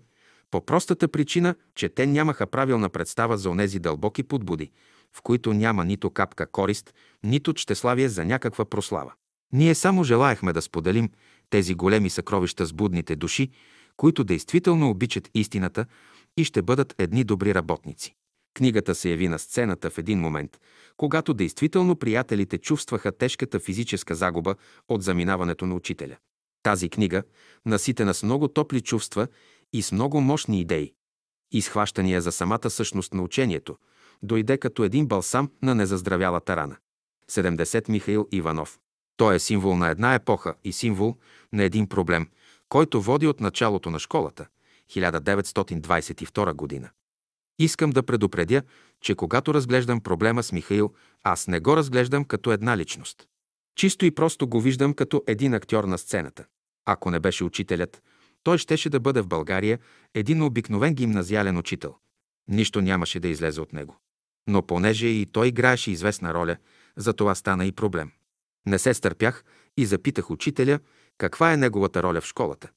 [0.51, 4.71] по простата причина, че те нямаха правилна представа за онези дълбоки подбуди,
[5.17, 9.13] в които няма нито капка корист, нито чтеславие за някаква прослава.
[9.53, 11.11] Ние само желаехме да споделим
[11.51, 13.51] тези големи съкровища с будните души,
[13.97, 15.87] които действително обичат истината
[16.37, 18.15] и ще бъдат едни добри работници.
[18.55, 20.61] Книгата се яви на сцената в един момент,
[20.97, 24.55] когато действително приятелите чувстваха тежката физическа загуба
[24.89, 26.17] от заминаването на учителя.
[26.63, 27.23] Тази книга,
[27.67, 29.29] наситена с много топли чувства
[29.73, 30.93] и с много мощни идеи,
[31.53, 33.77] изхващания за самата същност на учението,
[34.23, 36.77] дойде като един балсам на незаздравялата рана.
[37.31, 38.79] 70 Михаил Иванов.
[39.17, 41.17] Той е символ на една епоха и символ
[41.53, 42.29] на един проблем,
[42.69, 44.47] който води от началото на школата,
[44.91, 46.91] 1922 година.
[47.59, 48.63] Искам да предупредя,
[49.01, 53.27] че когато разглеждам проблема с Михаил, аз не го разглеждам като една личност.
[53.77, 56.45] Чисто и просто го виждам като един актьор на сцената.
[56.85, 58.03] Ако не беше учителят,
[58.43, 59.79] той щеше да бъде в България
[60.15, 61.95] един обикновен гимназиален учител.
[62.49, 63.97] Нищо нямаше да излезе от него.
[64.49, 66.57] Но понеже и той играеше известна роля,
[66.97, 68.13] за това стана и проблем.
[68.67, 69.45] Не се стърпях
[69.77, 70.79] и запитах учителя
[71.19, 72.71] каква е неговата роля в школата.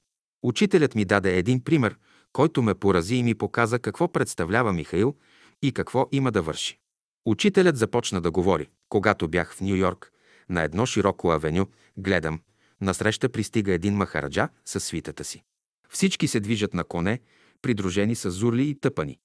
[0.43, 1.97] Учителят ми даде един пример,
[2.33, 5.15] който ме порази и ми показа какво представлява Михаил
[5.61, 6.79] и какво има да върши.
[7.25, 8.69] Учителят започна да говори.
[8.89, 10.11] Когато бях в Нью Йорк,
[10.49, 11.67] на едно широко авеню,
[11.97, 12.41] гледам,
[12.81, 15.43] насреща пристига един махараджа със свитата си.
[15.89, 17.19] Всички се движат на коне,
[17.61, 19.19] придружени с зурли и тъпани.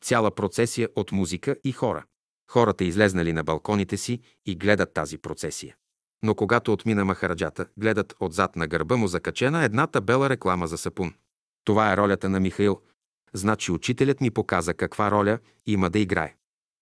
[0.00, 2.04] Цяла процесия от музика и хора.
[2.50, 5.76] Хората излезнали на балконите си и гледат тази процесия.
[6.22, 11.14] Но когато отмина махараджата, гледат отзад на гърба му закачена една табела реклама за сапун.
[11.64, 12.80] Това е ролята на Михаил.
[13.32, 16.34] Значи учителят ми показа каква роля има да играе.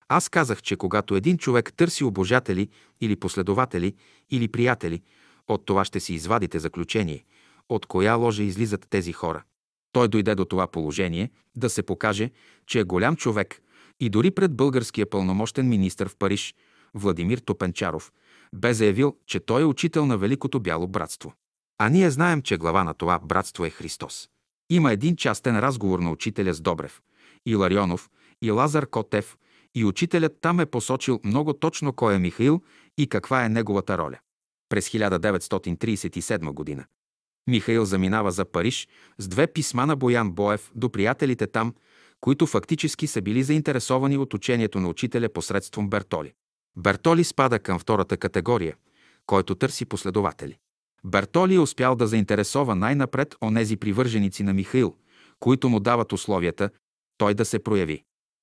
[0.09, 2.69] Аз казах, че когато един човек търси обожатели
[3.01, 3.95] или последователи
[4.31, 5.03] или приятели,
[5.49, 7.25] от това ще си извадите заключение,
[7.69, 9.43] от коя ложа излизат тези хора.
[9.93, 12.31] Той дойде до това положение да се покаже,
[12.67, 13.61] че е голям човек
[14.01, 16.55] и дори пред българския пълномощен министр в Париж,
[16.95, 18.13] Владимир Топенчаров,
[18.55, 21.33] бе заявил, че той е учител на Великото Бяло братство.
[21.79, 24.29] А ние знаем, че глава на това братство е Христос.
[24.71, 27.01] Има един частен разговор на учителя с Добрев,
[27.47, 28.11] и Ларионов,
[28.43, 29.37] и Лазар Котев,
[29.75, 32.63] и учителят там е посочил много точно кой е Михаил
[32.99, 34.19] и каква е неговата роля.
[34.69, 36.85] През 1937 година
[37.47, 41.75] Михаил заминава за Париж с две писма на Боян Боев до приятелите там,
[42.21, 46.33] които фактически са били заинтересовани от учението на учителя посредством Бертоли.
[46.77, 48.77] Бертоли спада към втората категория,
[49.27, 50.59] който търси последователи.
[51.05, 54.95] Бертоли е успял да заинтересова най-напред онези привърженици на Михаил,
[55.41, 56.71] които му дават условията
[57.19, 58.03] той да се прояви.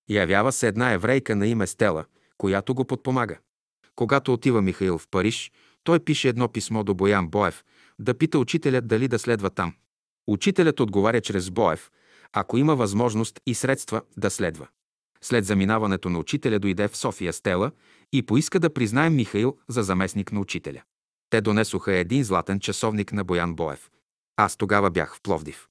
[0.09, 2.05] Явява се една еврейка на име Стела,
[2.37, 3.37] която го подпомага.
[3.95, 5.51] Когато отива Михаил в Париж,
[5.83, 7.63] той пише едно писмо до Боян Боев,
[7.99, 9.73] да пита учителя дали да следва там.
[10.27, 11.91] Учителят отговаря чрез Боев,
[12.33, 14.67] ако има възможност и средства да следва.
[15.21, 17.71] След заминаването на учителя дойде в София Стела
[18.13, 20.81] и поиска да признае Михаил за заместник на учителя.
[21.29, 23.91] Те донесоха един златен часовник на Боян Боев.
[24.37, 25.67] Аз тогава бях в Пловдив.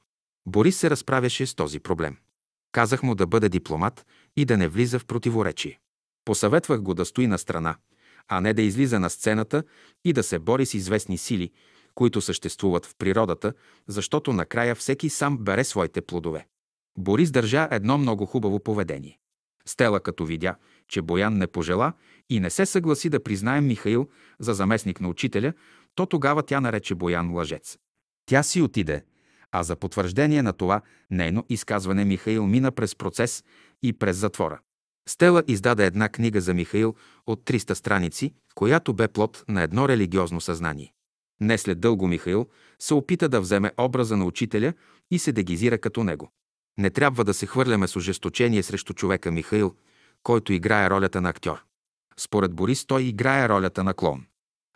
[0.47, 2.17] Борис се разправяше с този проблем.
[2.73, 4.07] Казах му да бъде дипломат
[4.37, 5.81] и да не влиза в противоречие.
[6.25, 7.77] Посъветвах го да стои на страна,
[8.29, 9.63] а не да излиза на сцената
[10.05, 11.51] и да се бори с известни сили,
[11.95, 13.53] които съществуват в природата,
[13.87, 16.47] защото накрая всеки сам бере своите плодове.
[16.99, 19.19] Борис държа едно много хубаво поведение.
[19.67, 20.57] Стела, като видя,
[20.91, 21.93] че Боян не пожела
[22.31, 24.09] и не се съгласи да признае Михаил
[24.39, 25.53] за заместник на учителя,
[25.95, 27.79] то тогава тя нарече Боян лъжец.
[28.27, 29.05] Тя си отиде,
[29.53, 30.81] а за потвърждение на това
[31.11, 33.45] нейно изказване Михаил мина през процес
[33.83, 34.61] и през затвора.
[35.09, 36.95] Стела издаде една книга за Михаил
[37.27, 40.93] от 300 страници, която бе плод на едно религиозно съзнание.
[41.41, 42.47] Не след дълго Михаил
[42.79, 44.73] се опита да вземе образа на учителя
[45.11, 46.31] и се дегизира като него.
[46.79, 49.75] Не трябва да се хвърляме с ожесточение срещу човека Михаил,
[50.23, 51.65] който играе ролята на актьор.
[52.17, 54.27] Според Борис той играе ролята на клон.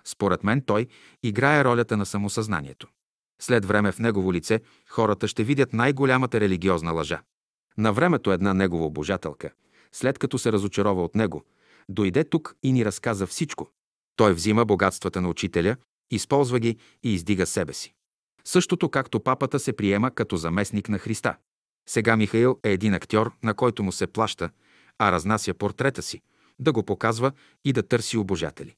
[0.04, 0.86] Според мен той
[1.22, 2.88] играе ролята на самосъзнанието.
[3.42, 7.22] След време в негово лице хората ще видят най-голямата религиозна лъжа.
[7.78, 9.50] На времето една негова обожателка,
[9.92, 11.44] след като се разочарова от него,
[11.88, 13.70] дойде тук и ни разказа всичко.
[14.16, 15.76] Той взима богатствата на учителя,
[16.10, 17.94] използва ги и издига себе си.
[18.44, 21.36] Същото както папата се приема като заместник на Христа.
[21.88, 24.50] Сега Михаил е един актьор, на който му се плаща,
[24.98, 26.22] а разнася портрета си,
[26.58, 27.32] да го показва
[27.64, 28.74] и да търси обожатели.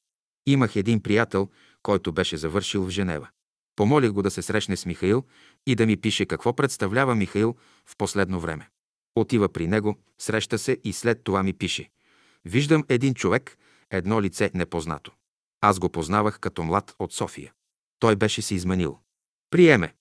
[0.47, 1.49] Имах един приятел,
[1.83, 3.29] който беше завършил в Женева.
[3.77, 5.25] Помолих го да се срещне с Михаил
[5.67, 7.57] и да ми пише какво представлява Михаил
[7.87, 8.69] в последно време.
[9.15, 11.91] Отива при него, среща се и след това ми пише.
[12.45, 13.59] Виждам един човек,
[13.91, 15.13] едно лице непознато.
[15.61, 17.53] Аз го познавах като млад от София.
[17.99, 18.99] Той беше се изменил.
[19.51, 19.95] Приеме.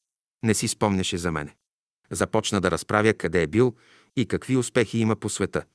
[0.43, 1.55] Не си спомняше за мене.
[2.09, 3.75] Започна да разправя къде е бил
[4.15, 5.65] и какви успехи има по света.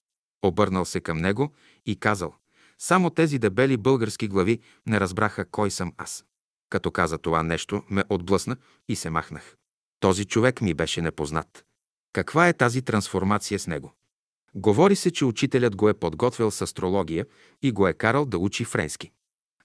[0.42, 1.52] Обърнал се към него
[1.86, 2.34] и казал,
[2.78, 6.24] само тези дебели български глави не разбраха кой съм аз.
[6.70, 8.56] Като каза това нещо, ме отблъсна
[8.88, 9.56] и се махнах.
[10.00, 11.64] Този човек ми беше непознат.
[12.12, 13.94] Каква е тази трансформация с него?
[14.54, 17.26] Говори се, че учителят го е подготвил с астрология
[17.62, 19.10] и го е карал да учи френски.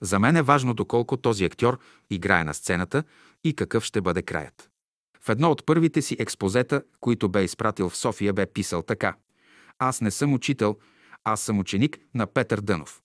[0.02, 1.80] За мен е важно доколко този актьор
[2.10, 3.04] играе на сцената
[3.44, 4.70] и какъв ще бъде краят.
[5.22, 9.16] В едно от първите си експозета, които бе изпратил в София, бе писал така.
[9.80, 10.78] Аз не съм учител,
[11.24, 13.02] аз съм ученик на Петър Дънов.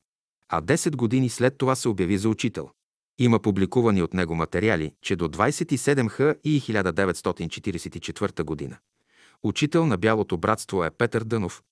[0.48, 2.70] А 10 години след това се обяви за учител.
[3.18, 8.76] Има публикувани от него материали, че до 27 х и 1944 година.
[9.42, 11.62] Учител на Бялото братство е Петър Дънов,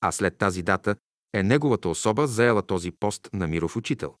[0.00, 0.96] а след тази дата
[1.32, 4.14] е неговата особа заела този пост на миров учител.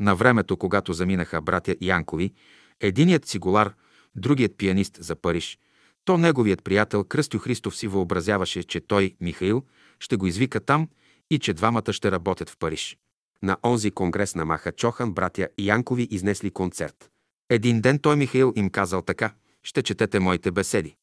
[0.00, 2.32] На времето, когато заминаха братя Янкови,
[2.80, 3.74] единият цигулар,
[4.16, 5.58] другият пианист за Париж,
[6.04, 9.62] то неговият приятел Кръстю Христов си въобразяваше, че той, Михаил,
[10.00, 10.88] ще го извика там
[11.30, 12.96] и че двамата ще работят в Париж.
[13.42, 17.10] На онзи конгрес на Маха Чохан братя Янкови изнесли концерт.
[17.50, 20.96] Един ден той Михаил им казал така, ще четете моите беседи.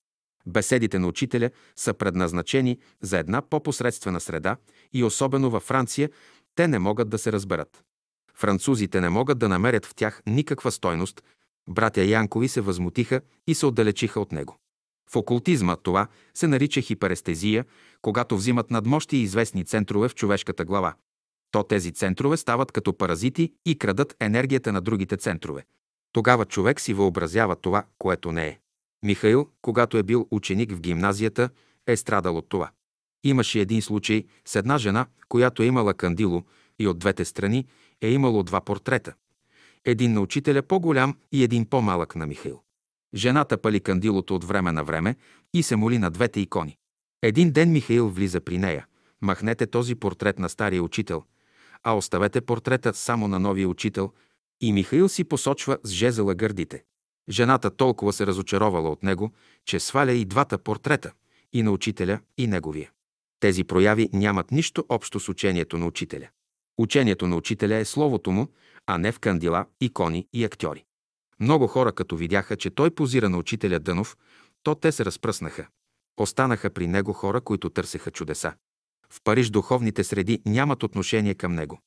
[0.48, 4.58] Беседите на учителя са предназначени за една по-посредствена среда
[4.94, 6.10] и особено във Франция
[6.56, 7.84] те не могат да се разберат.
[8.36, 11.24] Французите не могат да намерят в тях никаква стойност.
[11.70, 14.61] Братя Янкови се възмутиха и се отдалечиха от него.
[15.12, 17.66] В окултизма това се нарича хиперестезия,
[18.02, 20.94] когато взимат надмощи известни центрове в човешката глава.
[21.52, 25.66] То тези центрове стават като паразити и крадат енергията на другите центрове.
[26.12, 28.60] Тогава човек си въобразява това, което не е.
[29.04, 31.50] Михаил, когато е бил ученик в гимназията,
[31.88, 32.70] е страдал от това.
[33.24, 36.44] Имаше един случай с една жена, която е имала кандило
[36.80, 37.66] и от двете страни
[38.02, 39.14] е имало два портрета.
[39.86, 42.62] Един на учителя по-голям и един по-малък на Михаил.
[43.16, 45.16] Жената пали кандилото от време на време
[45.54, 46.78] и се моли на двете икони.
[47.22, 48.86] Един ден Михаил влиза при нея.
[49.22, 51.24] Махнете този портрет на стария учител,
[51.84, 54.12] а оставете портрета само на новия учител
[54.62, 56.84] и Михаил си посочва с жезела гърдите.
[57.30, 59.32] Жената толкова се разочаровала от него,
[59.66, 61.12] че сваля и двата портрета–
[61.54, 62.92] и на учителя, и неговия.
[63.40, 66.28] Тези прояви нямат нищо общо с учението на учителя.
[66.78, 68.48] Учението на учителя е словото му,
[68.88, 70.84] а не в кандила, икони и актьори.
[71.42, 74.18] Много хора, като видяха, че той позира на учителя Дънов,
[74.64, 75.68] то те се разпръснаха.
[76.18, 78.54] Останаха при него хора, които търсеха чудеса.
[79.10, 81.80] В Париж духовните среди нямат отношение към него.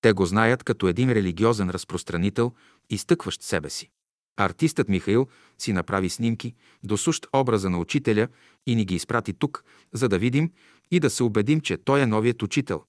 [0.00, 2.52] Те го знаят като един религиозен разпространител,
[2.90, 3.90] изтъкващ себе си.
[4.36, 5.28] Артистът Михаил
[5.58, 8.28] си направи снимки, досущ образа на учителя
[8.66, 10.50] и ни ги изпрати тук, за да видим
[10.90, 12.84] и да се убедим, че той е новият учител.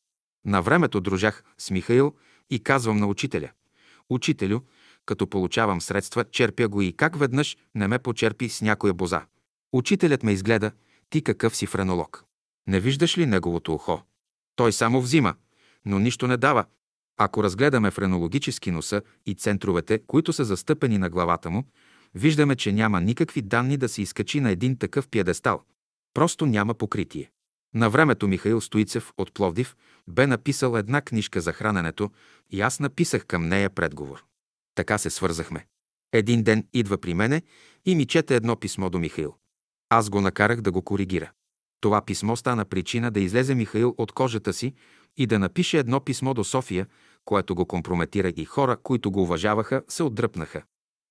[0.45, 2.13] На времето дружах с Михаил
[2.49, 3.51] и казвам на учителя.
[4.09, 4.59] Учителю,
[5.05, 9.21] като получавам средства, черпя го и как веднъж не ме почерпи с някоя боза.
[9.73, 10.71] Учителят ме изгледа.
[11.09, 12.23] Ти какъв си френолог?
[12.67, 14.01] Не виждаш ли неговото ухо?
[14.55, 15.35] Той само взима,
[15.85, 16.65] но нищо не дава.
[17.17, 21.63] Ако разгледаме френологически носа и центровете, които са застъпени на главата му,
[22.15, 25.63] виждаме, че няма никакви данни да се изкачи на един такъв пиедестал.
[26.13, 27.31] Просто няма покритие.
[27.73, 29.75] На времето Михаил Стоицев от Пловдив
[30.07, 32.11] бе написал една книжка за храненето
[32.51, 34.23] и аз написах към нея предговор.
[34.75, 35.65] Така се свързахме.
[36.13, 37.41] Един ден идва при мене
[37.85, 39.35] и ми чете едно писмо до Михаил.
[39.89, 41.31] Аз го накарах да го коригира.
[41.81, 44.73] Това писмо стана причина да излезе Михаил от кожата си
[45.17, 46.87] и да напише едно писмо до София,
[47.25, 50.63] което го компрометира и хора, които го уважаваха, се отдръпнаха.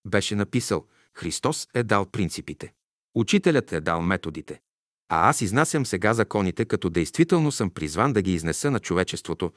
[0.06, 2.72] Беше написал «Христос е дал принципите.
[3.14, 4.60] Учителят е дал методите.
[5.08, 9.52] А аз изнасям сега законите, като действително съм призван да ги изнеса на човечеството.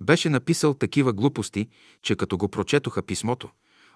[0.00, 1.68] Беше написал такива глупости,
[2.02, 3.50] че като го прочетоха писмото,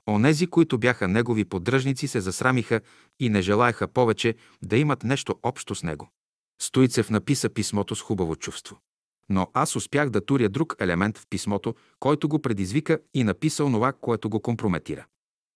[0.08, 2.80] онези, които бяха негови поддръжници, се засрамиха
[3.20, 6.10] и не желаяха повече да имат нещо общо с него.
[6.62, 8.78] Стоицев написа писмото с хубаво чувство.
[9.28, 13.92] Но аз успях да туря друг елемент в писмото, който го предизвика и написа онова,
[13.92, 15.06] което го компрометира.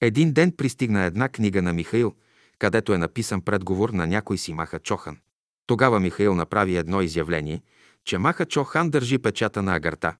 [0.00, 2.14] Един ден пристигна една книга на Михаил,
[2.58, 5.18] където е написан предговор на някой си Маха Чохан.
[5.66, 7.62] Тогава Михаил направи едно изявление,
[8.04, 10.16] че Маха Чохан държи печата на агарта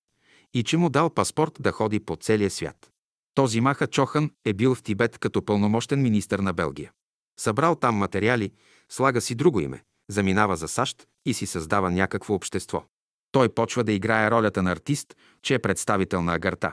[0.57, 2.91] и че му дал паспорт да ходи по целия свят.
[3.35, 6.93] Този Маха Чохан е бил в Тибет като пълномощен министър на Белгия.
[7.41, 8.53] Събрал там материали,
[8.89, 12.85] слага си друго име, заминава за САЩ и си създава някакво общество.
[13.33, 16.73] Той почва да играе ролята на артист, че е представител на агарта.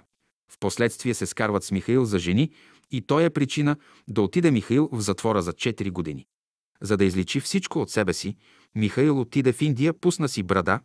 [0.52, 2.52] Впоследствие се скарват с Михаил за жени
[2.92, 3.76] и той е причина
[4.08, 6.26] да отиде Михаил в затвора за 4 години.
[6.82, 8.36] За да изличи всичко от себе си,
[8.76, 10.80] Михаил отиде в Индия, пусна си брада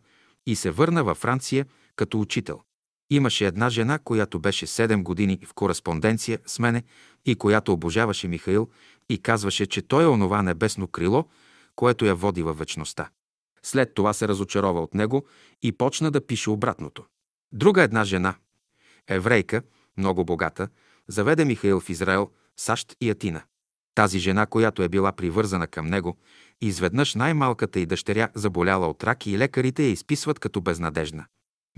[0.47, 1.65] и се върна във Франция
[1.95, 2.61] като учител.
[3.09, 6.83] Имаше една жена, която беше 7 години в кореспонденция с мене
[7.25, 8.69] и която обожаваше Михаил
[9.09, 11.25] и казваше, че той е онова небесно крило,
[11.75, 13.09] което я води във вечността.
[13.63, 15.25] След това се разочарова от него
[15.61, 17.05] и почна да пише обратното.
[17.51, 18.35] Друга една жена,
[19.07, 19.61] еврейка,
[19.97, 20.67] много богата,
[21.07, 23.41] заведе Михаил в Израел, САЩ и Атина.
[23.95, 26.17] Тази жена, която е била привързана към него,
[26.61, 31.25] изведнъж най-малката и дъщеря заболяла от рак и лекарите я изписват като безнадежна.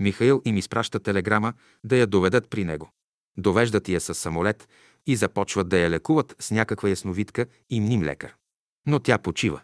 [0.00, 1.52] Михаил им изпраща телеграма
[1.84, 2.90] да я доведат при него.
[3.36, 4.68] Довеждат я с самолет
[5.06, 8.34] и започват да я лекуват с някаква ясновидка и мним лекар.
[8.86, 9.60] Но тя почива.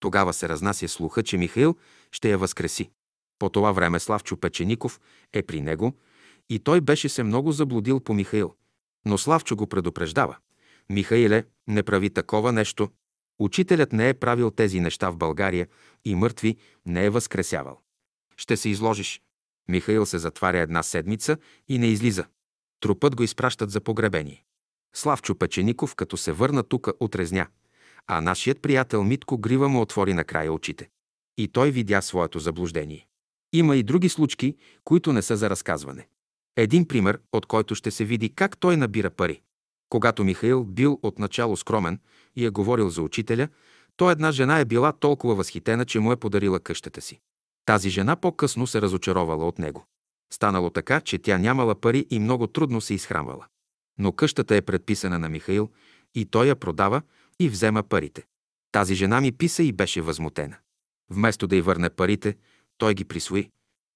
[0.00, 1.76] Тогава се разнася слуха, че Михаил
[2.12, 2.90] ще я възкреси.
[3.38, 5.00] По това време Славчо Печеников
[5.32, 5.92] е при него
[6.50, 8.54] и той беше се много заблудил по Михаил.
[9.04, 10.36] Но Славчо го предупреждава.
[10.90, 12.88] Михаиле, не прави такова нещо.
[13.38, 15.68] Учителят не е правил тези неща в България
[16.04, 16.56] и мъртви
[16.86, 17.80] не е възкресявал.
[18.36, 19.20] Ще се изложиш.
[19.68, 21.36] Михаил се затваря една седмица
[21.68, 22.24] и не излиза.
[22.80, 24.44] Трупът го изпращат за погребение.
[24.94, 27.46] Славчо Печеников, като се върна тука, отрезня–
[28.06, 30.88] а нашият приятел Митко Грива му отвори накрая очите.
[31.38, 33.06] И той видя своето заблуждение.
[33.52, 36.08] Има и други случки, които не са за разказване.
[36.56, 39.40] Един пример, от който ще се види как той набира пари.
[39.88, 42.00] Когато Михаил бил отначало скромен
[42.36, 43.48] и е говорил за учителя,
[43.96, 47.20] то една жена е била толкова възхитена, че му е подарила къщата си.
[47.64, 49.86] Тази жена по-късно се разочаровала от него.
[50.32, 53.46] Станало така, че тя нямала пари и много трудно се изхранвала.
[53.98, 55.70] Но къщата е предписана на Михаил
[56.14, 57.02] и той я продава,
[57.40, 58.24] и взема парите.
[58.72, 60.56] Тази жена ми писа и беше възмутена.
[61.10, 62.36] Вместо да й върне парите,
[62.78, 63.50] той ги присвои.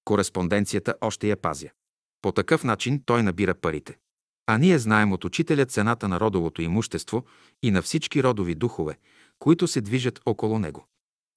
[0.05, 1.69] Кореспонденцията още я пазя.
[2.21, 3.97] По такъв начин той набира парите.
[4.47, 7.25] А ние знаем от учителя цената на родовото имущество
[7.63, 8.97] и на всички родови духове,
[9.39, 10.85] които се движат около него.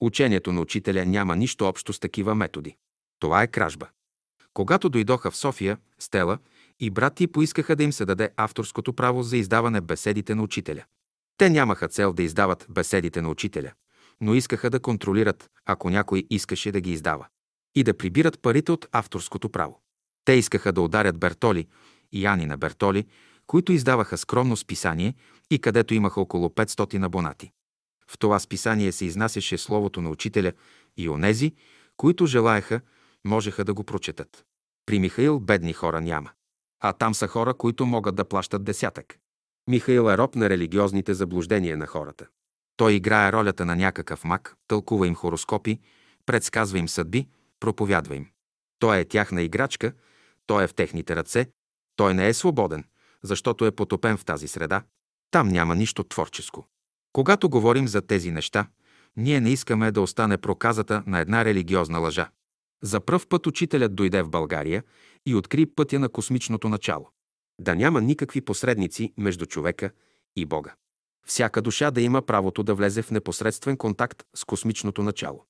[0.01, 2.77] Учението на учителя няма нищо общо с такива методи.
[3.19, 3.89] Това е кражба.
[4.55, 6.39] Когато дойдоха в София, Стела
[6.81, 10.85] и брат ти поискаха да им се даде авторското право за издаване беседите на учителя.
[11.37, 13.73] Те нямаха цел да издават беседите на учителя,
[14.21, 17.27] но искаха да контролират, ако някой искаше да ги издава,
[17.75, 19.81] и да прибират парите от авторското право.
[20.25, 21.67] Те искаха да ударят Бертоли
[22.13, 23.07] и Ани на Бертоли,
[23.47, 25.15] които издаваха скромно списание
[25.51, 27.51] и където имаха около 500 абонати.
[28.11, 30.53] В това списание се изнасяше словото на учителя
[30.97, 31.53] и онези,
[31.97, 32.81] които желаяха,
[33.25, 34.45] можеха да го прочетат.
[34.87, 36.31] При Михаил бедни хора няма.
[36.81, 39.19] А там са хора, които могат да плащат десятък.
[39.69, 42.27] Михаил е роб на религиозните заблуждения на хората.
[42.77, 45.79] Той играе ролята на някакъв мак, тълкува им хороскопи,
[46.27, 47.29] предсказва им съдби,
[47.61, 48.27] проповядва им.
[48.79, 49.93] Той е тяхна играчка,
[50.47, 51.51] той е в техните ръце,
[51.97, 52.85] той не е свободен,
[53.23, 54.83] защото е потопен в тази среда.
[55.31, 56.67] Там няма нищо творческо.
[57.13, 58.67] Когато говорим за тези неща,
[59.17, 62.31] ние не искаме да остане проказата на една религиозна лъжа.
[62.83, 64.85] За пръв път учителят дойде в България
[65.27, 67.09] и откри пътя на космичното начало
[67.61, 69.91] да няма никакви посредници между човека
[70.37, 70.75] и Бога.
[71.27, 75.45] Всяка душа да има правото да влезе в непосредствен контакт с космичното начало.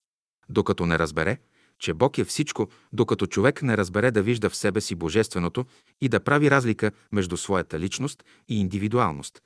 [0.49, 1.39] Докато не разбере,
[1.79, 5.65] че Бог е всичко, докато човек не разбере да вижда в себе си божественото
[6.01, 9.43] и да прави разлика между своята личност и индивидуалност,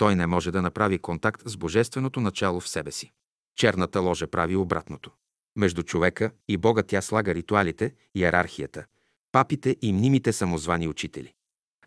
[0.00, 3.12] той не може да направи контакт с божественото начало в себе си.
[3.56, 5.10] Черната ложа прави обратното.
[5.56, 8.84] Между човека и Бога тя слага ритуалите, иерархията,
[9.32, 11.32] папите и мнимите самозвани учители.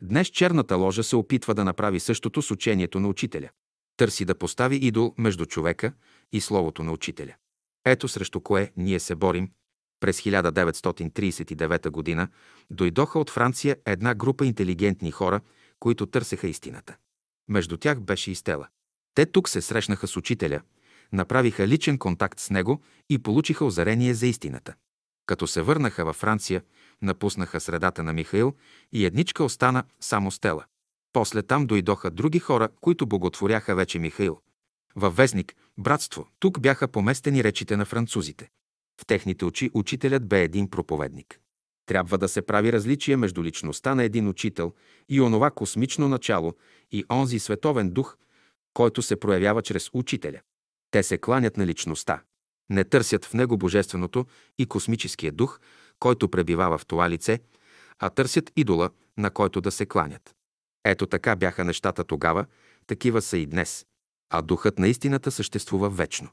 [0.02, 3.50] Днес черната ложа се опитва да направи същото с учението на учителя.
[3.98, 5.94] Търси да постави идол между човека
[6.32, 7.34] и словото на учителя.
[7.86, 9.52] Ето срещу кое ние се борим.
[10.00, 12.28] През 1939 г.
[12.72, 15.42] дойдоха от Франция една група интелигентни хора,
[15.80, 16.96] които търсеха истината.
[17.50, 18.68] Между тях беше и Стела.
[19.16, 20.62] Те тук се срещнаха с учителя,
[21.12, 24.74] направиха личен контакт с него и получиха озарение за истината.
[25.26, 26.64] Като се върнаха във Франция,
[27.02, 28.54] напуснаха средата на Михаил
[28.92, 30.66] и едничка остана само Стела.
[31.14, 34.40] После там дойдоха други хора, които боготворяха вече Михаил.
[34.96, 38.50] Във вестник «Братство» тук бяха поместени речите на французите.
[39.02, 41.40] В техните очи учителят бе един проповедник.
[41.86, 44.74] Трябва да се прави различие между личността на един учител
[45.10, 46.54] и онова космично начало
[46.92, 48.18] и онзи световен дух,
[48.74, 50.40] който се проявява чрез учителя.
[50.92, 52.22] Те се кланят на личността.
[52.70, 54.26] Не търсят в него божественото
[54.58, 55.60] и космическия дух,
[56.00, 57.40] който пребивава в това лице,
[58.00, 60.36] а търсят идола, на който да се кланят.
[60.86, 62.46] Ето така бяха нещата тогава,
[62.88, 63.86] такива са и днес,
[64.30, 66.30] а духът на истината съществува вечно.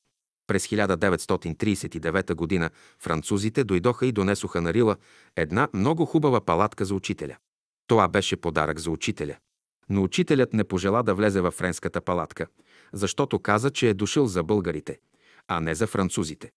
[0.50, 2.70] През 1939 г.
[2.98, 4.96] французите дойдоха и донесоха на Рила
[5.36, 7.36] една много хубава палатка за учителя.
[7.86, 9.36] Това беше подарък за учителя.
[9.88, 12.46] Но учителят не пожела да влезе във френската палатка,
[12.92, 14.98] защото каза, че е дошъл за българите,
[15.48, 16.50] а не за французите.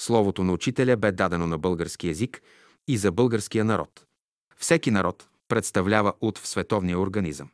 [0.00, 2.42] Словото на учителя бе дадено на български язик
[2.88, 4.04] и за българския народ.
[4.56, 7.50] Всеки народ представлява от в световния организъм.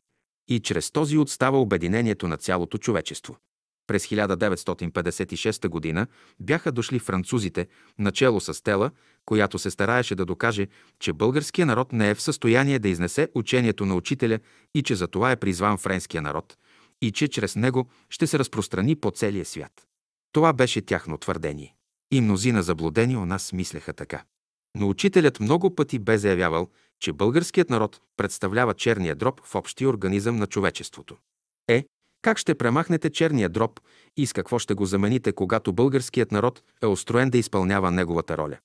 [0.48, 3.36] И чрез този от става обединението на цялото човечество.
[3.86, 6.06] През 1956 г.
[6.40, 7.66] бяха дошли французите,
[7.98, 8.90] начело с Тела,
[9.24, 10.66] която се стараеше да докаже,
[11.00, 14.38] че българския народ не е в състояние да изнесе учението на учителя
[14.74, 16.56] и че за това е призван френския народ
[17.02, 19.72] и че чрез него ще се разпространи по целия свят.
[20.32, 21.74] Това беше тяхно твърдение.
[22.10, 24.24] И мнозина заблудени у нас мислеха така.
[24.76, 26.68] Но учителят много пъти бе заявявал,
[27.00, 31.16] че българският народ представлява черния дроб в общия организъм на човечеството.
[31.68, 31.84] Е,
[32.24, 33.80] как ще премахнете черния дроб
[34.16, 38.58] и с какво ще го замените, когато българският народ е устроен да изпълнява неговата роля?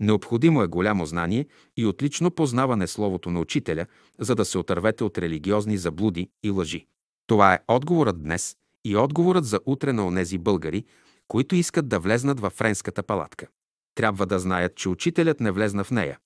[0.00, 3.86] Необходимо е голямо знание и отлично познаване словото на учителя,
[4.18, 6.86] за да се отървете от религиозни заблуди и лъжи.
[7.26, 10.84] Това е отговорът днес и отговорът за утре на онези българи,
[11.28, 13.46] които искат да влезнат във френската палатка.
[13.94, 16.18] Трябва да знаят, че учителят не влезна в нея,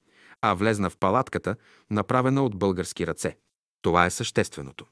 [0.43, 1.57] а влезна в палатката,
[1.91, 3.37] направена от български ръце.
[3.83, 4.87] Това е същественото.